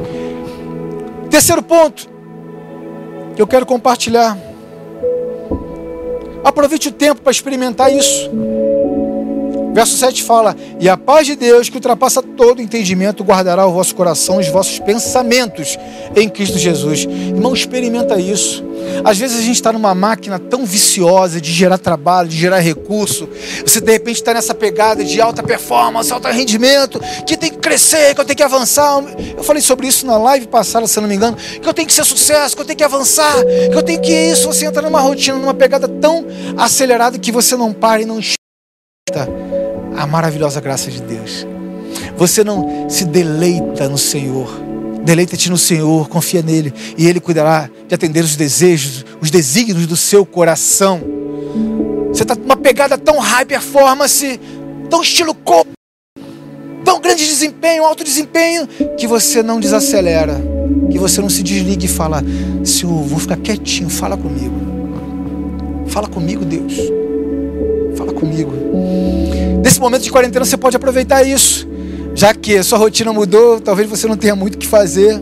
Terceiro 1.30 1.62
ponto 1.62 2.08
que 3.34 3.42
eu 3.42 3.46
quero 3.46 3.64
compartilhar. 3.64 4.36
Aproveite 6.44 6.88
o 6.88 6.92
tempo 6.92 7.22
para 7.22 7.30
experimentar 7.30 7.92
isso. 7.92 8.30
Verso 9.72 9.96
7 9.96 10.22
fala: 10.22 10.54
E 10.78 10.88
a 10.88 10.96
paz 10.96 11.26
de 11.26 11.34
Deus, 11.34 11.68
que 11.68 11.76
ultrapassa 11.76 12.22
todo 12.22 12.60
entendimento, 12.60 13.24
guardará 13.24 13.66
o 13.66 13.72
vosso 13.72 13.94
coração 13.94 14.36
e 14.36 14.44
os 14.44 14.48
vossos 14.48 14.78
pensamentos 14.78 15.78
em 16.14 16.28
Cristo 16.28 16.58
Jesus. 16.58 17.04
Irmão, 17.04 17.54
experimenta 17.54 18.20
isso. 18.20 18.62
Às 19.04 19.18
vezes 19.18 19.38
a 19.38 19.42
gente 19.42 19.56
está 19.56 19.72
numa 19.72 19.94
máquina 19.94 20.38
tão 20.38 20.64
viciosa 20.64 21.40
de 21.40 21.52
gerar 21.52 21.78
trabalho, 21.78 22.28
de 22.28 22.36
gerar 22.36 22.60
recurso. 22.60 23.28
Você 23.64 23.80
de 23.80 23.92
repente 23.92 24.16
está 24.16 24.34
nessa 24.34 24.54
pegada 24.54 25.04
de 25.04 25.20
alta 25.20 25.42
performance, 25.42 26.12
alto 26.12 26.28
rendimento, 26.28 27.00
que 27.26 27.36
tem 27.36 27.50
que 27.50 27.58
crescer, 27.58 28.14
que 28.14 28.20
eu 28.20 28.24
tenho 28.24 28.36
que 28.36 28.42
avançar. 28.42 29.02
Eu 29.36 29.42
falei 29.42 29.62
sobre 29.62 29.86
isso 29.86 30.06
na 30.06 30.16
live 30.18 30.46
passada, 30.46 30.86
se 30.86 31.00
não 31.00 31.08
me 31.08 31.14
engano, 31.14 31.36
que 31.36 31.68
eu 31.68 31.74
tenho 31.74 31.86
que 31.88 31.94
ser 31.94 32.04
sucesso, 32.04 32.54
que 32.54 32.62
eu 32.62 32.66
tenho 32.66 32.78
que 32.78 32.84
avançar, 32.84 33.34
que 33.70 33.76
eu 33.76 33.82
tenho 33.82 34.00
que 34.00 34.12
isso. 34.12 34.46
Você 34.46 34.66
entra 34.66 34.82
numa 34.82 35.00
rotina, 35.00 35.38
numa 35.38 35.54
pegada 35.54 35.88
tão 35.88 36.26
acelerada 36.56 37.18
que 37.18 37.32
você 37.32 37.56
não 37.56 37.72
para 37.72 38.02
e 38.02 38.04
não 38.04 38.18
enxerga 38.18 39.28
a 39.96 40.06
maravilhosa 40.06 40.60
graça 40.60 40.90
de 40.90 41.02
Deus. 41.02 41.46
Você 42.16 42.44
não 42.44 42.88
se 42.88 43.04
deleita 43.04 43.88
no 43.88 43.98
Senhor 43.98 44.71
Deleita-te 45.04 45.50
no 45.50 45.58
Senhor, 45.58 46.08
confia 46.08 46.42
nele, 46.42 46.72
e 46.96 47.08
ele 47.08 47.18
cuidará 47.18 47.68
de 47.88 47.94
atender 47.94 48.22
os 48.22 48.36
desejos, 48.36 49.04
os 49.20 49.30
desígnios 49.30 49.86
do 49.86 49.96
seu 49.96 50.24
coração. 50.24 51.00
Você 52.08 52.22
está 52.22 52.36
numa 52.36 52.56
pegada 52.56 52.96
tão 52.96 53.18
high 53.18 53.44
performance, 53.44 54.38
tão 54.88 55.02
estilo 55.02 55.34
corpo, 55.34 55.72
tão 56.84 57.00
grande 57.00 57.26
desempenho, 57.26 57.84
alto 57.84 58.04
desempenho, 58.04 58.68
que 58.96 59.06
você 59.08 59.42
não 59.42 59.58
desacelera, 59.58 60.40
que 60.90 60.98
você 60.98 61.20
não 61.20 61.28
se 61.28 61.42
desliga 61.42 61.84
e 61.84 61.88
fala: 61.88 62.22
Senhor, 62.64 63.02
vou 63.02 63.18
ficar 63.18 63.36
quietinho, 63.36 63.90
fala 63.90 64.16
comigo. 64.16 64.54
Fala 65.88 66.06
comigo, 66.06 66.44
Deus. 66.44 66.74
Fala 67.96 68.12
comigo. 68.12 68.52
Nesse 69.64 69.80
momento 69.80 70.02
de 70.02 70.12
quarentena 70.12 70.44
você 70.44 70.56
pode 70.56 70.76
aproveitar 70.76 71.24
isso 71.24 71.71
já 72.22 72.32
que 72.32 72.62
sua 72.62 72.78
rotina 72.78 73.12
mudou, 73.12 73.60
talvez 73.60 73.90
você 73.90 74.06
não 74.06 74.16
tenha 74.16 74.36
muito 74.36 74.54
o 74.54 74.58
que 74.58 74.68
fazer. 74.68 75.20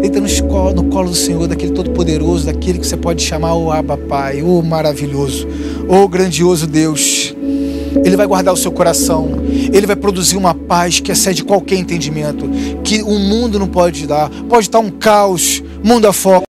Deita 0.00 0.20
no 0.20 0.48
colo, 0.48 0.74
no 0.74 0.84
colo 0.90 1.10
do 1.10 1.14
Senhor, 1.14 1.46
daquele 1.46 1.70
todo-poderoso, 1.70 2.46
daquele 2.46 2.80
que 2.80 2.86
você 2.88 2.96
pode 2.96 3.22
chamar 3.22 3.54
o 3.54 3.70
Abba 3.70 3.96
Pai, 3.96 4.42
o 4.42 4.60
maravilhoso, 4.60 5.46
o 5.88 6.08
grandioso 6.08 6.66
Deus. 6.66 7.32
Ele 8.04 8.16
vai 8.16 8.26
guardar 8.26 8.52
o 8.52 8.56
seu 8.56 8.72
coração, 8.72 9.30
ele 9.72 9.86
vai 9.86 9.94
produzir 9.94 10.36
uma 10.36 10.52
paz 10.52 10.98
que 10.98 11.12
excede 11.12 11.44
qualquer 11.44 11.76
entendimento, 11.76 12.50
que 12.82 13.00
o 13.00 13.20
mundo 13.20 13.56
não 13.56 13.68
pode 13.68 14.04
dar. 14.04 14.28
Pode 14.48 14.66
estar 14.66 14.80
um 14.80 14.90
caos, 14.90 15.62
mundo 15.80 16.08
afora 16.08 16.47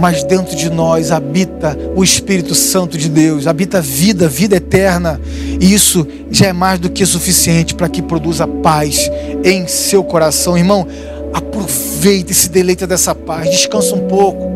mas 0.00 0.24
dentro 0.24 0.56
de 0.56 0.70
nós 0.70 1.12
habita 1.12 1.76
o 1.94 2.02
Espírito 2.02 2.54
Santo 2.54 2.96
de 2.96 3.08
Deus, 3.08 3.46
habita 3.46 3.82
vida, 3.82 4.26
vida 4.26 4.56
eterna, 4.56 5.20
e 5.60 5.74
isso 5.74 6.06
já 6.30 6.46
é 6.46 6.52
mais 6.54 6.80
do 6.80 6.88
que 6.88 7.04
suficiente 7.04 7.74
para 7.74 7.88
que 7.88 8.00
produza 8.00 8.48
paz 8.48 9.10
em 9.44 9.66
seu 9.68 10.02
coração. 10.02 10.56
Irmão, 10.56 10.88
aproveite 11.34 12.32
e 12.32 12.34
se 12.34 12.48
deleita 12.48 12.86
dessa 12.86 13.14
paz, 13.14 13.50
descansa 13.50 13.94
um 13.94 14.08
pouco. 14.08 14.50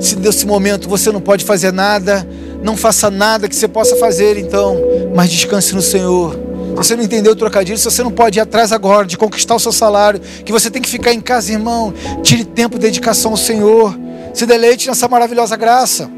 Se 0.00 0.16
nesse 0.16 0.44
momento 0.44 0.88
você 0.88 1.12
não 1.12 1.20
pode 1.20 1.44
fazer 1.44 1.72
nada, 1.72 2.26
não 2.60 2.76
faça 2.76 3.08
nada 3.10 3.48
que 3.48 3.54
você 3.54 3.68
possa 3.68 3.94
fazer 3.94 4.36
então, 4.36 4.76
mas 5.14 5.30
descanse 5.30 5.72
no 5.72 5.82
Senhor. 5.82 6.34
Se 6.70 6.74
você 6.74 6.96
não 6.96 7.04
entendeu 7.04 7.32
o 7.32 7.36
trocadilho, 7.36 7.78
se 7.78 7.84
você 7.84 8.02
não 8.02 8.10
pode 8.10 8.40
ir 8.40 8.42
atrás 8.42 8.72
agora 8.72 9.06
de 9.06 9.16
conquistar 9.16 9.54
o 9.54 9.60
seu 9.60 9.72
salário, 9.72 10.20
que 10.44 10.50
você 10.50 10.68
tem 10.68 10.82
que 10.82 10.88
ficar 10.88 11.12
em 11.12 11.20
casa, 11.20 11.52
irmão, 11.52 11.94
tire 12.22 12.44
tempo 12.44 12.76
de 12.76 12.82
dedicação 12.82 13.32
ao 13.32 13.36
Senhor 13.36 14.07
se 14.38 14.46
deleite 14.46 14.86
nessa 14.86 15.08
maravilhosa 15.08 15.56
graça. 15.56 16.08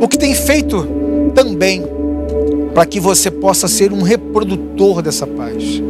O 0.00 0.08
que 0.08 0.18
tem 0.18 0.34
feito 0.34 0.86
também 1.34 1.84
para 2.74 2.84
que 2.84 2.98
você 2.98 3.30
possa 3.30 3.68
ser 3.68 3.92
um 3.92 4.02
reprodutor 4.02 5.00
dessa 5.00 5.26
paz. 5.26 5.80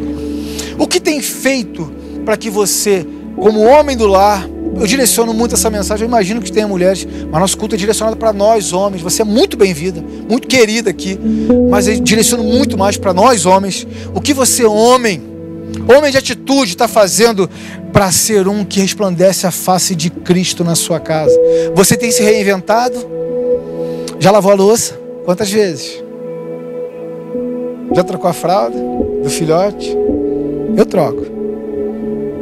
O 0.79 0.87
que 0.87 1.01
tem 1.01 1.20
feito 1.20 1.90
para 2.24 2.37
que 2.37 2.51
você, 2.51 3.07
como 3.37 3.61
homem 3.61 3.96
do 3.96 4.07
lar, 4.07 4.46
eu 4.79 4.87
direciono 4.87 5.33
muito 5.33 5.55
essa 5.55 5.70
mensagem, 5.70 6.05
eu 6.05 6.09
imagino 6.09 6.40
que 6.42 6.53
tenha 6.53 6.68
mulheres, 6.68 7.07
mas 7.31 7.40
nosso 7.40 7.57
culto 7.57 7.74
é 7.74 7.79
direcionado 7.79 8.16
para 8.16 8.33
nós 8.33 8.72
homens. 8.72 9.03
Você 9.03 9.22
é 9.22 9.24
muito 9.24 9.57
bem-vinda, 9.57 10.05
muito 10.29 10.46
querida 10.46 10.90
aqui, 10.90 11.18
mas 11.70 11.88
eu 11.88 11.98
direciono 12.01 12.44
muito 12.44 12.77
mais 12.77 12.96
para 12.96 13.14
nós 13.14 13.46
homens. 13.46 13.87
O 14.14 14.20
que 14.20 14.35
você, 14.35 14.64
homem, 14.64 15.22
homem 15.89 16.11
de 16.11 16.19
atitude, 16.19 16.73
está 16.73 16.89
fazendo 16.89 17.49
para 17.93 18.11
ser 18.13 18.47
um 18.49 18.65
que 18.65 18.81
resplandece 18.81 19.47
a 19.47 19.51
face 19.51 19.95
de 19.95 20.11
Cristo 20.11 20.65
na 20.65 20.75
sua 20.75 21.01
casa. 21.01 21.35
Você 21.75 21.97
tem 21.97 22.11
se 22.11 22.23
reinventado? 22.23 22.97
Já 24.19 24.31
lavou 24.31 24.53
a 24.53 24.55
louça? 24.55 24.99
Quantas 25.25 25.51
vezes? 25.51 26.03
Já 27.95 28.03
trocou 28.03 28.29
a 28.29 28.33
fralda 28.33 28.77
do 29.23 29.31
filhote? 29.31 29.97
Eu 30.77 30.87
troco. 30.87 31.27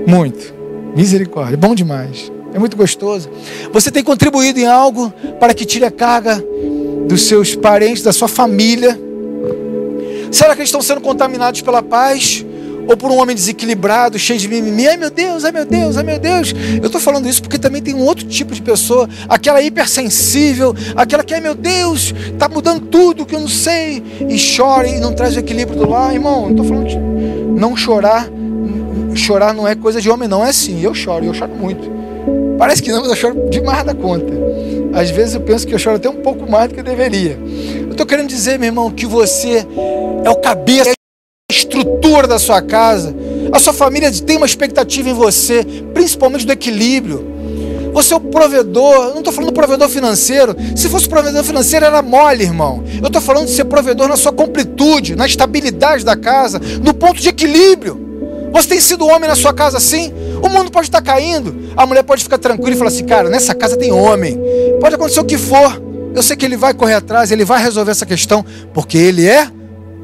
Muito. 0.07 0.55
Misericórdia. 0.95 1.57
Bom 1.57 1.75
demais. 1.75 2.33
É 2.55 2.59
muito 2.59 2.77
gostoso. 2.77 3.29
Você 3.73 3.91
tem 3.91 4.03
contribuído 4.03 4.59
em 4.59 4.67
algo 4.67 5.13
para 5.39 5.53
que 5.53 5.67
tire 5.67 5.85
a 5.85 5.91
carga 5.91 6.43
dos 7.07 7.27
seus 7.27 7.55
parentes, 7.55 8.03
da 8.03 8.13
sua 8.13 8.29
família? 8.29 8.99
Será 10.33 10.55
que 10.55 10.61
eles 10.61 10.69
estão 10.69 10.81
sendo 10.81 11.01
contaminados 11.03 11.61
pela 11.61 11.83
paz? 11.83 12.46
Ou 12.87 12.97
por 12.97 13.11
um 13.11 13.21
homem 13.21 13.35
desequilibrado, 13.35 14.19
cheio 14.19 14.39
de 14.39 14.49
mimimi, 14.49 14.87
ai 14.87 14.97
meu 14.97 15.11
Deus, 15.11 15.45
ai 15.45 15.53
meu 15.53 15.65
Deus, 15.65 15.97
ai 15.97 16.05
meu 16.05 16.19
Deus. 16.19 16.55
Eu 16.81 16.87
estou 16.87 17.01
falando 17.01 17.29
isso 17.29 17.43
porque 17.43 17.59
também 17.59 17.83
tem 17.83 17.95
um 17.95 18.03
outro 18.03 18.27
tipo 18.27 18.55
de 18.55 18.63
pessoa, 18.63 19.09
aquela 19.29 19.61
hipersensível, 19.61 20.75
aquela 20.95 21.25
que, 21.25 21.35
ai 21.35 21.41
meu 21.41 21.55
Deus, 21.55 22.15
está 22.33 22.49
mudando 22.49 22.87
tudo 22.87 23.27
que 23.27 23.35
eu 23.35 23.41
não 23.41 23.49
sei, 23.49 24.03
e 24.29 24.37
chora 24.57 24.89
e 24.89 25.01
não 25.01 25.15
traz 25.15 25.37
o 25.37 25.39
equilíbrio 25.39 25.79
do 25.79 25.89
lar. 25.89 26.13
Irmão, 26.13 26.43
não 26.43 26.51
estou 26.51 26.65
falando 26.65 26.89
de 26.89 26.97
não 26.99 27.77
chorar, 27.77 28.29
chorar 29.15 29.55
não 29.55 29.67
é 29.67 29.75
coisa 29.75 30.01
de 30.01 30.11
homem, 30.11 30.29
não 30.29 30.45
é 30.45 30.51
assim. 30.51 30.83
Eu 30.83 30.95
choro, 30.95 31.25
eu 31.25 31.35
choro 31.35 31.53
muito. 31.55 31.97
Parece 32.59 32.83
que 32.83 32.91
não, 32.91 33.01
mas 33.01 33.11
eu 33.11 33.17
choro 33.17 33.49
demais 33.51 33.85
da 33.85 33.95
conta. 33.95 34.33
Às 34.95 35.11
vezes 35.11 35.35
eu 35.35 35.41
penso 35.41 35.67
que 35.67 35.75
eu 35.75 35.79
choro 35.79 35.97
até 35.97 36.09
um 36.09 36.23
pouco 36.23 36.51
mais 36.51 36.69
do 36.69 36.75
que 36.75 36.81
eu 36.81 36.85
deveria. 36.85 37.39
Eu 37.83 37.91
estou 37.91 38.07
querendo 38.07 38.29
dizer, 38.29 38.59
meu 38.59 38.69
irmão, 38.69 38.91
que 38.91 39.07
você 39.07 39.67
é 40.25 40.31
o 40.31 40.37
cabeça 40.37 40.96
da 42.25 42.39
sua 42.39 42.63
casa. 42.63 43.15
A 43.53 43.59
sua 43.59 43.73
família 43.73 44.11
tem 44.13 44.37
uma 44.37 44.47
expectativa 44.47 45.09
em 45.09 45.13
você, 45.13 45.65
principalmente 45.93 46.47
do 46.47 46.53
equilíbrio. 46.53 47.37
Você 47.93 48.13
é 48.13 48.17
o 48.17 48.21
provedor, 48.21 49.09
não 49.09 49.19
estou 49.19 49.33
falando 49.33 49.53
provedor 49.53 49.89
financeiro. 49.89 50.55
Se 50.77 50.89
fosse 50.89 51.09
provedor 51.09 51.43
financeiro, 51.43 51.87
era 51.87 52.03
mole, 52.03 52.45
irmão. 52.45 52.85
Eu 53.01 53.07
estou 53.07 53.23
falando 53.23 53.47
de 53.47 53.53
ser 53.53 53.65
provedor 53.65 54.07
na 54.07 54.17
sua 54.17 54.33
completude, 54.33 55.17
na 55.17 55.27
estabilidade 55.27 56.05
da 56.05 56.15
casa, 56.15 56.61
no 56.83 56.93
ponto 56.93 57.21
de 57.21 57.29
equilíbrio. 57.29 57.99
Você 58.53 58.69
tem 58.69 58.81
sido 58.81 59.07
homem 59.07 59.29
na 59.29 59.35
sua 59.35 59.53
casa 59.53 59.79
assim? 59.79 60.13
O 60.43 60.49
mundo 60.49 60.71
pode 60.71 60.89
estar 60.89 61.03
caindo, 61.03 61.71
a 61.77 61.87
mulher 61.87 62.03
pode 62.03 62.23
ficar 62.23 62.39
tranquila 62.39 62.75
e 62.75 62.79
falar 62.79 62.89
assim: 62.89 63.05
cara, 63.05 63.29
nessa 63.31 63.55
casa 63.55 63.77
tem 63.77 63.91
homem. 63.93 64.39
Pode 64.81 64.95
acontecer 64.95 65.21
o 65.21 65.25
que 65.25 65.39
for. 65.39 65.83
Eu 66.15 66.23
sei 66.23 66.37
que 66.37 66.45
ele 66.45 66.57
vai 66.57 66.73
correr 66.73 66.95
atrás, 66.95 67.31
ele 67.31 67.45
vai 67.45 67.63
resolver 67.63 67.91
essa 67.91 68.07
questão, 68.07 68.45
porque 68.73 68.97
ele 68.97 69.27
é 69.27 69.51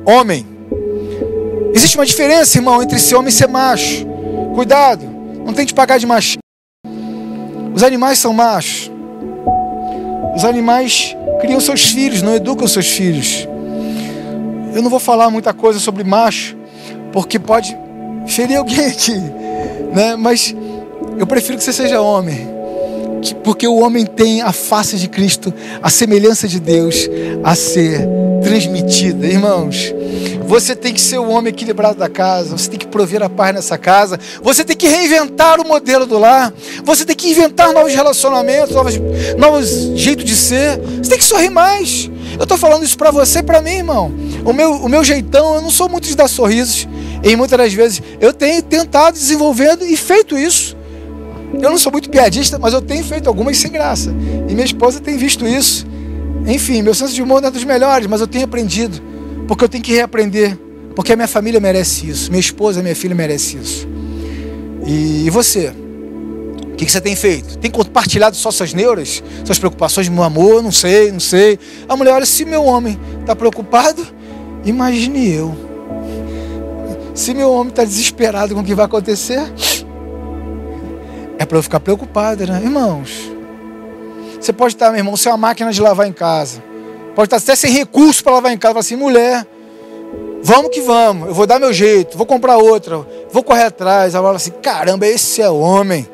homem. 0.06 0.46
Existe 1.74 1.96
uma 1.96 2.06
diferença, 2.06 2.58
irmão, 2.58 2.82
entre 2.82 2.98
ser 2.98 3.14
homem 3.14 3.30
e 3.30 3.32
ser 3.32 3.48
macho. 3.48 4.06
Cuidado, 4.54 5.04
não 5.44 5.54
tente 5.54 5.72
pagar 5.72 5.98
de 5.98 6.06
macho. 6.06 6.38
Os 7.74 7.82
animais 7.82 8.18
são 8.18 8.32
machos. 8.32 8.90
Os 10.36 10.44
animais 10.44 11.16
criam 11.40 11.60
seus 11.60 11.86
filhos, 11.86 12.22
não 12.22 12.34
educam 12.34 12.66
seus 12.68 12.88
filhos. 12.88 13.48
Eu 14.74 14.82
não 14.82 14.90
vou 14.90 15.00
falar 15.00 15.30
muita 15.30 15.52
coisa 15.52 15.78
sobre 15.78 16.04
macho, 16.04 16.56
porque 17.12 17.38
pode 17.38 17.76
ferir 18.26 18.56
alguém 18.56 18.86
aqui, 18.86 19.18
né? 19.92 20.16
Mas 20.16 20.54
eu 21.18 21.26
prefiro 21.26 21.58
que 21.58 21.64
você 21.64 21.72
seja 21.72 22.00
homem, 22.00 22.48
porque 23.44 23.66
o 23.66 23.76
homem 23.76 24.06
tem 24.06 24.40
a 24.40 24.52
face 24.52 24.96
de 24.96 25.08
Cristo, 25.08 25.52
a 25.82 25.90
semelhança 25.90 26.48
de 26.48 26.58
Deus 26.60 27.08
a 27.44 27.54
ser 27.54 28.06
transmitida, 28.42 29.26
irmãos. 29.26 29.94
Você 30.46 30.74
tem 30.74 30.92
que 30.92 31.00
ser 31.00 31.18
o 31.18 31.28
homem 31.28 31.50
equilibrado 31.50 31.98
da 31.98 32.08
casa, 32.08 32.56
você 32.56 32.68
tem 32.68 32.78
que 32.78 32.86
prover 32.86 33.22
a 33.22 33.28
paz 33.28 33.54
nessa 33.54 33.78
casa, 33.78 34.18
você 34.42 34.64
tem 34.64 34.76
que 34.76 34.86
reinventar 34.86 35.60
o 35.60 35.66
modelo 35.66 36.06
do 36.06 36.18
lar, 36.18 36.52
você 36.84 37.04
tem 37.04 37.16
que 37.16 37.30
inventar 37.30 37.72
novos 37.72 37.94
relacionamentos, 37.94 38.74
novos, 38.74 38.94
novos 39.38 39.68
jeitos 39.94 40.24
de 40.24 40.36
ser, 40.36 40.78
você 40.78 41.10
tem 41.10 41.18
que 41.18 41.24
sorrir 41.24 41.50
mais. 41.50 42.10
Eu 42.38 42.44
estou 42.44 42.58
falando 42.58 42.84
isso 42.84 42.96
para 42.96 43.10
você 43.10 43.38
e 43.40 43.42
para 43.42 43.60
mim, 43.60 43.76
irmão. 43.76 44.12
O 44.44 44.52
meu, 44.52 44.72
o 44.72 44.88
meu 44.88 45.04
jeitão, 45.04 45.54
eu 45.54 45.62
não 45.62 45.70
sou 45.70 45.88
muito 45.88 46.08
de 46.08 46.16
dar 46.16 46.28
sorrisos, 46.28 46.88
e 47.22 47.36
muitas 47.36 47.58
das 47.58 47.72
vezes 47.72 48.02
eu 48.20 48.32
tenho 48.32 48.62
tentado, 48.62 49.16
desenvolvendo 49.16 49.84
e 49.84 49.96
feito 49.96 50.36
isso. 50.36 50.76
Eu 51.54 51.70
não 51.70 51.78
sou 51.78 51.92
muito 51.92 52.08
piadista, 52.08 52.58
mas 52.58 52.72
eu 52.72 52.80
tenho 52.80 53.04
feito 53.04 53.28
algumas 53.28 53.58
sem 53.58 53.70
graça. 53.70 54.10
E 54.48 54.54
minha 54.54 54.64
esposa 54.64 55.00
tem 55.00 55.16
visto 55.16 55.46
isso. 55.46 55.86
Enfim, 56.46 56.82
meu 56.82 56.94
senso 56.94 57.14
de 57.14 57.22
humor 57.22 57.40
não 57.40 57.48
é 57.48 57.50
dos 57.50 57.64
melhores, 57.64 58.06
mas 58.06 58.20
eu 58.20 58.26
tenho 58.26 58.44
aprendido. 58.44 59.11
Porque 59.46 59.64
eu 59.64 59.68
tenho 59.68 59.82
que 59.82 59.92
reaprender. 59.92 60.58
Porque 60.94 61.12
a 61.12 61.16
minha 61.16 61.28
família 61.28 61.58
merece 61.60 62.08
isso. 62.08 62.30
Minha 62.30 62.40
esposa, 62.40 62.82
minha 62.82 62.94
filha 62.94 63.14
merece 63.14 63.56
isso. 63.56 63.88
E, 64.86 65.28
você? 65.30 65.72
O 66.72 66.76
que, 66.76 66.90
você 66.90 67.00
tem 67.00 67.14
feito? 67.14 67.56
Tem 67.58 67.70
compartilhado 67.70 68.34
só 68.36 68.50
suas 68.50 68.74
neuras? 68.74 69.22
Suas 69.44 69.58
preocupações, 69.58 70.08
meu 70.08 70.22
amor? 70.22 70.62
Não 70.62 70.72
sei, 70.72 71.12
não 71.12 71.20
sei. 71.20 71.58
A 71.88 71.96
mulher, 71.96 72.12
olha, 72.12 72.26
se 72.26 72.44
meu 72.44 72.64
homem 72.64 72.98
está 73.20 73.36
preocupado, 73.36 74.04
imagine 74.64 75.32
eu. 75.32 75.54
Se 77.14 77.34
meu 77.34 77.52
homem 77.52 77.68
está 77.68 77.84
desesperado 77.84 78.54
com 78.54 78.60
o 78.60 78.64
que 78.64 78.74
vai 78.74 78.86
acontecer, 78.86 79.40
é 81.38 81.44
para 81.44 81.58
eu 81.58 81.62
ficar 81.62 81.80
preocupado, 81.80 82.46
né? 82.46 82.60
Irmãos, 82.62 83.30
Você 84.40 84.52
pode 84.52 84.74
estar, 84.74 84.90
meu 84.90 84.98
irmão, 84.98 85.16
sem 85.16 85.30
uma 85.30 85.38
máquina 85.38 85.72
de 85.72 85.80
lavar 85.80 86.08
em 86.08 86.12
casa. 86.12 86.60
Pode 87.14 87.26
estar 87.26 87.36
até 87.36 87.54
sem 87.54 87.70
recurso 87.70 88.22
para 88.22 88.34
lavar 88.34 88.52
em 88.52 88.58
casa. 88.58 88.74
Fala 88.74 88.80
assim, 88.80 88.96
mulher, 88.96 89.46
vamos 90.42 90.70
que 90.70 90.80
vamos. 90.80 91.28
Eu 91.28 91.34
vou 91.34 91.46
dar 91.46 91.58
meu 91.58 91.72
jeito, 91.72 92.16
vou 92.16 92.26
comprar 92.26 92.56
outra, 92.56 93.06
vou 93.30 93.42
correr 93.42 93.64
atrás. 93.64 94.14
Ela 94.14 94.24
fala 94.24 94.36
assim, 94.36 94.52
caramba, 94.62 95.06
esse 95.06 95.42
é 95.42 95.50
homem. 95.50 96.08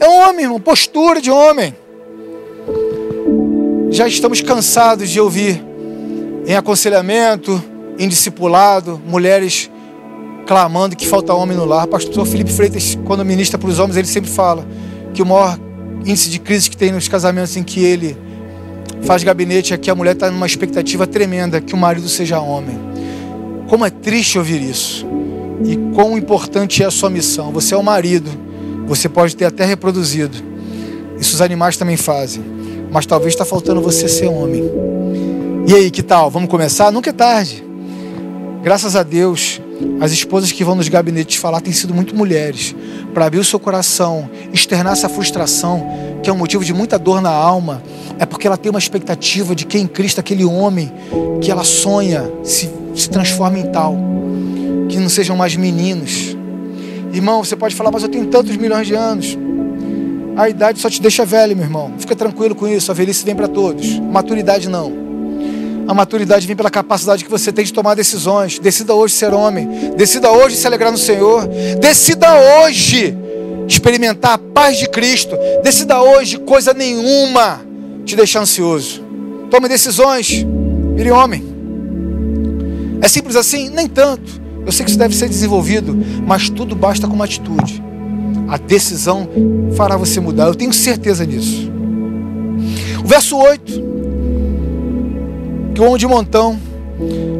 É 0.00 0.08
homem, 0.08 0.44
irmão, 0.44 0.60
postura 0.60 1.20
de 1.20 1.30
homem. 1.30 1.74
Já 3.90 4.08
estamos 4.08 4.40
cansados 4.40 5.08
de 5.08 5.20
ouvir 5.20 5.64
em 6.46 6.54
aconselhamento, 6.56 7.62
em 7.98 8.08
discipulado, 8.08 9.00
mulheres 9.06 9.70
clamando 10.46 10.96
que 10.96 11.06
falta 11.06 11.32
homem 11.32 11.56
no 11.56 11.64
lar. 11.64 11.86
Pastor 11.86 12.26
Felipe 12.26 12.52
Freitas, 12.52 12.98
quando 13.04 13.24
ministra 13.24 13.58
para 13.58 13.68
os 13.68 13.78
homens, 13.78 13.96
ele 13.96 14.08
sempre 14.08 14.30
fala 14.30 14.66
que 15.12 15.22
o 15.22 15.26
maior 15.26 15.58
índice 16.04 16.28
de 16.28 16.38
crise 16.38 16.68
que 16.68 16.76
tem 16.76 16.92
nos 16.92 17.08
casamentos 17.08 17.56
em 17.56 17.62
que 17.62 17.82
ele 17.82 18.16
faz 19.04 19.22
gabinete 19.22 19.76
que 19.76 19.90
a 19.90 19.94
mulher 19.94 20.14
está 20.14 20.30
numa 20.30 20.46
expectativa 20.46 21.06
tremenda 21.06 21.60
que 21.60 21.74
o 21.74 21.76
marido 21.76 22.08
seja 22.08 22.40
homem. 22.40 22.78
Como 23.68 23.84
é 23.84 23.90
triste 23.90 24.38
ouvir 24.38 24.62
isso. 24.62 25.06
E 25.64 25.76
quão 25.94 26.16
importante 26.16 26.82
é 26.82 26.86
a 26.86 26.90
sua 26.90 27.10
missão. 27.10 27.52
Você 27.52 27.74
é 27.74 27.76
o 27.76 27.82
marido, 27.82 28.30
você 28.86 29.08
pode 29.08 29.36
ter 29.36 29.44
até 29.44 29.64
reproduzido. 29.64 30.36
Isso 31.18 31.34
os 31.34 31.40
animais 31.40 31.76
também 31.76 31.96
fazem. 31.96 32.42
Mas 32.90 33.06
talvez 33.06 33.34
está 33.34 33.44
faltando 33.44 33.80
você 33.80 34.08
ser 34.08 34.26
homem. 34.26 34.70
E 35.66 35.74
aí, 35.74 35.90
que 35.90 36.02
tal? 36.02 36.30
Vamos 36.30 36.48
começar? 36.48 36.90
Nunca 36.90 37.10
é 37.10 37.12
tarde. 37.12 37.64
Graças 38.62 38.96
a 38.96 39.02
Deus, 39.02 39.60
as 40.00 40.12
esposas 40.12 40.52
que 40.52 40.64
vão 40.64 40.74
nos 40.74 40.88
gabinetes 40.88 41.36
falar 41.36 41.60
têm 41.60 41.72
sido 41.72 41.94
muito 41.94 42.14
mulheres, 42.14 42.74
para 43.12 43.26
abrir 43.26 43.38
o 43.38 43.44
seu 43.44 43.58
coração, 43.58 44.28
externar 44.52 44.92
essa 44.92 45.08
frustração, 45.08 45.86
que 46.22 46.30
é 46.30 46.32
um 46.32 46.36
motivo 46.36 46.64
de 46.64 46.72
muita 46.72 46.98
dor 46.98 47.20
na 47.20 47.30
alma, 47.30 47.82
é 48.18 48.26
porque 48.26 48.46
ela 48.46 48.56
tem 48.56 48.70
uma 48.70 48.78
expectativa 48.78 49.54
de 49.54 49.66
que 49.66 49.78
em 49.78 49.86
Cristo 49.86 50.20
aquele 50.20 50.44
homem 50.44 50.92
que 51.40 51.50
ela 51.50 51.64
sonha 51.64 52.30
se, 52.42 52.70
se 52.94 53.08
transforme 53.08 53.60
em 53.60 53.66
tal, 53.70 53.96
que 54.88 54.98
não 54.98 55.08
sejam 55.08 55.36
mais 55.36 55.56
meninos. 55.56 56.36
Irmão, 57.12 57.44
você 57.44 57.54
pode 57.54 57.74
falar, 57.74 57.90
mas 57.90 58.02
eu 58.02 58.08
tenho 58.08 58.26
tantos 58.26 58.56
milhões 58.56 58.86
de 58.86 58.94
anos. 58.94 59.38
A 60.36 60.48
idade 60.48 60.80
só 60.80 60.90
te 60.90 61.00
deixa 61.00 61.24
velho, 61.24 61.54
meu 61.54 61.64
irmão. 61.64 61.92
Fica 61.98 62.16
tranquilo 62.16 62.54
com 62.54 62.66
isso, 62.66 62.90
a 62.90 62.94
velhice 62.94 63.24
vem 63.24 63.36
para 63.36 63.46
todos. 63.46 63.98
Maturidade 64.00 64.68
não. 64.68 65.03
A 65.86 65.92
maturidade 65.92 66.46
vem 66.46 66.56
pela 66.56 66.70
capacidade 66.70 67.24
que 67.24 67.30
você 67.30 67.52
tem 67.52 67.64
de 67.64 67.72
tomar 67.72 67.94
decisões. 67.94 68.58
Decida 68.58 68.94
hoje 68.94 69.14
ser 69.14 69.34
homem. 69.34 69.68
Decida 69.96 70.30
hoje 70.30 70.56
se 70.56 70.66
alegrar 70.66 70.90
no 70.90 70.98
Senhor. 70.98 71.46
Decida 71.80 72.28
hoje 72.34 73.16
experimentar 73.68 74.32
a 74.32 74.38
paz 74.38 74.78
de 74.78 74.88
Cristo. 74.88 75.36
Decida 75.62 76.02
hoje 76.02 76.38
coisa 76.38 76.72
nenhuma 76.72 77.60
te 78.04 78.16
deixar 78.16 78.40
ansioso. 78.40 79.02
Tome 79.50 79.68
decisões. 79.68 80.44
Vire 80.94 81.10
homem. 81.10 81.44
É 83.02 83.08
simples 83.08 83.36
assim? 83.36 83.68
Nem 83.68 83.86
tanto. 83.86 84.42
Eu 84.64 84.72
sei 84.72 84.84
que 84.84 84.90
isso 84.90 84.98
deve 84.98 85.14
ser 85.14 85.28
desenvolvido, 85.28 85.94
mas 86.26 86.48
tudo 86.48 86.74
basta 86.74 87.06
com 87.06 87.14
uma 87.14 87.26
atitude. 87.26 87.82
A 88.48 88.56
decisão 88.56 89.28
fará 89.76 89.96
você 89.96 90.20
mudar. 90.20 90.46
Eu 90.46 90.54
tenho 90.54 90.72
certeza 90.72 91.26
disso. 91.26 91.70
O 93.04 93.06
verso 93.06 93.36
8 93.36 94.03
que 95.74 95.80
o 95.80 95.98
de 95.98 96.06
montão, 96.06 96.58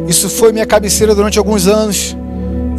isso 0.08 0.28
foi 0.28 0.52
minha 0.52 0.66
cabeceira 0.66 1.14
durante 1.14 1.38
alguns 1.38 1.66
anos. 1.66 2.16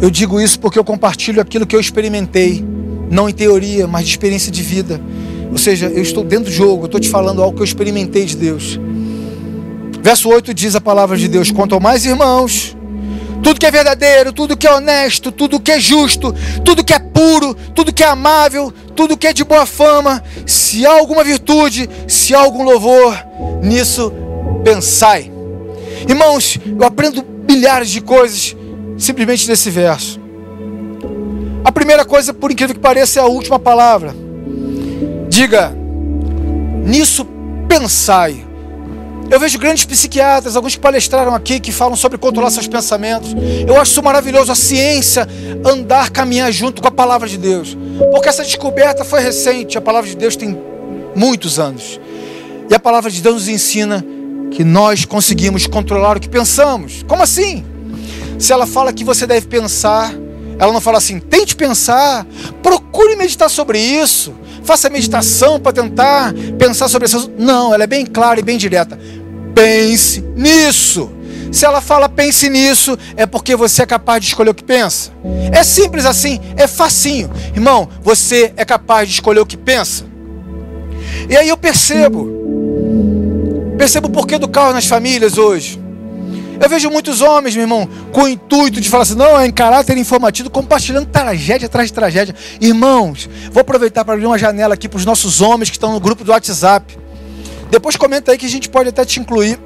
Eu 0.00 0.10
digo 0.10 0.40
isso 0.40 0.60
porque 0.60 0.78
eu 0.78 0.84
compartilho 0.84 1.40
aquilo 1.40 1.66
que 1.66 1.74
eu 1.74 1.80
experimentei, 1.80 2.62
não 3.10 3.28
em 3.28 3.32
teoria, 3.32 3.86
mas 3.86 4.04
de 4.04 4.10
experiência 4.10 4.52
de 4.52 4.62
vida. 4.62 5.00
Ou 5.50 5.56
seja, 5.56 5.86
eu 5.86 6.02
estou 6.02 6.22
dentro 6.22 6.46
do 6.46 6.52
jogo, 6.52 6.82
eu 6.82 6.86
estou 6.86 7.00
te 7.00 7.08
falando 7.08 7.42
algo 7.42 7.56
que 7.56 7.62
eu 7.62 7.64
experimentei 7.64 8.26
de 8.26 8.36
Deus. 8.36 8.78
Verso 10.02 10.28
8 10.28 10.52
diz 10.52 10.76
a 10.76 10.80
palavra 10.80 11.16
de 11.16 11.26
Deus: 11.26 11.50
Quanto 11.50 11.80
mais 11.80 12.04
irmãos, 12.04 12.76
tudo 13.42 13.58
que 13.58 13.64
é 13.64 13.70
verdadeiro, 13.70 14.32
tudo 14.32 14.56
que 14.56 14.66
é 14.66 14.72
honesto, 14.74 15.32
tudo 15.32 15.58
que 15.58 15.72
é 15.72 15.80
justo, 15.80 16.34
tudo 16.64 16.84
que 16.84 16.92
é 16.92 16.98
puro, 16.98 17.54
tudo 17.74 17.92
que 17.92 18.04
é 18.04 18.08
amável, 18.08 18.72
tudo 18.94 19.16
que 19.16 19.26
é 19.26 19.32
de 19.32 19.44
boa 19.44 19.64
fama, 19.64 20.22
se 20.44 20.84
há 20.84 20.92
alguma 20.92 21.24
virtude, 21.24 21.88
se 22.06 22.34
há 22.34 22.40
algum 22.40 22.62
louvor, 22.62 23.16
nisso 23.62 24.12
pensai. 24.62 25.35
Irmãos, 26.08 26.58
eu 26.78 26.86
aprendo 26.86 27.24
milhares 27.48 27.90
de 27.90 28.00
coisas 28.00 28.56
simplesmente 28.98 29.48
nesse 29.48 29.70
verso. 29.70 30.20
A 31.64 31.72
primeira 31.72 32.04
coisa, 32.04 32.32
por 32.32 32.50
incrível 32.50 32.74
que 32.74 32.80
pareça, 32.80 33.20
é 33.20 33.22
a 33.22 33.26
última 33.26 33.58
palavra. 33.58 34.14
Diga, 35.28 35.72
nisso 36.84 37.26
pensai. 37.68 38.44
Eu 39.28 39.40
vejo 39.40 39.58
grandes 39.58 39.84
psiquiatras, 39.84 40.54
alguns 40.54 40.76
que 40.76 40.80
palestraram 40.80 41.34
aqui, 41.34 41.58
que 41.58 41.72
falam 41.72 41.96
sobre 41.96 42.16
controlar 42.16 42.50
seus 42.50 42.68
pensamentos. 42.68 43.34
Eu 43.66 43.80
acho 43.80 43.90
isso 43.90 44.02
maravilhoso, 44.02 44.52
a 44.52 44.54
ciência 44.54 45.26
andar, 45.64 46.10
caminhar 46.10 46.52
junto 46.52 46.80
com 46.80 46.86
a 46.86 46.92
palavra 46.92 47.28
de 47.28 47.36
Deus. 47.36 47.76
Porque 48.12 48.28
essa 48.28 48.44
descoberta 48.44 49.04
foi 49.04 49.20
recente, 49.20 49.76
a 49.76 49.80
palavra 49.80 50.08
de 50.08 50.16
Deus 50.16 50.36
tem 50.36 50.56
muitos 51.16 51.58
anos. 51.58 52.00
E 52.70 52.74
a 52.74 52.78
palavra 52.78 53.10
de 53.10 53.20
Deus 53.20 53.34
nos 53.34 53.48
ensina 53.48 54.04
que 54.50 54.64
nós 54.64 55.04
conseguimos 55.04 55.66
controlar 55.66 56.16
o 56.16 56.20
que 56.20 56.28
pensamos. 56.28 57.04
Como 57.06 57.22
assim? 57.22 57.64
Se 58.38 58.52
ela 58.52 58.66
fala 58.66 58.92
que 58.92 59.04
você 59.04 59.26
deve 59.26 59.46
pensar, 59.46 60.14
ela 60.58 60.72
não 60.72 60.80
fala 60.80 60.98
assim, 60.98 61.18
tente 61.18 61.54
pensar, 61.54 62.26
procure 62.62 63.16
meditar 63.16 63.50
sobre 63.50 63.78
isso, 63.78 64.34
faça 64.62 64.88
meditação 64.88 65.60
para 65.60 65.72
tentar 65.72 66.34
pensar 66.58 66.88
sobre 66.88 67.06
isso. 67.06 67.30
Não, 67.38 67.72
ela 67.72 67.84
é 67.84 67.86
bem 67.86 68.04
clara 68.04 68.40
e 68.40 68.42
bem 68.42 68.58
direta. 68.58 68.98
Pense 69.54 70.20
nisso. 70.34 71.10
Se 71.52 71.64
ela 71.64 71.80
fala 71.80 72.08
pense 72.08 72.50
nisso, 72.50 72.98
é 73.16 73.24
porque 73.24 73.56
você 73.56 73.82
é 73.82 73.86
capaz 73.86 74.20
de 74.20 74.28
escolher 74.28 74.50
o 74.50 74.54
que 74.54 74.64
pensa. 74.64 75.12
É 75.52 75.62
simples 75.62 76.04
assim, 76.04 76.40
é 76.56 76.66
facinho. 76.66 77.30
Irmão, 77.54 77.88
você 78.02 78.52
é 78.56 78.64
capaz 78.64 79.08
de 79.08 79.14
escolher 79.14 79.40
o 79.40 79.46
que 79.46 79.56
pensa. 79.56 80.04
E 81.28 81.36
aí 81.36 81.48
eu 81.48 81.56
percebo 81.56 82.28
Perceba 83.76 84.06
o 84.06 84.10
porquê 84.10 84.38
do 84.38 84.48
caos 84.48 84.74
nas 84.74 84.86
famílias 84.86 85.36
hoje. 85.38 85.80
Eu 86.60 86.68
vejo 86.68 86.90
muitos 86.90 87.20
homens, 87.20 87.54
meu 87.54 87.64
irmão, 87.64 87.88
com 88.12 88.22
o 88.22 88.28
intuito 88.28 88.80
de 88.80 88.88
falar 88.88 89.02
assim, 89.02 89.14
não, 89.14 89.38
é 89.38 89.46
em 89.46 89.52
caráter 89.52 89.96
informativo, 89.98 90.48
compartilhando 90.48 91.06
tragédia 91.06 91.66
atrás 91.66 91.88
de 91.88 91.92
tragédia. 91.92 92.34
Irmãos, 92.60 93.28
vou 93.52 93.60
aproveitar 93.60 94.04
para 94.04 94.14
abrir 94.14 94.26
uma 94.26 94.38
janela 94.38 94.74
aqui 94.74 94.88
para 94.88 94.96
os 94.96 95.04
nossos 95.04 95.42
homens 95.42 95.68
que 95.68 95.76
estão 95.76 95.92
no 95.92 96.00
grupo 96.00 96.24
do 96.24 96.30
WhatsApp. 96.32 96.98
Depois 97.70 97.96
comenta 97.96 98.32
aí 98.32 98.38
que 98.38 98.46
a 98.46 98.48
gente 98.48 98.70
pode 98.70 98.88
até 98.88 99.04
te 99.04 99.20
incluir. 99.20 99.58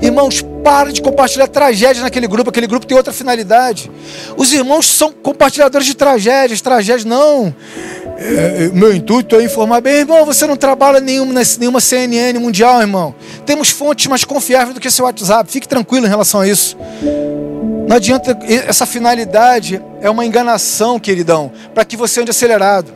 Irmãos, 0.00 0.42
para 0.64 0.92
de 0.92 1.02
compartilhar 1.02 1.48
tragédias 1.48 2.02
naquele 2.02 2.26
grupo, 2.26 2.50
aquele 2.50 2.66
grupo 2.66 2.86
tem 2.86 2.96
outra 2.96 3.12
finalidade. 3.12 3.90
Os 4.36 4.52
irmãos 4.52 4.86
são 4.86 5.12
compartilhadores 5.12 5.86
de 5.86 5.94
tragédias, 5.94 6.60
tragédias 6.60 7.04
não. 7.04 7.54
É, 8.18 8.64
é, 8.64 8.68
meu 8.72 8.94
intuito 8.94 9.36
é 9.36 9.44
informar 9.44 9.80
bem, 9.80 9.96
irmão. 9.96 10.24
Você 10.24 10.46
não 10.46 10.56
trabalha 10.56 11.00
nenhuma, 11.00 11.40
nenhuma 11.58 11.80
CNN 11.80 12.38
mundial, 12.38 12.80
irmão. 12.80 13.14
Temos 13.44 13.68
fontes 13.70 14.06
mais 14.06 14.24
confiáveis 14.24 14.74
do 14.74 14.80
que 14.80 14.90
seu 14.90 15.04
WhatsApp. 15.04 15.50
Fique 15.50 15.68
tranquilo 15.68 16.06
em 16.06 16.08
relação 16.08 16.40
a 16.40 16.48
isso. 16.48 16.76
Não 17.86 17.96
adianta, 17.96 18.36
essa 18.66 18.84
finalidade 18.84 19.80
é 20.00 20.10
uma 20.10 20.26
enganação, 20.26 20.98
queridão, 20.98 21.52
para 21.72 21.84
que 21.84 21.96
você 21.96 22.20
ande 22.20 22.30
acelerado. 22.30 22.92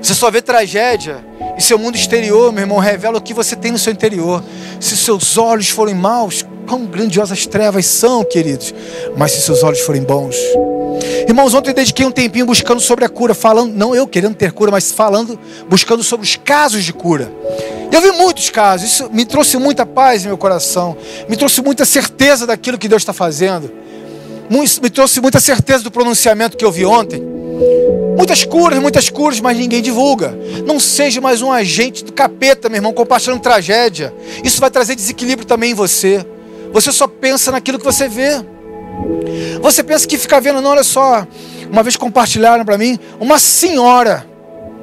Você 0.00 0.14
só 0.14 0.30
vê 0.30 0.40
tragédia 0.40 1.24
e 1.56 1.62
seu 1.62 1.78
mundo 1.78 1.96
exterior, 1.96 2.52
meu 2.52 2.62
irmão, 2.62 2.78
revela 2.78 3.18
o 3.18 3.20
que 3.20 3.34
você 3.34 3.54
tem 3.56 3.72
no 3.72 3.78
seu 3.78 3.92
interior. 3.92 4.42
Se 4.80 4.96
seus 4.96 5.36
olhos 5.36 5.68
forem 5.68 5.94
maus, 5.94 6.44
quão 6.66 6.86
grandiosas 6.86 7.46
trevas 7.46 7.86
são, 7.86 8.24
queridos. 8.24 8.74
Mas 9.16 9.32
se 9.32 9.42
seus 9.42 9.62
olhos 9.62 9.80
forem 9.80 10.02
bons, 10.02 10.36
Irmãos, 11.26 11.54
ontem 11.54 11.72
dediquei 11.72 12.04
um 12.04 12.10
tempinho 12.10 12.46
buscando 12.46 12.80
sobre 12.80 13.04
a 13.04 13.08
cura, 13.08 13.34
falando, 13.34 13.72
não 13.72 13.94
eu 13.94 14.06
querendo 14.06 14.34
ter 14.34 14.52
cura, 14.52 14.70
mas 14.70 14.90
falando, 14.90 15.38
buscando 15.68 16.02
sobre 16.02 16.26
os 16.26 16.36
casos 16.36 16.84
de 16.84 16.92
cura. 16.92 17.32
Eu 17.92 18.00
vi 18.00 18.10
muitos 18.12 18.50
casos, 18.50 18.90
isso 18.90 19.10
me 19.12 19.24
trouxe 19.24 19.56
muita 19.56 19.84
paz 19.86 20.24
em 20.24 20.28
meu 20.28 20.38
coração, 20.38 20.96
me 21.28 21.36
trouxe 21.36 21.62
muita 21.62 21.84
certeza 21.84 22.46
daquilo 22.46 22.78
que 22.78 22.88
Deus 22.88 23.02
está 23.02 23.12
fazendo, 23.12 23.70
me 24.82 24.90
trouxe 24.90 25.20
muita 25.20 25.40
certeza 25.40 25.84
do 25.84 25.90
pronunciamento 25.90 26.56
que 26.56 26.64
eu 26.64 26.72
vi 26.72 26.84
ontem. 26.84 27.39
Muitas 28.20 28.44
curas, 28.44 28.78
muitas 28.78 29.08
curas, 29.08 29.40
mas 29.40 29.56
ninguém 29.56 29.80
divulga. 29.80 30.38
Não 30.66 30.78
seja 30.78 31.22
mais 31.22 31.40
um 31.40 31.50
agente 31.50 32.04
do 32.04 32.12
capeta, 32.12 32.68
meu 32.68 32.76
irmão, 32.76 32.92
compartilhando 32.92 33.40
tragédia. 33.40 34.12
Isso 34.44 34.60
vai 34.60 34.70
trazer 34.70 34.94
desequilíbrio 34.94 35.46
também 35.46 35.70
em 35.70 35.74
você. 35.74 36.22
Você 36.70 36.92
só 36.92 37.08
pensa 37.08 37.50
naquilo 37.50 37.78
que 37.78 37.84
você 37.84 38.10
vê. 38.10 38.44
Você 39.62 39.82
pensa 39.82 40.06
que 40.06 40.18
fica 40.18 40.38
vendo, 40.38 40.60
não, 40.60 40.72
olha 40.72 40.84
só. 40.84 41.26
Uma 41.72 41.82
vez 41.82 41.96
compartilharam 41.96 42.62
para 42.62 42.76
mim, 42.76 42.98
uma 43.18 43.38
senhora, 43.38 44.26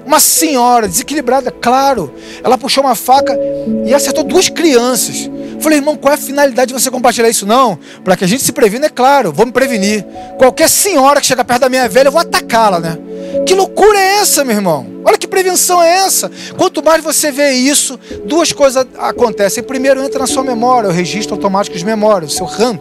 uma 0.03 0.19
senhora 0.19 0.87
desequilibrada, 0.87 1.51
claro. 1.51 2.11
Ela 2.43 2.57
puxou 2.57 2.83
uma 2.83 2.95
faca 2.95 3.37
e 3.85 3.93
acertou 3.93 4.23
duas 4.23 4.49
crianças. 4.49 5.29
Falei, 5.59 5.77
irmão, 5.77 5.95
qual 5.95 6.11
é 6.11 6.15
a 6.15 6.19
finalidade 6.19 6.73
de 6.73 6.81
você 6.81 6.89
compartilhar 6.89 7.29
isso? 7.29 7.45
Não, 7.45 7.77
para 8.03 8.17
que 8.17 8.23
a 8.23 8.27
gente 8.27 8.41
se 8.41 8.51
previna, 8.51 8.87
é 8.87 8.89
claro, 8.89 9.31
vou 9.31 9.45
me 9.45 9.51
prevenir. 9.51 10.03
Qualquer 10.39 10.67
senhora 10.67 11.21
que 11.21 11.27
chegar 11.27 11.45
perto 11.45 11.61
da 11.61 11.69
minha 11.69 11.87
velha, 11.87 12.07
eu 12.07 12.11
vou 12.11 12.21
atacá-la, 12.21 12.79
né? 12.79 12.97
Que 13.45 13.53
loucura 13.53 13.97
é 13.97 14.19
essa, 14.19 14.43
meu 14.43 14.55
irmão? 14.55 14.85
Olha 15.05 15.17
que 15.17 15.27
prevenção 15.27 15.81
é 15.81 16.05
essa? 16.05 16.29
Quanto 16.57 16.83
mais 16.83 17.03
você 17.03 17.31
vê 17.31 17.51
isso, 17.51 17.99
duas 18.25 18.51
coisas 18.51 18.85
acontecem. 18.97 19.63
Primeiro, 19.63 20.01
entra 20.01 20.19
na 20.19 20.27
sua 20.27 20.43
memória, 20.43 20.89
o 20.89 20.93
registro 20.93 21.35
automático 21.35 21.77
de 21.77 21.85
memória, 21.85 22.25
o 22.25 22.29
seu 22.29 22.45
RAM. 22.45 22.79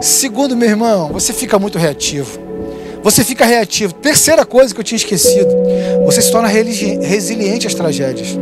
Segundo, 0.00 0.56
meu 0.56 0.68
irmão, 0.68 1.08
você 1.12 1.32
fica 1.32 1.58
muito 1.58 1.78
reativo. 1.78 2.38
Você 3.02 3.22
fica 3.22 3.44
reativo. 3.44 3.92
Terceira 3.94 4.44
coisa 4.46 4.74
que 4.74 4.80
eu 4.80 4.84
tinha 4.84 4.96
esquecido: 4.96 5.50
você 6.04 6.22
se 6.22 6.32
torna 6.32 6.48
resiliente 6.48 7.66
às 7.66 7.74
tragédias. 7.74 8.38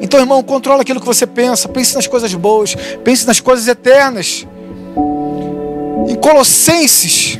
Então, 0.00 0.20
irmão, 0.20 0.42
controla 0.42 0.82
aquilo 0.82 1.00
que 1.00 1.06
você 1.06 1.26
pensa. 1.26 1.68
Pense 1.68 1.94
nas 1.94 2.06
coisas 2.06 2.32
boas. 2.34 2.76
Pense 3.02 3.26
nas 3.26 3.40
coisas 3.40 3.66
eternas. 3.66 4.46
Em 6.08 6.14
Colossenses 6.16 7.38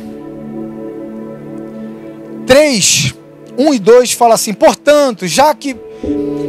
3, 2.45 3.13
1 3.57 3.73
e 3.73 3.79
2 3.79 4.11
fala 4.13 4.35
assim: 4.35 4.53
Portanto, 4.53 5.27
já 5.27 5.53
que 5.53 5.75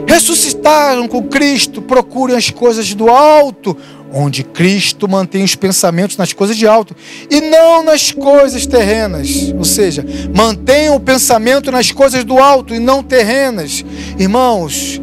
ressuscitaram 0.07 1.09
com 1.09 1.23
Cristo, 1.25 1.83
procurem 1.83 2.37
as 2.37 2.51
coisas 2.51 2.95
do 2.95 3.09
alto, 3.09 3.77
onde 4.13 4.45
Cristo 4.45 5.09
mantém 5.09 5.43
os 5.43 5.55
pensamentos 5.55 6.17
nas 6.17 6.33
coisas 6.33 6.57
de 6.57 6.67
alto 6.67 6.95
e 7.31 7.41
não 7.41 7.83
nas 7.83 8.13
coisas 8.13 8.67
terrenas. 8.67 9.53
Ou 9.57 9.65
seja, 9.65 10.05
mantenham 10.35 10.97
o 10.97 11.01
pensamento 11.01 11.71
nas 11.71 11.91
coisas 11.91 12.25
do 12.25 12.39
alto 12.39 12.75
e 12.75 12.79
não 12.79 13.03
terrenas. 13.03 13.85
Irmãos, 14.19 15.01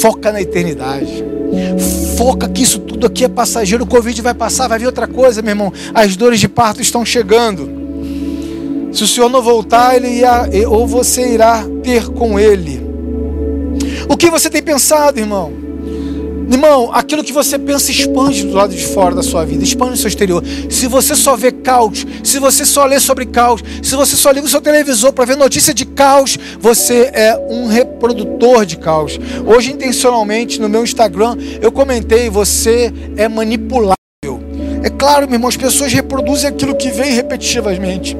foca 0.00 0.32
na 0.32 0.40
eternidade. 0.40 1.24
Foca 2.16 2.48
que 2.48 2.62
isso 2.62 2.78
tudo 2.78 3.06
aqui 3.06 3.24
é 3.24 3.28
passageiro. 3.28 3.84
O 3.84 3.86
Covid 3.86 4.20
vai 4.22 4.34
passar, 4.34 4.68
vai 4.68 4.78
vir 4.78 4.86
outra 4.86 5.06
coisa, 5.06 5.42
meu 5.42 5.50
irmão. 5.50 5.72
As 5.94 6.16
dores 6.16 6.40
de 6.40 6.48
parto 6.48 6.80
estão 6.80 7.04
chegando. 7.04 7.81
Se 8.92 9.04
o 9.04 9.06
Senhor 9.06 9.28
não 9.28 9.42
voltar, 9.42 9.96
ele 9.96 10.22
ou 10.66 10.86
você 10.86 11.32
irá 11.34 11.64
ter 11.82 12.08
com 12.08 12.38
ele. 12.38 12.80
O 14.08 14.16
que 14.16 14.30
você 14.30 14.50
tem 14.50 14.62
pensado, 14.62 15.18
irmão? 15.18 15.62
Irmão, 16.50 16.90
aquilo 16.92 17.24
que 17.24 17.32
você 17.32 17.58
pensa 17.58 17.90
expande 17.90 18.44
do 18.44 18.54
lado 18.54 18.74
de 18.74 18.84
fora 18.84 19.14
da 19.14 19.22
sua 19.22 19.42
vida, 19.42 19.64
expande 19.64 19.92
no 19.92 19.96
seu 19.96 20.08
exterior. 20.08 20.44
Se 20.68 20.86
você 20.86 21.14
só 21.14 21.34
vê 21.34 21.50
caos, 21.50 22.06
se 22.22 22.38
você 22.38 22.66
só 22.66 22.84
lê 22.84 23.00
sobre 23.00 23.24
caos, 23.24 23.62
se 23.82 23.96
você 23.96 24.14
só 24.16 24.30
liga 24.30 24.46
o 24.46 24.50
seu 24.50 24.60
televisor 24.60 25.14
para 25.14 25.24
ver 25.24 25.36
notícia 25.36 25.72
de 25.72 25.86
caos, 25.86 26.38
você 26.60 27.10
é 27.14 27.34
um 27.48 27.68
reprodutor 27.68 28.66
de 28.66 28.76
caos. 28.76 29.18
Hoje, 29.46 29.72
intencionalmente, 29.72 30.60
no 30.60 30.68
meu 30.68 30.84
Instagram, 30.84 31.38
eu 31.62 31.72
comentei: 31.72 32.28
você 32.28 32.92
é 33.16 33.26
manipulável. 33.28 33.96
É 34.82 34.90
claro, 34.90 35.26
meu 35.26 35.36
irmão, 35.36 35.48
as 35.48 35.56
pessoas 35.56 35.90
reproduzem 35.90 36.50
aquilo 36.50 36.76
que 36.76 36.90
vem 36.90 37.12
repetitivamente. 37.12 38.14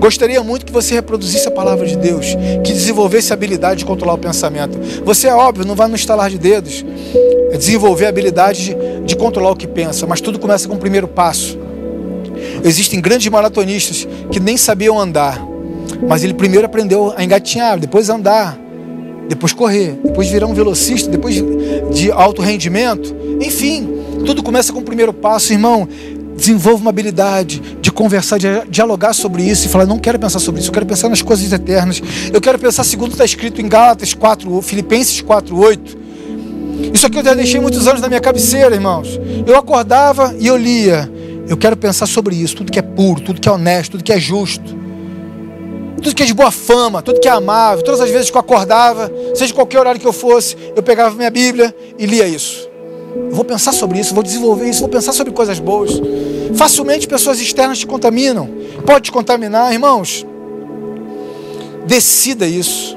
Gostaria 0.00 0.42
muito 0.42 0.64
que 0.64 0.72
você 0.72 0.94
reproduzisse 0.94 1.46
a 1.46 1.50
palavra 1.50 1.86
de 1.86 1.96
Deus, 1.96 2.26
que 2.64 2.72
desenvolvesse 2.72 3.32
a 3.32 3.34
habilidade 3.34 3.80
de 3.80 3.84
controlar 3.84 4.14
o 4.14 4.18
pensamento. 4.18 4.78
Você, 5.04 5.28
é 5.28 5.34
óbvio, 5.34 5.66
não 5.66 5.74
vai 5.74 5.88
no 5.88 5.94
estalar 5.94 6.30
de 6.30 6.38
dedos 6.38 6.84
é 7.50 7.56
desenvolver 7.56 8.06
a 8.06 8.08
habilidade 8.08 8.66
de, 8.66 8.76
de 9.04 9.16
controlar 9.16 9.50
o 9.50 9.56
que 9.56 9.66
pensa, 9.66 10.06
mas 10.06 10.20
tudo 10.20 10.38
começa 10.38 10.68
com 10.68 10.76
o 10.76 10.78
primeiro 10.78 11.08
passo. 11.08 11.58
Existem 12.64 13.00
grandes 13.00 13.28
maratonistas 13.28 14.06
que 14.30 14.38
nem 14.38 14.56
sabiam 14.56 14.98
andar, 14.98 15.44
mas 16.08 16.22
ele 16.22 16.32
primeiro 16.32 16.64
aprendeu 16.64 17.12
a 17.16 17.24
engatinhar, 17.24 17.78
depois 17.78 18.08
andar, 18.08 18.56
depois 19.28 19.52
correr, 19.52 19.98
depois 20.04 20.28
virar 20.28 20.46
um 20.46 20.54
velocista, 20.54 21.10
depois 21.10 21.42
de 21.92 22.12
alto 22.12 22.40
rendimento. 22.40 23.14
Enfim, 23.40 23.88
tudo 24.24 24.42
começa 24.42 24.72
com 24.72 24.78
o 24.78 24.84
primeiro 24.84 25.12
passo, 25.12 25.52
irmão 25.52 25.88
desenvolva 26.40 26.80
uma 26.80 26.90
habilidade 26.90 27.60
de 27.80 27.92
conversar, 27.92 28.38
de 28.38 28.46
dialogar 28.70 29.12
sobre 29.12 29.42
isso 29.42 29.66
e 29.66 29.68
falar: 29.68 29.86
não 29.86 29.98
quero 29.98 30.18
pensar 30.18 30.38
sobre 30.38 30.60
isso, 30.60 30.70
eu 30.70 30.72
quero 30.72 30.86
pensar 30.86 31.08
nas 31.08 31.22
coisas 31.22 31.52
eternas. 31.52 32.02
Eu 32.32 32.40
quero 32.40 32.58
pensar 32.58 32.82
segundo 32.82 33.12
está 33.12 33.24
escrito 33.24 33.60
em 33.60 33.68
Gálatas 33.68 34.14
4, 34.14 34.62
Filipenses 34.62 35.20
4, 35.20 35.56
8. 35.56 36.00
Isso 36.94 37.06
aqui 37.06 37.18
eu 37.18 37.24
já 37.24 37.34
deixei 37.34 37.60
muitos 37.60 37.86
anos 37.86 38.00
na 38.00 38.08
minha 38.08 38.20
cabeceira, 38.20 38.74
irmãos. 38.74 39.20
Eu 39.46 39.56
acordava 39.56 40.34
e 40.38 40.46
eu 40.46 40.56
lia. 40.56 41.12
Eu 41.46 41.56
quero 41.56 41.76
pensar 41.76 42.06
sobre 42.06 42.34
isso, 42.34 42.56
tudo 42.56 42.72
que 42.72 42.78
é 42.78 42.82
puro, 42.82 43.20
tudo 43.20 43.40
que 43.40 43.48
é 43.48 43.52
honesto, 43.52 43.92
tudo 43.92 44.04
que 44.04 44.12
é 44.12 44.18
justo, 44.18 44.78
tudo 46.02 46.14
que 46.14 46.22
é 46.22 46.26
de 46.26 46.32
boa 46.32 46.50
fama, 46.50 47.02
tudo 47.02 47.20
que 47.20 47.28
é 47.28 47.30
amável. 47.30 47.84
Todas 47.84 48.00
as 48.00 48.10
vezes 48.10 48.30
que 48.30 48.36
eu 48.36 48.40
acordava, 48.40 49.12
seja 49.34 49.52
qualquer 49.52 49.80
horário 49.80 50.00
que 50.00 50.06
eu 50.06 50.12
fosse, 50.12 50.56
eu 50.74 50.82
pegava 50.82 51.14
minha 51.14 51.30
Bíblia 51.30 51.74
e 51.98 52.06
lia 52.06 52.26
isso. 52.26 52.69
Vou 53.30 53.44
pensar 53.44 53.72
sobre 53.72 53.98
isso, 53.98 54.14
vou 54.14 54.22
desenvolver 54.22 54.68
isso, 54.68 54.80
vou 54.80 54.88
pensar 54.88 55.12
sobre 55.12 55.32
coisas 55.32 55.58
boas. 55.58 55.90
Facilmente 56.54 57.06
pessoas 57.06 57.40
externas 57.40 57.78
te 57.78 57.86
contaminam. 57.86 58.48
Pode 58.84 59.06
te 59.06 59.12
contaminar, 59.12 59.72
irmãos. 59.72 60.26
Decida 61.86 62.46
isso. 62.46 62.96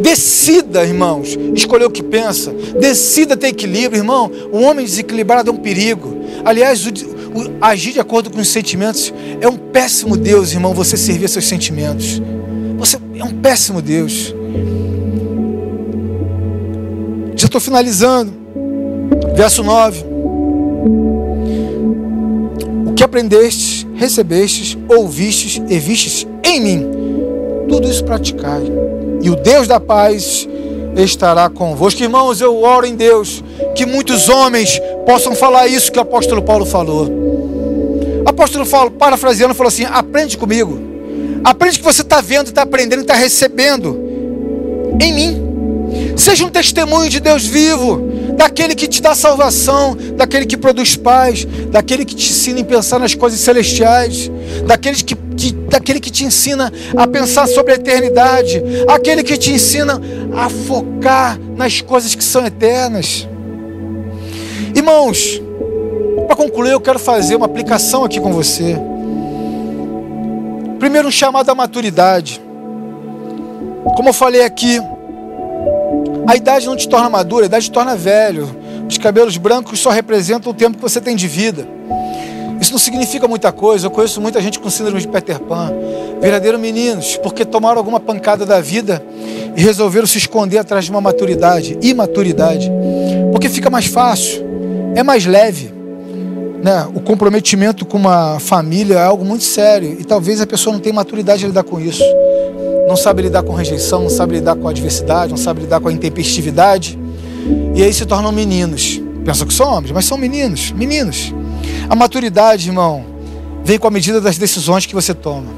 Decida, 0.00 0.84
irmãos, 0.84 1.38
escolher 1.54 1.84
o 1.84 1.90
que 1.90 2.02
pensa. 2.02 2.52
Decida 2.52 3.36
ter 3.36 3.48
equilíbrio, 3.48 4.00
irmão. 4.00 4.30
Um 4.52 4.64
homem 4.64 4.84
desequilibrado 4.84 5.50
é 5.50 5.52
um 5.52 5.56
perigo. 5.56 6.16
Aliás, 6.44 6.86
o, 6.86 6.90
o, 6.90 7.52
agir 7.60 7.92
de 7.92 8.00
acordo 8.00 8.30
com 8.30 8.40
os 8.40 8.48
sentimentos 8.48 9.12
é 9.40 9.48
um 9.48 9.56
péssimo 9.56 10.16
Deus, 10.16 10.52
irmão. 10.52 10.74
Você 10.74 10.96
servir 10.96 11.28
seus 11.28 11.46
sentimentos. 11.46 12.20
Você 12.78 12.96
é 13.16 13.24
um 13.24 13.40
péssimo 13.40 13.80
Deus. 13.80 14.34
Já 17.36 17.46
estou 17.46 17.60
finalizando. 17.60 18.41
Verso 19.34 19.62
9: 19.62 20.04
O 22.86 22.92
que 22.94 23.02
aprendestes, 23.02 23.86
recebestes, 23.94 24.76
ouvistes 24.88 25.62
e 25.68 25.78
vistes 25.78 26.26
em 26.44 26.60
mim, 26.60 26.90
tudo 27.68 27.88
isso 27.88 28.04
praticai, 28.04 28.62
e 29.22 29.30
o 29.30 29.36
Deus 29.36 29.66
da 29.66 29.80
paz 29.80 30.48
estará 30.96 31.48
convosco. 31.48 32.02
Irmãos, 32.02 32.40
eu 32.40 32.62
oro 32.62 32.86
em 32.86 32.94
Deus 32.94 33.42
que 33.74 33.86
muitos 33.86 34.28
homens 34.28 34.80
possam 35.06 35.34
falar 35.34 35.66
isso 35.66 35.90
que 35.90 35.98
o 35.98 36.02
apóstolo 36.02 36.42
Paulo 36.42 36.66
falou. 36.66 37.08
Apóstolo 38.26 38.66
Paulo, 38.66 38.90
parafraseando, 38.90 39.54
falou 39.54 39.68
assim: 39.68 39.84
aprende 39.84 40.36
comigo. 40.36 40.78
Aprende 41.44 41.78
que 41.78 41.84
você 41.84 42.02
está 42.02 42.20
vendo, 42.20 42.48
está 42.48 42.62
aprendendo, 42.62 43.00
está 43.00 43.14
recebendo 43.14 43.98
em 45.00 45.12
mim. 45.12 46.14
Seja 46.16 46.44
um 46.44 46.50
testemunho 46.50 47.10
de 47.10 47.20
Deus 47.20 47.44
vivo 47.44 48.00
daquele 48.36 48.74
que 48.74 48.86
te 48.86 49.00
dá 49.00 49.14
salvação, 49.14 49.96
daquele 50.16 50.46
que 50.46 50.56
produz 50.56 50.96
paz, 50.96 51.44
daquele 51.70 52.04
que 52.04 52.14
te 52.14 52.30
ensina 52.30 52.60
a 52.60 52.64
pensar 52.64 52.98
nas 52.98 53.14
coisas 53.14 53.40
celestiais, 53.40 54.30
daquele 54.66 54.96
que, 55.02 55.14
que, 55.14 55.52
daquele 55.52 56.00
que 56.00 56.10
te 56.10 56.24
ensina 56.24 56.72
a 56.96 57.06
pensar 57.06 57.46
sobre 57.46 57.72
a 57.72 57.76
eternidade, 57.76 58.62
aquele 58.88 59.22
que 59.22 59.36
te 59.36 59.52
ensina 59.52 60.00
a 60.34 60.48
focar 60.48 61.38
nas 61.56 61.80
coisas 61.80 62.14
que 62.14 62.24
são 62.24 62.44
eternas. 62.46 63.28
Irmãos, 64.74 65.40
para 66.26 66.36
concluir, 66.36 66.72
eu 66.72 66.80
quero 66.80 66.98
fazer 66.98 67.36
uma 67.36 67.46
aplicação 67.46 68.04
aqui 68.04 68.20
com 68.20 68.32
você. 68.32 68.76
Primeiro, 70.78 71.08
um 71.08 71.12
chamado 71.12 71.48
à 71.50 71.54
maturidade. 71.54 72.40
Como 73.96 74.08
eu 74.08 74.12
falei 74.12 74.44
aqui, 74.44 74.80
a 76.26 76.36
idade 76.36 76.66
não 76.66 76.76
te 76.76 76.88
torna 76.88 77.08
madura, 77.08 77.44
a 77.44 77.46
idade 77.46 77.66
te 77.66 77.72
torna 77.72 77.96
velho. 77.96 78.48
Os 78.88 78.98
cabelos 78.98 79.36
brancos 79.36 79.78
só 79.80 79.90
representam 79.90 80.52
o 80.52 80.54
tempo 80.54 80.76
que 80.76 80.82
você 80.82 81.00
tem 81.00 81.16
de 81.16 81.26
vida. 81.26 81.66
Isso 82.60 82.70
não 82.70 82.78
significa 82.78 83.26
muita 83.26 83.50
coisa. 83.50 83.86
Eu 83.86 83.90
conheço 83.90 84.20
muita 84.20 84.40
gente 84.40 84.60
com 84.60 84.70
síndrome 84.70 85.00
de 85.00 85.08
Peter 85.08 85.40
Pan, 85.40 85.72
verdadeiros 86.20 86.60
meninos, 86.60 87.16
porque 87.16 87.44
tomaram 87.44 87.78
alguma 87.78 87.98
pancada 87.98 88.46
da 88.46 88.60
vida 88.60 89.04
e 89.56 89.60
resolveram 89.60 90.06
se 90.06 90.18
esconder 90.18 90.58
atrás 90.58 90.84
de 90.84 90.90
uma 90.90 91.00
maturidade, 91.00 91.76
imaturidade, 91.82 92.70
porque 93.32 93.48
fica 93.48 93.68
mais 93.68 93.86
fácil, 93.86 94.44
é 94.94 95.02
mais 95.02 95.26
leve. 95.26 95.81
Né? 96.62 96.88
O 96.94 97.00
comprometimento 97.00 97.84
com 97.84 97.98
uma 97.98 98.38
família 98.38 98.94
é 98.94 99.04
algo 99.04 99.24
muito 99.24 99.44
sério 99.44 99.96
e 99.98 100.04
talvez 100.04 100.40
a 100.40 100.46
pessoa 100.46 100.72
não 100.72 100.80
tenha 100.80 100.94
maturidade 100.94 101.40
de 101.40 101.46
lidar 101.46 101.64
com 101.64 101.80
isso 101.80 102.04
não 102.92 102.96
sabe 102.96 103.22
lidar 103.22 103.42
com 103.42 103.54
rejeição, 103.54 104.02
não 104.02 104.10
sabe 104.10 104.34
lidar 104.34 104.54
com 104.54 104.68
adversidade, 104.68 105.30
não 105.30 105.36
sabe 105.38 105.62
lidar 105.62 105.80
com 105.80 105.88
a 105.88 105.92
intempestividade. 105.92 106.98
E 107.74 107.82
aí 107.82 107.92
se 107.92 108.04
tornam 108.04 108.30
meninos. 108.30 109.00
Pensam 109.24 109.46
que 109.46 109.54
são 109.54 109.66
homens, 109.66 109.92
mas 109.92 110.04
são 110.04 110.18
meninos, 110.18 110.72
meninos. 110.72 111.32
A 111.88 111.94
maturidade, 111.94 112.68
irmão, 112.68 113.04
vem 113.64 113.78
com 113.78 113.86
a 113.86 113.90
medida 113.90 114.20
das 114.20 114.36
decisões 114.36 114.84
que 114.84 114.94
você 114.94 115.14
toma. 115.14 115.50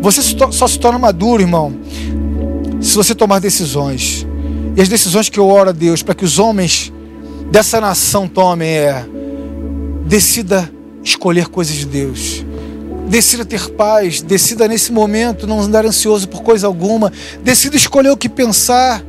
Você 0.00 0.20
só 0.50 0.68
se 0.68 0.78
torna 0.78 0.98
maduro, 0.98 1.42
irmão, 1.42 1.74
se 2.80 2.94
você 2.94 3.14
tomar 3.14 3.40
decisões. 3.40 4.26
E 4.76 4.80
as 4.80 4.88
decisões 4.88 5.28
que 5.28 5.38
eu 5.38 5.48
oro 5.48 5.70
a 5.70 5.72
Deus 5.72 6.02
para 6.02 6.14
que 6.14 6.24
os 6.24 6.38
homens 6.38 6.92
dessa 7.50 7.80
nação 7.80 8.28
tomem 8.28 8.68
é: 8.68 9.04
decida 10.04 10.70
escolher 11.02 11.48
coisas 11.48 11.74
de 11.74 11.86
Deus. 11.86 12.44
Decida 13.08 13.44
ter 13.44 13.70
paz, 13.70 14.22
decida 14.22 14.68
nesse 14.68 14.92
momento 14.92 15.46
não 15.46 15.60
andar 15.60 15.84
ansioso 15.84 16.28
por 16.28 16.42
coisa 16.42 16.66
alguma, 16.66 17.12
decida 17.42 17.76
escolher 17.76 18.10
o 18.10 18.16
que 18.16 18.28
pensar, 18.28 19.02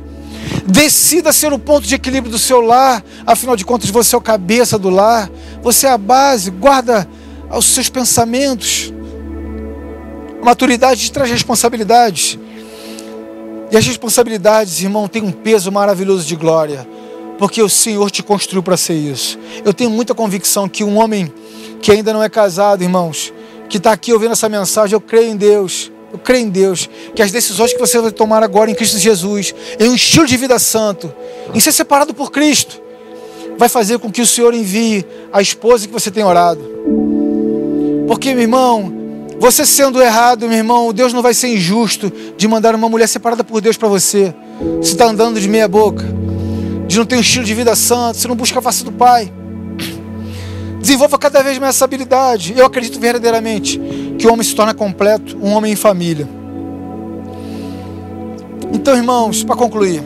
decida 0.66 1.32
ser 1.32 1.52
o 1.52 1.58
ponto 1.58 1.86
de 1.86 1.94
equilíbrio 1.94 2.30
do 2.30 2.38
seu 2.38 2.60
lar, 2.60 3.02
afinal 3.24 3.56
de 3.56 3.64
contas 3.64 3.90
você 3.90 4.14
é 4.14 4.18
o 4.18 4.20
cabeça 4.20 4.78
do 4.78 4.90
lar, 4.90 5.30
você 5.62 5.86
é 5.86 5.90
a 5.90 5.98
base, 5.98 6.50
guarda 6.50 7.08
os 7.50 7.66
seus 7.66 7.88
pensamentos. 7.88 8.92
Maturidade 10.42 11.10
traz 11.10 11.30
responsabilidades. 11.30 12.38
E 13.70 13.76
as 13.76 13.86
responsabilidades, 13.86 14.82
irmão, 14.82 15.08
têm 15.08 15.22
um 15.22 15.32
peso 15.32 15.72
maravilhoso 15.72 16.26
de 16.26 16.36
glória, 16.36 16.86
porque 17.38 17.62
o 17.62 17.68
Senhor 17.68 18.10
te 18.10 18.22
construiu 18.22 18.62
para 18.62 18.76
ser 18.76 18.94
isso. 18.94 19.38
Eu 19.64 19.74
tenho 19.74 19.90
muita 19.90 20.14
convicção 20.14 20.68
que 20.68 20.84
um 20.84 20.98
homem 20.98 21.32
que 21.80 21.90
ainda 21.90 22.12
não 22.12 22.22
é 22.22 22.28
casado, 22.28 22.82
irmãos, 22.82 23.32
que 23.68 23.76
está 23.78 23.92
aqui 23.92 24.12
ouvindo 24.12 24.32
essa 24.32 24.48
mensagem, 24.48 24.94
eu 24.94 25.00
creio 25.00 25.30
em 25.30 25.36
Deus. 25.36 25.90
Eu 26.12 26.18
creio 26.18 26.46
em 26.46 26.48
Deus 26.48 26.88
que 27.14 27.20
as 27.20 27.32
decisões 27.32 27.72
que 27.72 27.78
você 27.78 27.98
vai 27.98 28.12
tomar 28.12 28.42
agora 28.42 28.70
em 28.70 28.74
Cristo 28.74 28.98
Jesus, 28.98 29.52
em 29.80 29.88
um 29.88 29.96
estilo 29.96 30.26
de 30.26 30.36
vida 30.36 30.58
santo, 30.60 31.12
em 31.52 31.58
ser 31.58 31.72
separado 31.72 32.14
por 32.14 32.30
Cristo, 32.30 32.80
vai 33.58 33.68
fazer 33.68 33.98
com 33.98 34.10
que 34.10 34.22
o 34.22 34.26
Senhor 34.26 34.54
envie 34.54 35.04
a 35.32 35.42
esposa 35.42 35.86
que 35.86 35.92
você 35.92 36.10
tem 36.10 36.22
orado. 36.22 36.60
Porque, 38.06 38.32
meu 38.32 38.42
irmão, 38.42 38.92
você 39.40 39.66
sendo 39.66 40.00
errado, 40.00 40.48
meu 40.48 40.56
irmão, 40.56 40.92
Deus 40.92 41.12
não 41.12 41.20
vai 41.20 41.34
ser 41.34 41.48
injusto 41.48 42.12
de 42.36 42.46
mandar 42.46 42.74
uma 42.74 42.88
mulher 42.88 43.08
separada 43.08 43.42
por 43.42 43.60
Deus 43.60 43.76
para 43.76 43.88
você. 43.88 44.32
Se 44.82 44.92
está 44.92 45.06
andando 45.06 45.40
de 45.40 45.48
meia 45.48 45.66
boca, 45.66 46.04
de 46.86 46.98
não 46.98 47.06
ter 47.06 47.16
um 47.16 47.20
estilo 47.20 47.44
de 47.44 47.54
vida 47.54 47.74
santo, 47.74 48.18
se 48.18 48.28
não 48.28 48.36
busca 48.36 48.58
a 48.58 48.62
face 48.62 48.84
do 48.84 48.92
Pai. 48.92 49.32
Desenvolva 50.80 51.18
cada 51.18 51.42
vez 51.42 51.58
mais 51.58 51.76
essa 51.76 51.84
habilidade. 51.84 52.54
Eu 52.56 52.66
acredito 52.66 53.00
verdadeiramente 53.00 53.80
que 54.18 54.26
o 54.26 54.32
homem 54.32 54.44
se 54.44 54.54
torna 54.54 54.74
completo, 54.74 55.36
um 55.40 55.52
homem 55.52 55.72
em 55.72 55.76
família. 55.76 56.28
Então, 58.72 58.96
irmãos, 58.96 59.42
para 59.42 59.56
concluir, 59.56 60.02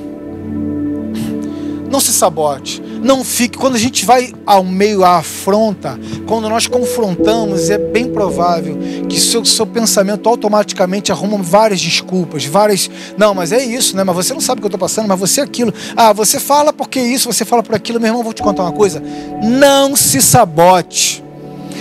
não 1.90 2.00
se 2.00 2.12
sabote. 2.12 2.82
Não 3.02 3.24
fique. 3.24 3.58
Quando 3.58 3.76
a 3.76 3.78
gente 3.78 4.04
vai 4.04 4.32
ao 4.46 4.64
meio 4.64 5.04
à 5.04 5.18
afronta, 5.18 5.98
quando 6.26 6.48
nós 6.48 6.66
confrontamos, 6.66 7.70
é 7.70 7.78
bem 7.78 8.10
provável 8.10 8.76
que 9.08 9.20
seu, 9.20 9.44
seu 9.44 9.66
pensamento 9.66 10.28
automaticamente 10.28 11.12
arruma 11.12 11.38
várias 11.38 11.80
desculpas, 11.80 12.44
várias. 12.44 12.90
Não, 13.16 13.34
mas 13.34 13.52
é 13.52 13.62
isso, 13.64 13.96
né? 13.96 14.04
Mas 14.04 14.16
você 14.16 14.34
não 14.34 14.40
sabe 14.40 14.58
o 14.58 14.62
que 14.62 14.66
eu 14.66 14.68
estou 14.68 14.80
passando, 14.80 15.08
mas 15.08 15.18
você 15.18 15.40
é 15.40 15.44
aquilo. 15.44 15.72
Ah, 15.96 16.12
você 16.12 16.40
fala 16.40 16.72
porque 16.72 17.00
isso, 17.00 17.32
você 17.32 17.44
fala 17.44 17.62
por 17.62 17.74
aquilo. 17.74 18.00
Meu 18.00 18.08
irmão, 18.08 18.22
vou 18.22 18.32
te 18.32 18.42
contar 18.42 18.62
uma 18.62 18.72
coisa. 18.72 19.02
Não 19.42 19.96
se 19.96 20.20
sabote. 20.20 21.24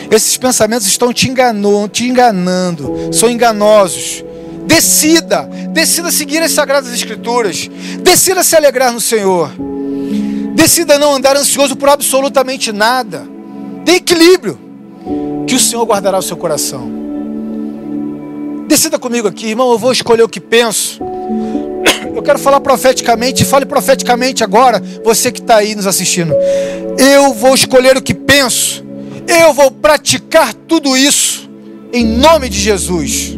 Esses 0.09 0.37
pensamentos 0.37 0.87
estão 0.87 1.11
te 1.11 1.29
enganando, 1.29 1.89
te 1.89 2.05
enganando, 2.05 3.09
são 3.11 3.29
enganosos. 3.29 4.23
Decida, 4.65 5.49
decida 5.71 6.11
seguir 6.11 6.41
as 6.41 6.51
sagradas 6.51 6.91
escrituras. 6.93 7.69
Decida 8.01 8.43
se 8.43 8.55
alegrar 8.55 8.91
no 8.91 9.01
Senhor. 9.01 9.51
Decida 10.57 10.97
não 10.97 11.13
andar 11.13 11.37
ansioso 11.37 11.75
por 11.75 11.87
absolutamente 11.87 12.71
nada. 12.71 13.27
Tem 13.85 13.97
equilíbrio, 13.97 14.59
que 15.45 15.53
o 15.53 15.59
Senhor 15.59 15.85
guardará 15.85 16.17
o 16.17 16.21
seu 16.21 16.35
coração. 16.35 16.91
Decida 18.67 18.97
comigo 18.97 19.27
aqui, 19.27 19.49
irmão. 19.49 19.71
Eu 19.71 19.77
vou 19.77 19.91
escolher 19.91 20.23
o 20.23 20.27
que 20.27 20.39
penso. 20.41 20.99
Eu 22.13 22.23
quero 22.23 22.39
falar 22.39 22.59
profeticamente. 22.59 23.45
Fale 23.45 23.67
profeticamente 23.67 24.43
agora, 24.43 24.81
você 25.05 25.31
que 25.31 25.41
está 25.41 25.57
aí 25.57 25.75
nos 25.75 25.85
assistindo. 25.85 26.33
Eu 26.97 27.35
vou 27.35 27.53
escolher 27.53 27.95
o 27.95 28.01
que 28.01 28.15
penso. 28.15 28.83
Eu 29.27 29.53
vou 29.53 29.69
praticar 29.69 30.55
tudo 30.55 30.97
isso 30.97 31.47
em 31.93 32.03
nome 32.03 32.49
de 32.49 32.57
Jesus. 32.59 33.37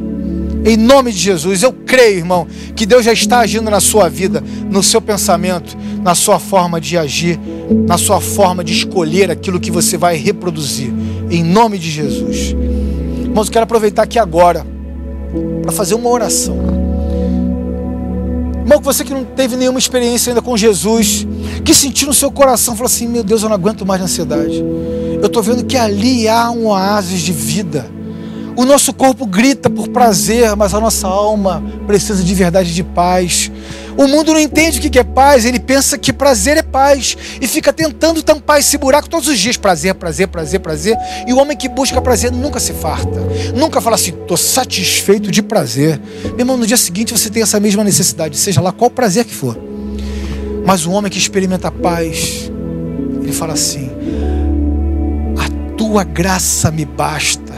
Em 0.65 0.75
nome 0.75 1.11
de 1.11 1.19
Jesus, 1.19 1.63
eu 1.63 1.71
creio, 1.71 2.17
irmão, 2.17 2.47
que 2.75 2.85
Deus 2.85 3.05
já 3.05 3.13
está 3.13 3.39
agindo 3.39 3.69
na 3.71 3.79
sua 3.79 4.09
vida, 4.09 4.43
no 4.69 4.83
seu 4.83 5.01
pensamento, 5.01 5.77
na 6.03 6.13
sua 6.13 6.39
forma 6.39 6.81
de 6.81 6.97
agir, 6.97 7.39
na 7.87 7.97
sua 7.97 8.19
forma 8.19 8.63
de 8.63 8.73
escolher 8.73 9.31
aquilo 9.31 9.59
que 9.59 9.71
você 9.71 9.97
vai 9.97 10.17
reproduzir. 10.17 10.91
Em 11.29 11.43
nome 11.43 11.77
de 11.77 11.89
Jesus. 11.89 12.55
Irmãos, 13.23 13.47
eu 13.47 13.53
quero 13.53 13.63
aproveitar 13.63 14.03
aqui 14.03 14.19
agora 14.19 14.65
para 15.61 15.71
fazer 15.71 15.95
uma 15.95 16.09
oração. 16.09 16.57
Irmão, 18.61 18.81
você 18.81 19.03
que 19.03 19.13
não 19.13 19.23
teve 19.23 19.55
nenhuma 19.55 19.79
experiência 19.79 20.31
ainda 20.31 20.41
com 20.41 20.57
Jesus, 20.57 21.25
que 21.63 21.73
sentiu 21.73 22.07
no 22.07 22.13
seu 22.13 22.31
coração, 22.31 22.75
falou 22.75 22.87
assim: 22.87 23.07
Meu 23.07 23.23
Deus, 23.23 23.43
eu 23.43 23.49
não 23.49 23.55
aguento 23.55 23.85
mais 23.85 24.01
ansiedade. 24.01 24.63
Eu 25.21 25.25
estou 25.25 25.41
vendo 25.41 25.65
que 25.65 25.77
ali 25.77 26.27
há 26.27 26.51
um 26.51 26.67
oásis 26.67 27.21
de 27.21 27.31
vida 27.31 27.89
o 28.59 28.65
nosso 28.65 28.91
corpo 28.91 29.25
grita 29.25 29.69
por 29.69 29.87
prazer, 29.87 30.53
mas 30.57 30.73
a 30.73 30.81
nossa 30.81 31.07
alma 31.07 31.63
precisa 31.87 32.21
de 32.21 32.35
verdade 32.35 32.73
de 32.73 32.83
paz. 32.83 33.49
O 33.95 34.05
mundo 34.05 34.33
não 34.33 34.39
entende 34.39 34.85
o 34.85 34.91
que 34.91 34.99
é 34.99 35.03
paz, 35.03 35.45
ele 35.45 35.61
pensa 35.61 35.97
que 35.97 36.11
prazer 36.11 36.57
é 36.57 36.61
paz 36.61 37.15
e 37.39 37.47
fica 37.47 37.71
tentando 37.71 38.21
tampar 38.21 38.59
esse 38.59 38.77
buraco 38.77 39.07
todos 39.07 39.29
os 39.29 39.39
dias. 39.39 39.55
Prazer, 39.55 39.95
prazer, 39.95 40.27
prazer, 40.27 40.59
prazer. 40.59 40.97
E 41.25 41.31
o 41.31 41.37
homem 41.37 41.55
que 41.55 41.69
busca 41.69 42.01
prazer 42.01 42.33
nunca 42.33 42.59
se 42.59 42.73
farta, 42.73 43.21
nunca 43.55 43.79
fala 43.79 43.95
assim, 43.95 44.11
estou 44.11 44.35
satisfeito 44.35 45.31
de 45.31 45.41
prazer. 45.41 45.97
Meu 46.25 46.39
irmão, 46.39 46.57
no 46.57 46.67
dia 46.67 46.75
seguinte 46.75 47.13
você 47.13 47.29
tem 47.29 47.41
essa 47.41 47.61
mesma 47.61 47.81
necessidade, 47.81 48.35
seja 48.35 48.59
lá 48.59 48.73
qual 48.73 48.89
prazer 48.89 49.23
que 49.23 49.33
for. 49.33 49.57
Mas 50.65 50.85
o 50.85 50.91
homem 50.91 51.09
que 51.09 51.17
experimenta 51.17 51.71
paz, 51.71 52.51
ele 53.23 53.31
fala 53.31 53.53
assim: 53.53 53.89
a 55.37 55.75
tua 55.77 56.03
graça 56.03 56.69
me 56.69 56.83
basta. 56.83 57.48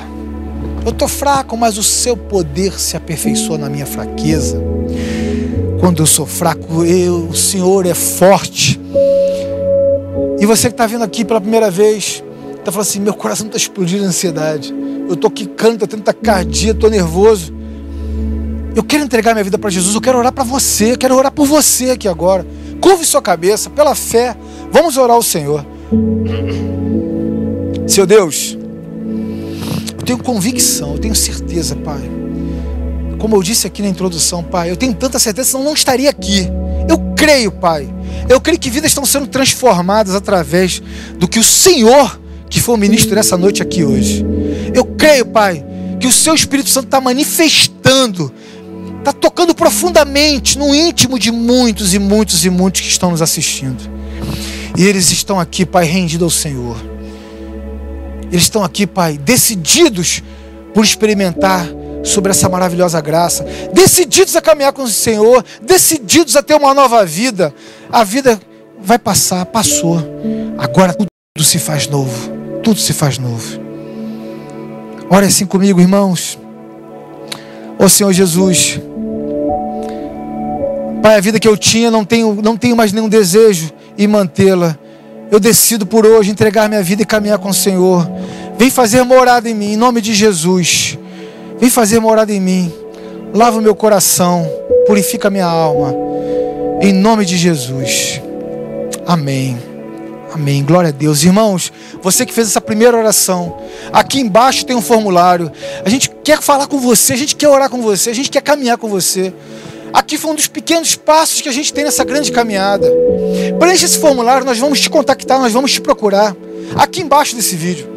Eu 0.83 0.91
estou 0.91 1.07
fraco, 1.07 1.55
mas 1.55 1.77
o 1.77 1.83
seu 1.83 2.17
poder 2.17 2.79
se 2.79 2.97
aperfeiçoa 2.97 3.57
na 3.57 3.69
minha 3.69 3.85
fraqueza. 3.85 4.61
Quando 5.79 6.01
eu 6.01 6.07
sou 6.07 6.25
fraco, 6.25 6.83
eu, 6.83 7.27
o 7.29 7.35
Senhor 7.35 7.85
é 7.85 7.93
forte. 7.93 8.79
E 10.39 10.45
você 10.45 10.69
que 10.69 10.73
está 10.73 10.87
vindo 10.87 11.03
aqui 11.03 11.23
pela 11.23 11.39
primeira 11.39 11.69
vez, 11.69 12.23
está 12.57 12.71
falando 12.71 12.87
assim: 12.87 12.99
meu 12.99 13.13
coração 13.13 13.45
está 13.45 13.57
explodindo 13.57 14.01
de 14.01 14.07
ansiedade. 14.07 14.73
Eu 15.07 15.13
estou 15.13 15.29
quicando, 15.29 15.73
estou 15.73 15.87
tendo 15.87 16.03
taquicardia, 16.03 16.71
estou 16.71 16.89
nervoso. 16.89 17.53
Eu 18.75 18.83
quero 18.83 19.03
entregar 19.03 19.33
minha 19.33 19.43
vida 19.43 19.57
para 19.57 19.69
Jesus, 19.69 19.93
eu 19.93 20.01
quero 20.01 20.17
orar 20.17 20.31
para 20.31 20.43
você, 20.43 20.93
eu 20.93 20.97
quero 20.97 21.15
orar 21.15 21.31
por 21.31 21.45
você 21.45 21.91
aqui 21.91 22.07
agora. 22.07 22.45
Curve 22.79 23.05
sua 23.05 23.21
cabeça, 23.21 23.69
pela 23.69 23.93
fé, 23.93 24.35
vamos 24.71 24.97
orar 24.97 25.15
ao 25.15 25.21
Senhor. 25.21 25.65
Seu 27.85 28.05
Deus, 28.05 28.57
eu 30.01 30.05
tenho 30.05 30.17
convicção, 30.17 30.93
eu 30.93 30.97
tenho 30.97 31.13
certeza, 31.13 31.75
Pai. 31.75 32.01
Como 33.19 33.35
eu 33.35 33.43
disse 33.43 33.67
aqui 33.67 33.83
na 33.83 33.87
introdução, 33.87 34.43
Pai, 34.43 34.71
eu 34.71 34.75
tenho 34.75 34.95
tanta 34.95 35.19
certeza, 35.19 35.51
senão 35.51 35.63
não 35.63 35.73
estaria 35.75 36.09
aqui. 36.09 36.47
Eu 36.89 36.97
creio, 37.15 37.51
Pai. 37.51 37.87
Eu 38.27 38.41
creio 38.41 38.59
que 38.59 38.71
vidas 38.71 38.89
estão 38.89 39.05
sendo 39.05 39.27
transformadas 39.27 40.15
através 40.15 40.81
do 41.19 41.27
que 41.27 41.37
o 41.37 41.43
Senhor, 41.43 42.19
que 42.49 42.59
foi 42.59 42.73
o 42.73 42.77
ministro 42.79 43.13
nessa 43.13 43.37
noite 43.37 43.61
aqui 43.61 43.83
hoje. 43.83 44.25
Eu 44.73 44.85
creio, 44.85 45.27
Pai, 45.27 45.63
que 45.99 46.07
o 46.07 46.11
Seu 46.11 46.33
Espírito 46.33 46.69
Santo 46.69 46.85
está 46.85 46.99
manifestando, 46.99 48.33
está 48.97 49.13
tocando 49.13 49.53
profundamente 49.53 50.57
no 50.57 50.73
íntimo 50.73 51.19
de 51.19 51.31
muitos 51.31 51.93
e 51.93 51.99
muitos 51.99 52.43
e 52.43 52.49
muitos 52.49 52.81
que 52.81 52.87
estão 52.87 53.11
nos 53.11 53.21
assistindo. 53.21 53.83
E 54.75 54.83
eles 54.83 55.11
estão 55.11 55.39
aqui, 55.39 55.63
Pai, 55.63 55.85
rendidos 55.85 56.23
ao 56.23 56.31
Senhor. 56.31 56.90
Eles 58.31 58.43
estão 58.43 58.63
aqui, 58.63 58.87
Pai, 58.87 59.17
decididos 59.17 60.23
por 60.73 60.85
experimentar 60.85 61.67
sobre 62.03 62.31
essa 62.31 62.47
maravilhosa 62.49 62.99
graça, 63.01 63.45
decididos 63.73 64.35
a 64.35 64.41
caminhar 64.41 64.73
com 64.73 64.83
o 64.83 64.87
Senhor, 64.87 65.43
decididos 65.61 66.35
a 66.35 66.41
ter 66.41 66.55
uma 66.55 66.73
nova 66.73 67.05
vida. 67.05 67.53
A 67.91 68.03
vida 68.03 68.39
vai 68.81 68.97
passar, 68.97 69.45
passou. 69.45 70.01
Agora 70.57 70.93
tudo 70.93 71.43
se 71.43 71.59
faz 71.59 71.87
novo. 71.87 72.31
Tudo 72.63 72.79
se 72.79 72.93
faz 72.93 73.17
novo. 73.17 73.59
Ore 75.09 75.25
assim 75.25 75.45
comigo, 75.45 75.81
irmãos. 75.81 76.39
Ó 77.77 77.87
Senhor 77.87 78.13
Jesus. 78.13 78.79
Pai, 81.01 81.15
a 81.15 81.21
vida 81.21 81.39
que 81.39 81.47
eu 81.47 81.57
tinha, 81.57 81.91
não 81.91 82.05
tenho, 82.05 82.39
não 82.41 82.55
tenho 82.55 82.75
mais 82.75 82.93
nenhum 82.93 83.09
desejo 83.09 83.71
em 83.97 84.07
mantê-la 84.07 84.77
eu 85.31 85.39
decido 85.39 85.85
por 85.85 86.05
hoje 86.05 86.29
entregar 86.29 86.67
minha 86.67 86.83
vida 86.83 87.03
e 87.03 87.05
caminhar 87.05 87.39
com 87.39 87.49
o 87.49 87.53
Senhor. 87.53 88.05
Vem 88.57 88.69
fazer 88.69 89.01
morada 89.03 89.49
em 89.49 89.53
mim, 89.53 89.73
em 89.73 89.77
nome 89.77 90.01
de 90.01 90.13
Jesus. 90.13 90.99
Vem 91.57 91.69
fazer 91.69 92.01
morada 92.01 92.33
em 92.33 92.41
mim. 92.41 92.71
Lava 93.33 93.57
o 93.57 93.61
meu 93.61 93.73
coração, 93.73 94.45
purifica 94.85 95.29
minha 95.29 95.45
alma. 95.45 95.95
Em 96.81 96.91
nome 96.91 97.23
de 97.23 97.37
Jesus. 97.37 98.21
Amém. 99.07 99.57
Amém. 100.33 100.65
Glória 100.65 100.89
a 100.89 100.91
Deus. 100.91 101.23
Irmãos, 101.23 101.71
você 102.01 102.25
que 102.25 102.33
fez 102.33 102.47
essa 102.47 102.59
primeira 102.59 102.97
oração, 102.97 103.57
aqui 103.93 104.19
embaixo 104.19 104.65
tem 104.65 104.75
um 104.75 104.81
formulário. 104.81 105.49
A 105.85 105.89
gente 105.89 106.09
quer 106.23 106.41
falar 106.41 106.67
com 106.67 106.77
você, 106.77 107.13
a 107.13 107.17
gente 107.17 107.37
quer 107.37 107.47
orar 107.47 107.69
com 107.69 107.81
você, 107.81 108.09
a 108.09 108.15
gente 108.15 108.29
quer 108.29 108.41
caminhar 108.41 108.77
com 108.77 108.89
você. 108.89 109.33
Aqui 109.93 110.17
foi 110.17 110.31
um 110.31 110.35
dos 110.35 110.47
pequenos 110.47 110.95
passos 110.95 111.41
que 111.41 111.49
a 111.49 111.51
gente 111.51 111.73
tem 111.73 111.83
nessa 111.83 112.03
grande 112.03 112.31
caminhada. 112.31 112.89
Preencha 113.59 113.85
esse 113.85 113.99
formulário, 113.99 114.45
nós 114.45 114.57
vamos 114.57 114.79
te 114.79 114.89
contactar, 114.89 115.39
nós 115.39 115.51
vamos 115.51 115.71
te 115.71 115.81
procurar. 115.81 116.35
Aqui 116.75 117.01
embaixo 117.01 117.35
desse 117.35 117.55
vídeo. 117.55 117.89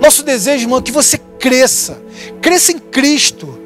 Nosso 0.00 0.22
desejo, 0.22 0.64
irmão, 0.64 0.78
é 0.78 0.82
que 0.82 0.92
você 0.92 1.18
cresça. 1.38 1.98
Cresça 2.40 2.72
em 2.72 2.78
Cristo. 2.78 3.58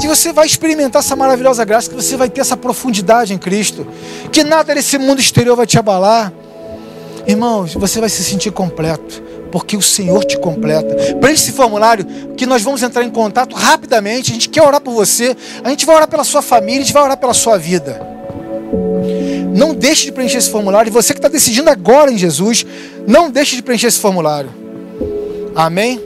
Que 0.00 0.06
você 0.06 0.32
vai 0.32 0.46
experimentar 0.46 1.00
essa 1.00 1.16
maravilhosa 1.16 1.64
graça, 1.64 1.90
que 1.90 1.96
você 1.96 2.16
vai 2.16 2.28
ter 2.28 2.40
essa 2.40 2.56
profundidade 2.56 3.34
em 3.34 3.38
Cristo. 3.38 3.86
Que 4.30 4.44
nada 4.44 4.74
desse 4.74 4.98
mundo 4.98 5.20
exterior 5.20 5.56
vai 5.56 5.66
te 5.66 5.78
abalar. 5.78 6.32
Irmãos, 7.26 7.74
você 7.74 8.00
vai 8.00 8.08
se 8.08 8.22
sentir 8.22 8.52
completo. 8.52 9.27
Porque 9.50 9.76
o 9.76 9.82
Senhor 9.82 10.24
te 10.24 10.38
completa. 10.38 10.94
Preenche 11.20 11.44
esse 11.44 11.52
formulário 11.52 12.04
que 12.36 12.46
nós 12.46 12.62
vamos 12.62 12.82
entrar 12.82 13.04
em 13.04 13.10
contato 13.10 13.54
rapidamente. 13.54 14.30
A 14.30 14.34
gente 14.34 14.48
quer 14.48 14.62
orar 14.62 14.80
por 14.80 14.92
você, 14.92 15.36
a 15.62 15.70
gente 15.70 15.86
vai 15.86 15.96
orar 15.96 16.08
pela 16.08 16.24
sua 16.24 16.42
família, 16.42 16.80
a 16.80 16.84
gente 16.84 16.92
vai 16.92 17.02
orar 17.02 17.16
pela 17.16 17.34
sua 17.34 17.58
vida. 17.58 18.00
Não 19.54 19.74
deixe 19.74 20.06
de 20.06 20.12
preencher 20.12 20.38
esse 20.38 20.50
formulário. 20.50 20.88
E 20.88 20.92
você 20.92 21.12
que 21.12 21.18
está 21.18 21.28
decidindo 21.28 21.68
agora 21.68 22.12
em 22.12 22.18
Jesus, 22.18 22.64
não 23.06 23.30
deixe 23.30 23.56
de 23.56 23.62
preencher 23.62 23.88
esse 23.88 23.98
formulário. 23.98 24.50
Amém? 25.54 26.00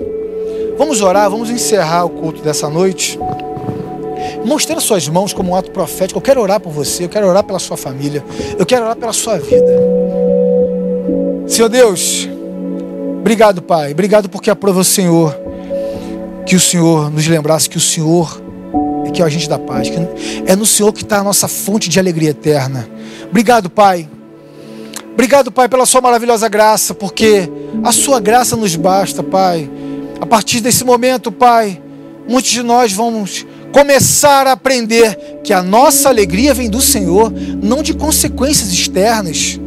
Vamos 0.78 1.00
orar, 1.02 1.30
vamos 1.30 1.50
encerrar 1.50 2.04
o 2.04 2.10
culto 2.10 2.42
dessa 2.42 2.68
noite. 2.68 3.18
Mostrando 4.44 4.80
suas 4.80 5.06
mãos 5.08 5.32
como 5.32 5.52
um 5.52 5.56
ato 5.56 5.70
profético. 5.70 6.18
Eu 6.18 6.22
quero 6.22 6.40
orar 6.40 6.60
por 6.60 6.72
você, 6.72 7.04
eu 7.04 7.08
quero 7.08 7.26
orar 7.26 7.44
pela 7.44 7.58
sua 7.58 7.76
família, 7.76 8.24
eu 8.58 8.64
quero 8.64 8.84
orar 8.84 8.96
pela 8.96 9.12
sua 9.12 9.38
vida. 9.38 10.02
Senhor 11.46 11.68
Deus, 11.68 12.28
Obrigado, 13.22 13.62
Pai. 13.62 13.92
Obrigado 13.92 14.28
porque 14.28 14.50
aprova 14.50 14.80
o 14.80 14.84
Senhor. 14.84 15.32
Que 16.44 16.56
o 16.56 16.60
Senhor 16.60 17.08
nos 17.08 17.24
lembrasse 17.28 17.70
que 17.70 17.76
o 17.76 17.80
Senhor 17.80 18.42
é 19.06 19.10
que 19.12 19.22
é 19.22 19.24
o 19.24 19.28
agente 19.28 19.48
da 19.48 19.60
paz. 19.60 19.88
Que 19.88 19.96
é 20.44 20.56
no 20.56 20.66
Senhor 20.66 20.92
que 20.92 21.04
está 21.04 21.20
a 21.20 21.22
nossa 21.22 21.46
fonte 21.46 21.88
de 21.88 22.00
alegria 22.00 22.30
eterna. 22.30 22.88
Obrigado, 23.30 23.70
Pai. 23.70 24.08
Obrigado, 25.12 25.52
Pai, 25.52 25.68
pela 25.68 25.86
Sua 25.86 26.00
maravilhosa 26.00 26.48
graça, 26.48 26.94
porque 26.94 27.48
a 27.84 27.92
Sua 27.92 28.18
graça 28.18 28.56
nos 28.56 28.74
basta, 28.74 29.22
Pai. 29.22 29.70
A 30.20 30.26
partir 30.26 30.60
desse 30.60 30.82
momento, 30.82 31.30
Pai, 31.30 31.80
muitos 32.28 32.50
de 32.50 32.64
nós 32.64 32.92
vamos 32.92 33.46
começar 33.72 34.48
a 34.48 34.52
aprender 34.52 35.38
que 35.44 35.52
a 35.52 35.62
nossa 35.62 36.08
alegria 36.08 36.52
vem 36.52 36.68
do 36.68 36.80
Senhor, 36.80 37.32
não 37.62 37.84
de 37.84 37.94
consequências 37.94 38.72
externas. 38.72 39.60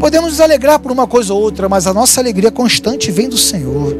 Podemos 0.00 0.30
nos 0.30 0.40
alegrar 0.40 0.78
por 0.78 0.90
uma 0.90 1.06
coisa 1.06 1.34
ou 1.34 1.42
outra, 1.42 1.68
mas 1.68 1.86
a 1.86 1.92
nossa 1.92 2.22
alegria 2.22 2.50
constante 2.50 3.10
vem 3.10 3.28
do 3.28 3.36
Senhor. 3.36 3.94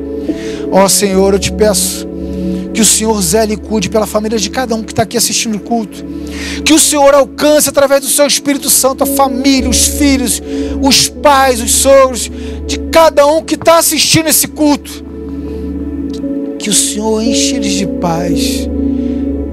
Ó 0.73 0.89
Senhor, 0.89 1.35
eu 1.35 1.39
te 1.39 1.53
peço 1.53 2.09
que 2.73 2.81
o 2.81 2.85
Senhor 2.85 3.21
zele 3.21 3.53
e 3.53 3.57
cuide 3.59 3.91
pela 3.91 4.07
família 4.07 4.39
de 4.39 4.49
cada 4.49 4.75
um 4.75 4.83
que 4.83 4.93
está 4.93 5.03
aqui 5.03 5.19
assistindo 5.19 5.57
o 5.57 5.61
culto. 5.61 6.03
Que 6.65 6.73
o 6.73 6.79
Senhor 6.79 7.13
alcance 7.13 7.69
através 7.69 8.01
do 8.01 8.09
seu 8.09 8.27
Espírito 8.27 8.71
Santo 8.71 9.05
a 9.05 9.07
família, 9.07 9.69
os 9.69 9.89
filhos, 9.89 10.41
os 10.81 11.11
pais, 11.11 11.61
os 11.61 11.71
sogros, 11.71 12.31
de 12.67 12.79
cada 12.91 13.27
um 13.27 13.43
que 13.43 13.55
está 13.55 13.77
assistindo 13.77 14.29
esse 14.29 14.49
culto. 14.49 15.05
Que 16.59 16.71
o 16.71 16.75
Senhor 16.75 17.23
enche 17.23 17.57
eles 17.57 17.73
de 17.73 17.87
paz. 17.87 18.67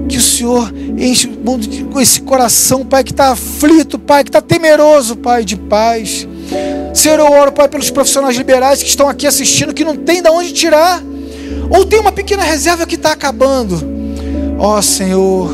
Que 0.08 0.16
o 0.16 0.22
Senhor 0.22 0.72
enche 0.96 1.30
esse 2.00 2.22
coração, 2.22 2.86
Pai, 2.86 3.04
que 3.04 3.10
está 3.10 3.32
aflito, 3.32 3.98
Pai, 3.98 4.24
que 4.24 4.30
está 4.30 4.40
temeroso, 4.40 5.14
Pai, 5.14 5.44
de 5.44 5.56
paz. 5.56 6.26
Senhor, 6.98 7.20
eu 7.20 7.30
oro, 7.30 7.52
Pai, 7.52 7.68
pelos 7.68 7.90
profissionais 7.90 8.36
liberais 8.36 8.82
que 8.82 8.88
estão 8.88 9.08
aqui 9.08 9.24
assistindo, 9.24 9.72
que 9.72 9.84
não 9.84 9.94
tem 9.94 10.20
de 10.20 10.28
onde 10.28 10.52
tirar, 10.52 11.00
ou 11.70 11.84
tem 11.84 12.00
uma 12.00 12.10
pequena 12.10 12.42
reserva 12.42 12.84
que 12.84 12.96
está 12.96 13.12
acabando. 13.12 13.80
Ó 14.58 14.76
oh, 14.76 14.82
Senhor, 14.82 15.48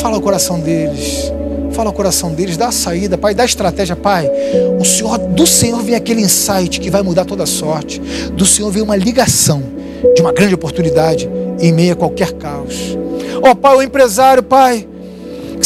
fala 0.00 0.16
o 0.16 0.22
coração 0.22 0.58
deles, 0.58 1.30
fala 1.72 1.90
o 1.90 1.92
coração 1.92 2.32
deles, 2.32 2.56
dá 2.56 2.68
a 2.68 2.72
saída, 2.72 3.18
Pai, 3.18 3.34
dá 3.34 3.42
a 3.42 3.46
estratégia, 3.46 3.94
Pai. 3.94 4.26
O 4.80 4.84
Senhor, 4.86 5.18
do 5.18 5.46
Senhor 5.46 5.82
vem 5.82 5.94
aquele 5.94 6.22
insight 6.22 6.80
que 6.80 6.90
vai 6.90 7.02
mudar 7.02 7.26
toda 7.26 7.42
a 7.42 7.46
sorte, 7.46 8.00
do 8.32 8.46
Senhor 8.46 8.70
vem 8.70 8.82
uma 8.82 8.96
ligação 8.96 9.62
de 10.14 10.22
uma 10.22 10.32
grande 10.32 10.54
oportunidade 10.54 11.28
em 11.60 11.74
meio 11.74 11.92
a 11.92 11.96
qualquer 11.96 12.32
caos. 12.32 12.96
Ó 13.42 13.50
oh, 13.50 13.54
Pai, 13.54 13.76
o 13.76 13.82
empresário, 13.82 14.42
Pai, 14.42 14.88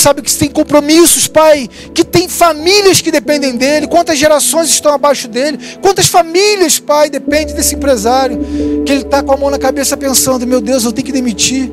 sabe 0.04 0.20
que 0.20 0.34
tem 0.34 0.50
compromissos, 0.50 1.26
Pai, 1.26 1.66
que 1.94 2.04
tem 2.04 2.28
famílias 2.28 3.00
que 3.00 3.10
dependem 3.10 3.56
dele, 3.56 3.86
quantas 3.86 4.18
gerações 4.18 4.68
estão 4.68 4.92
abaixo 4.92 5.26
dele, 5.26 5.58
quantas 5.80 6.06
famílias, 6.08 6.78
Pai, 6.78 7.08
dependem 7.08 7.54
desse 7.54 7.74
empresário, 7.74 8.38
que 8.84 8.92
ele 8.92 9.00
está 9.00 9.22
com 9.22 9.32
a 9.32 9.36
mão 9.36 9.48
na 9.50 9.58
cabeça 9.58 9.96
pensando: 9.96 10.46
meu 10.46 10.60
Deus, 10.60 10.84
eu 10.84 10.92
tenho 10.92 11.06
que 11.06 11.12
demitir. 11.12 11.70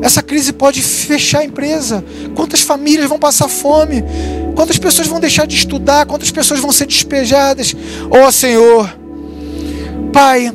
Essa 0.00 0.22
crise 0.22 0.52
pode 0.52 0.80
fechar 0.80 1.40
a 1.40 1.44
empresa. 1.44 2.02
Quantas 2.34 2.60
famílias 2.60 3.08
vão 3.08 3.18
passar 3.18 3.48
fome? 3.48 4.02
Quantas 4.54 4.78
pessoas 4.78 5.06
vão 5.06 5.20
deixar 5.20 5.46
de 5.46 5.56
estudar? 5.56 6.06
Quantas 6.06 6.30
pessoas 6.30 6.60
vão 6.60 6.72
ser 6.72 6.86
despejadas? 6.86 7.74
Ó 8.10 8.26
oh, 8.26 8.32
Senhor, 8.32 8.94
Pai, 10.12 10.50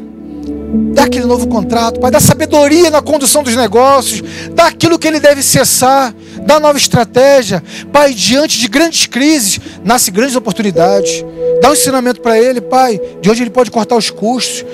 dá 0.94 1.04
aquele 1.04 1.26
novo 1.26 1.48
contrato, 1.48 2.00
Pai, 2.00 2.12
dá 2.12 2.20
sabedoria 2.20 2.90
na 2.90 3.02
condução 3.02 3.44
dos 3.44 3.56
negócios, 3.56 4.22
dá 4.54 4.68
aquilo 4.68 5.00
que 5.00 5.08
ele 5.08 5.20
deve 5.20 5.42
cessar, 5.42 6.14
dá 6.46 6.60
nova 6.60 6.78
estratégia. 6.78 7.64
Pai, 7.92 8.14
diante 8.14 8.60
de 8.60 8.68
grandes 8.68 9.06
crises, 9.06 9.60
nasce 9.84 10.12
grandes 10.12 10.36
oportunidades. 10.36 11.24
Dá 11.62 11.70
um 11.70 11.74
ensinamento 11.74 12.22
para 12.22 12.40
ele, 12.40 12.62
Pai, 12.62 13.00
de 13.22 13.30
onde 13.30 13.44
ele 13.44 13.50
pode 13.50 13.72
cortar 13.72 13.96
os 13.96 14.10
custos. 14.10 14.66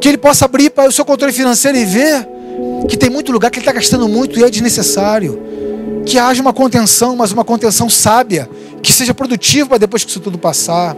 Que 0.00 0.08
ele 0.08 0.18
possa 0.18 0.44
abrir, 0.44 0.70
Pai, 0.70 0.88
o 0.88 0.92
seu 0.92 1.04
controle 1.04 1.32
financeiro 1.32 1.78
e 1.78 1.84
ver 1.84 2.28
que 2.88 2.96
tem 2.96 3.10
muito 3.10 3.32
lugar 3.32 3.50
que 3.50 3.58
ele 3.58 3.62
está 3.62 3.72
gastando 3.72 4.08
muito 4.08 4.38
e 4.38 4.44
é 4.44 4.50
desnecessário. 4.50 5.40
Que 6.04 6.18
haja 6.18 6.42
uma 6.42 6.52
contenção, 6.52 7.16
mas 7.16 7.32
uma 7.32 7.44
contenção 7.44 7.88
sábia, 7.88 8.48
que 8.82 8.92
seja 8.92 9.14
produtiva 9.14 9.70
para 9.70 9.78
depois 9.78 10.04
que 10.04 10.10
isso 10.10 10.20
tudo 10.20 10.38
passar. 10.38 10.96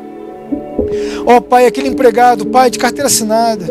Ó 1.25 1.37
oh, 1.37 1.41
Pai, 1.41 1.67
aquele 1.67 1.89
empregado, 1.89 2.47
Pai, 2.47 2.71
de 2.71 2.79
carteira 2.79 3.07
assinada, 3.07 3.67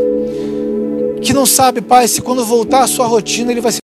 que 1.21 1.33
não 1.33 1.45
sabe, 1.45 1.81
Pai, 1.81 2.07
se 2.07 2.21
quando 2.21 2.45
voltar 2.45 2.83
à 2.83 2.87
sua 2.87 3.05
rotina 3.05 3.51
ele 3.51 3.61
vai 3.61 3.71
ser 3.71 3.79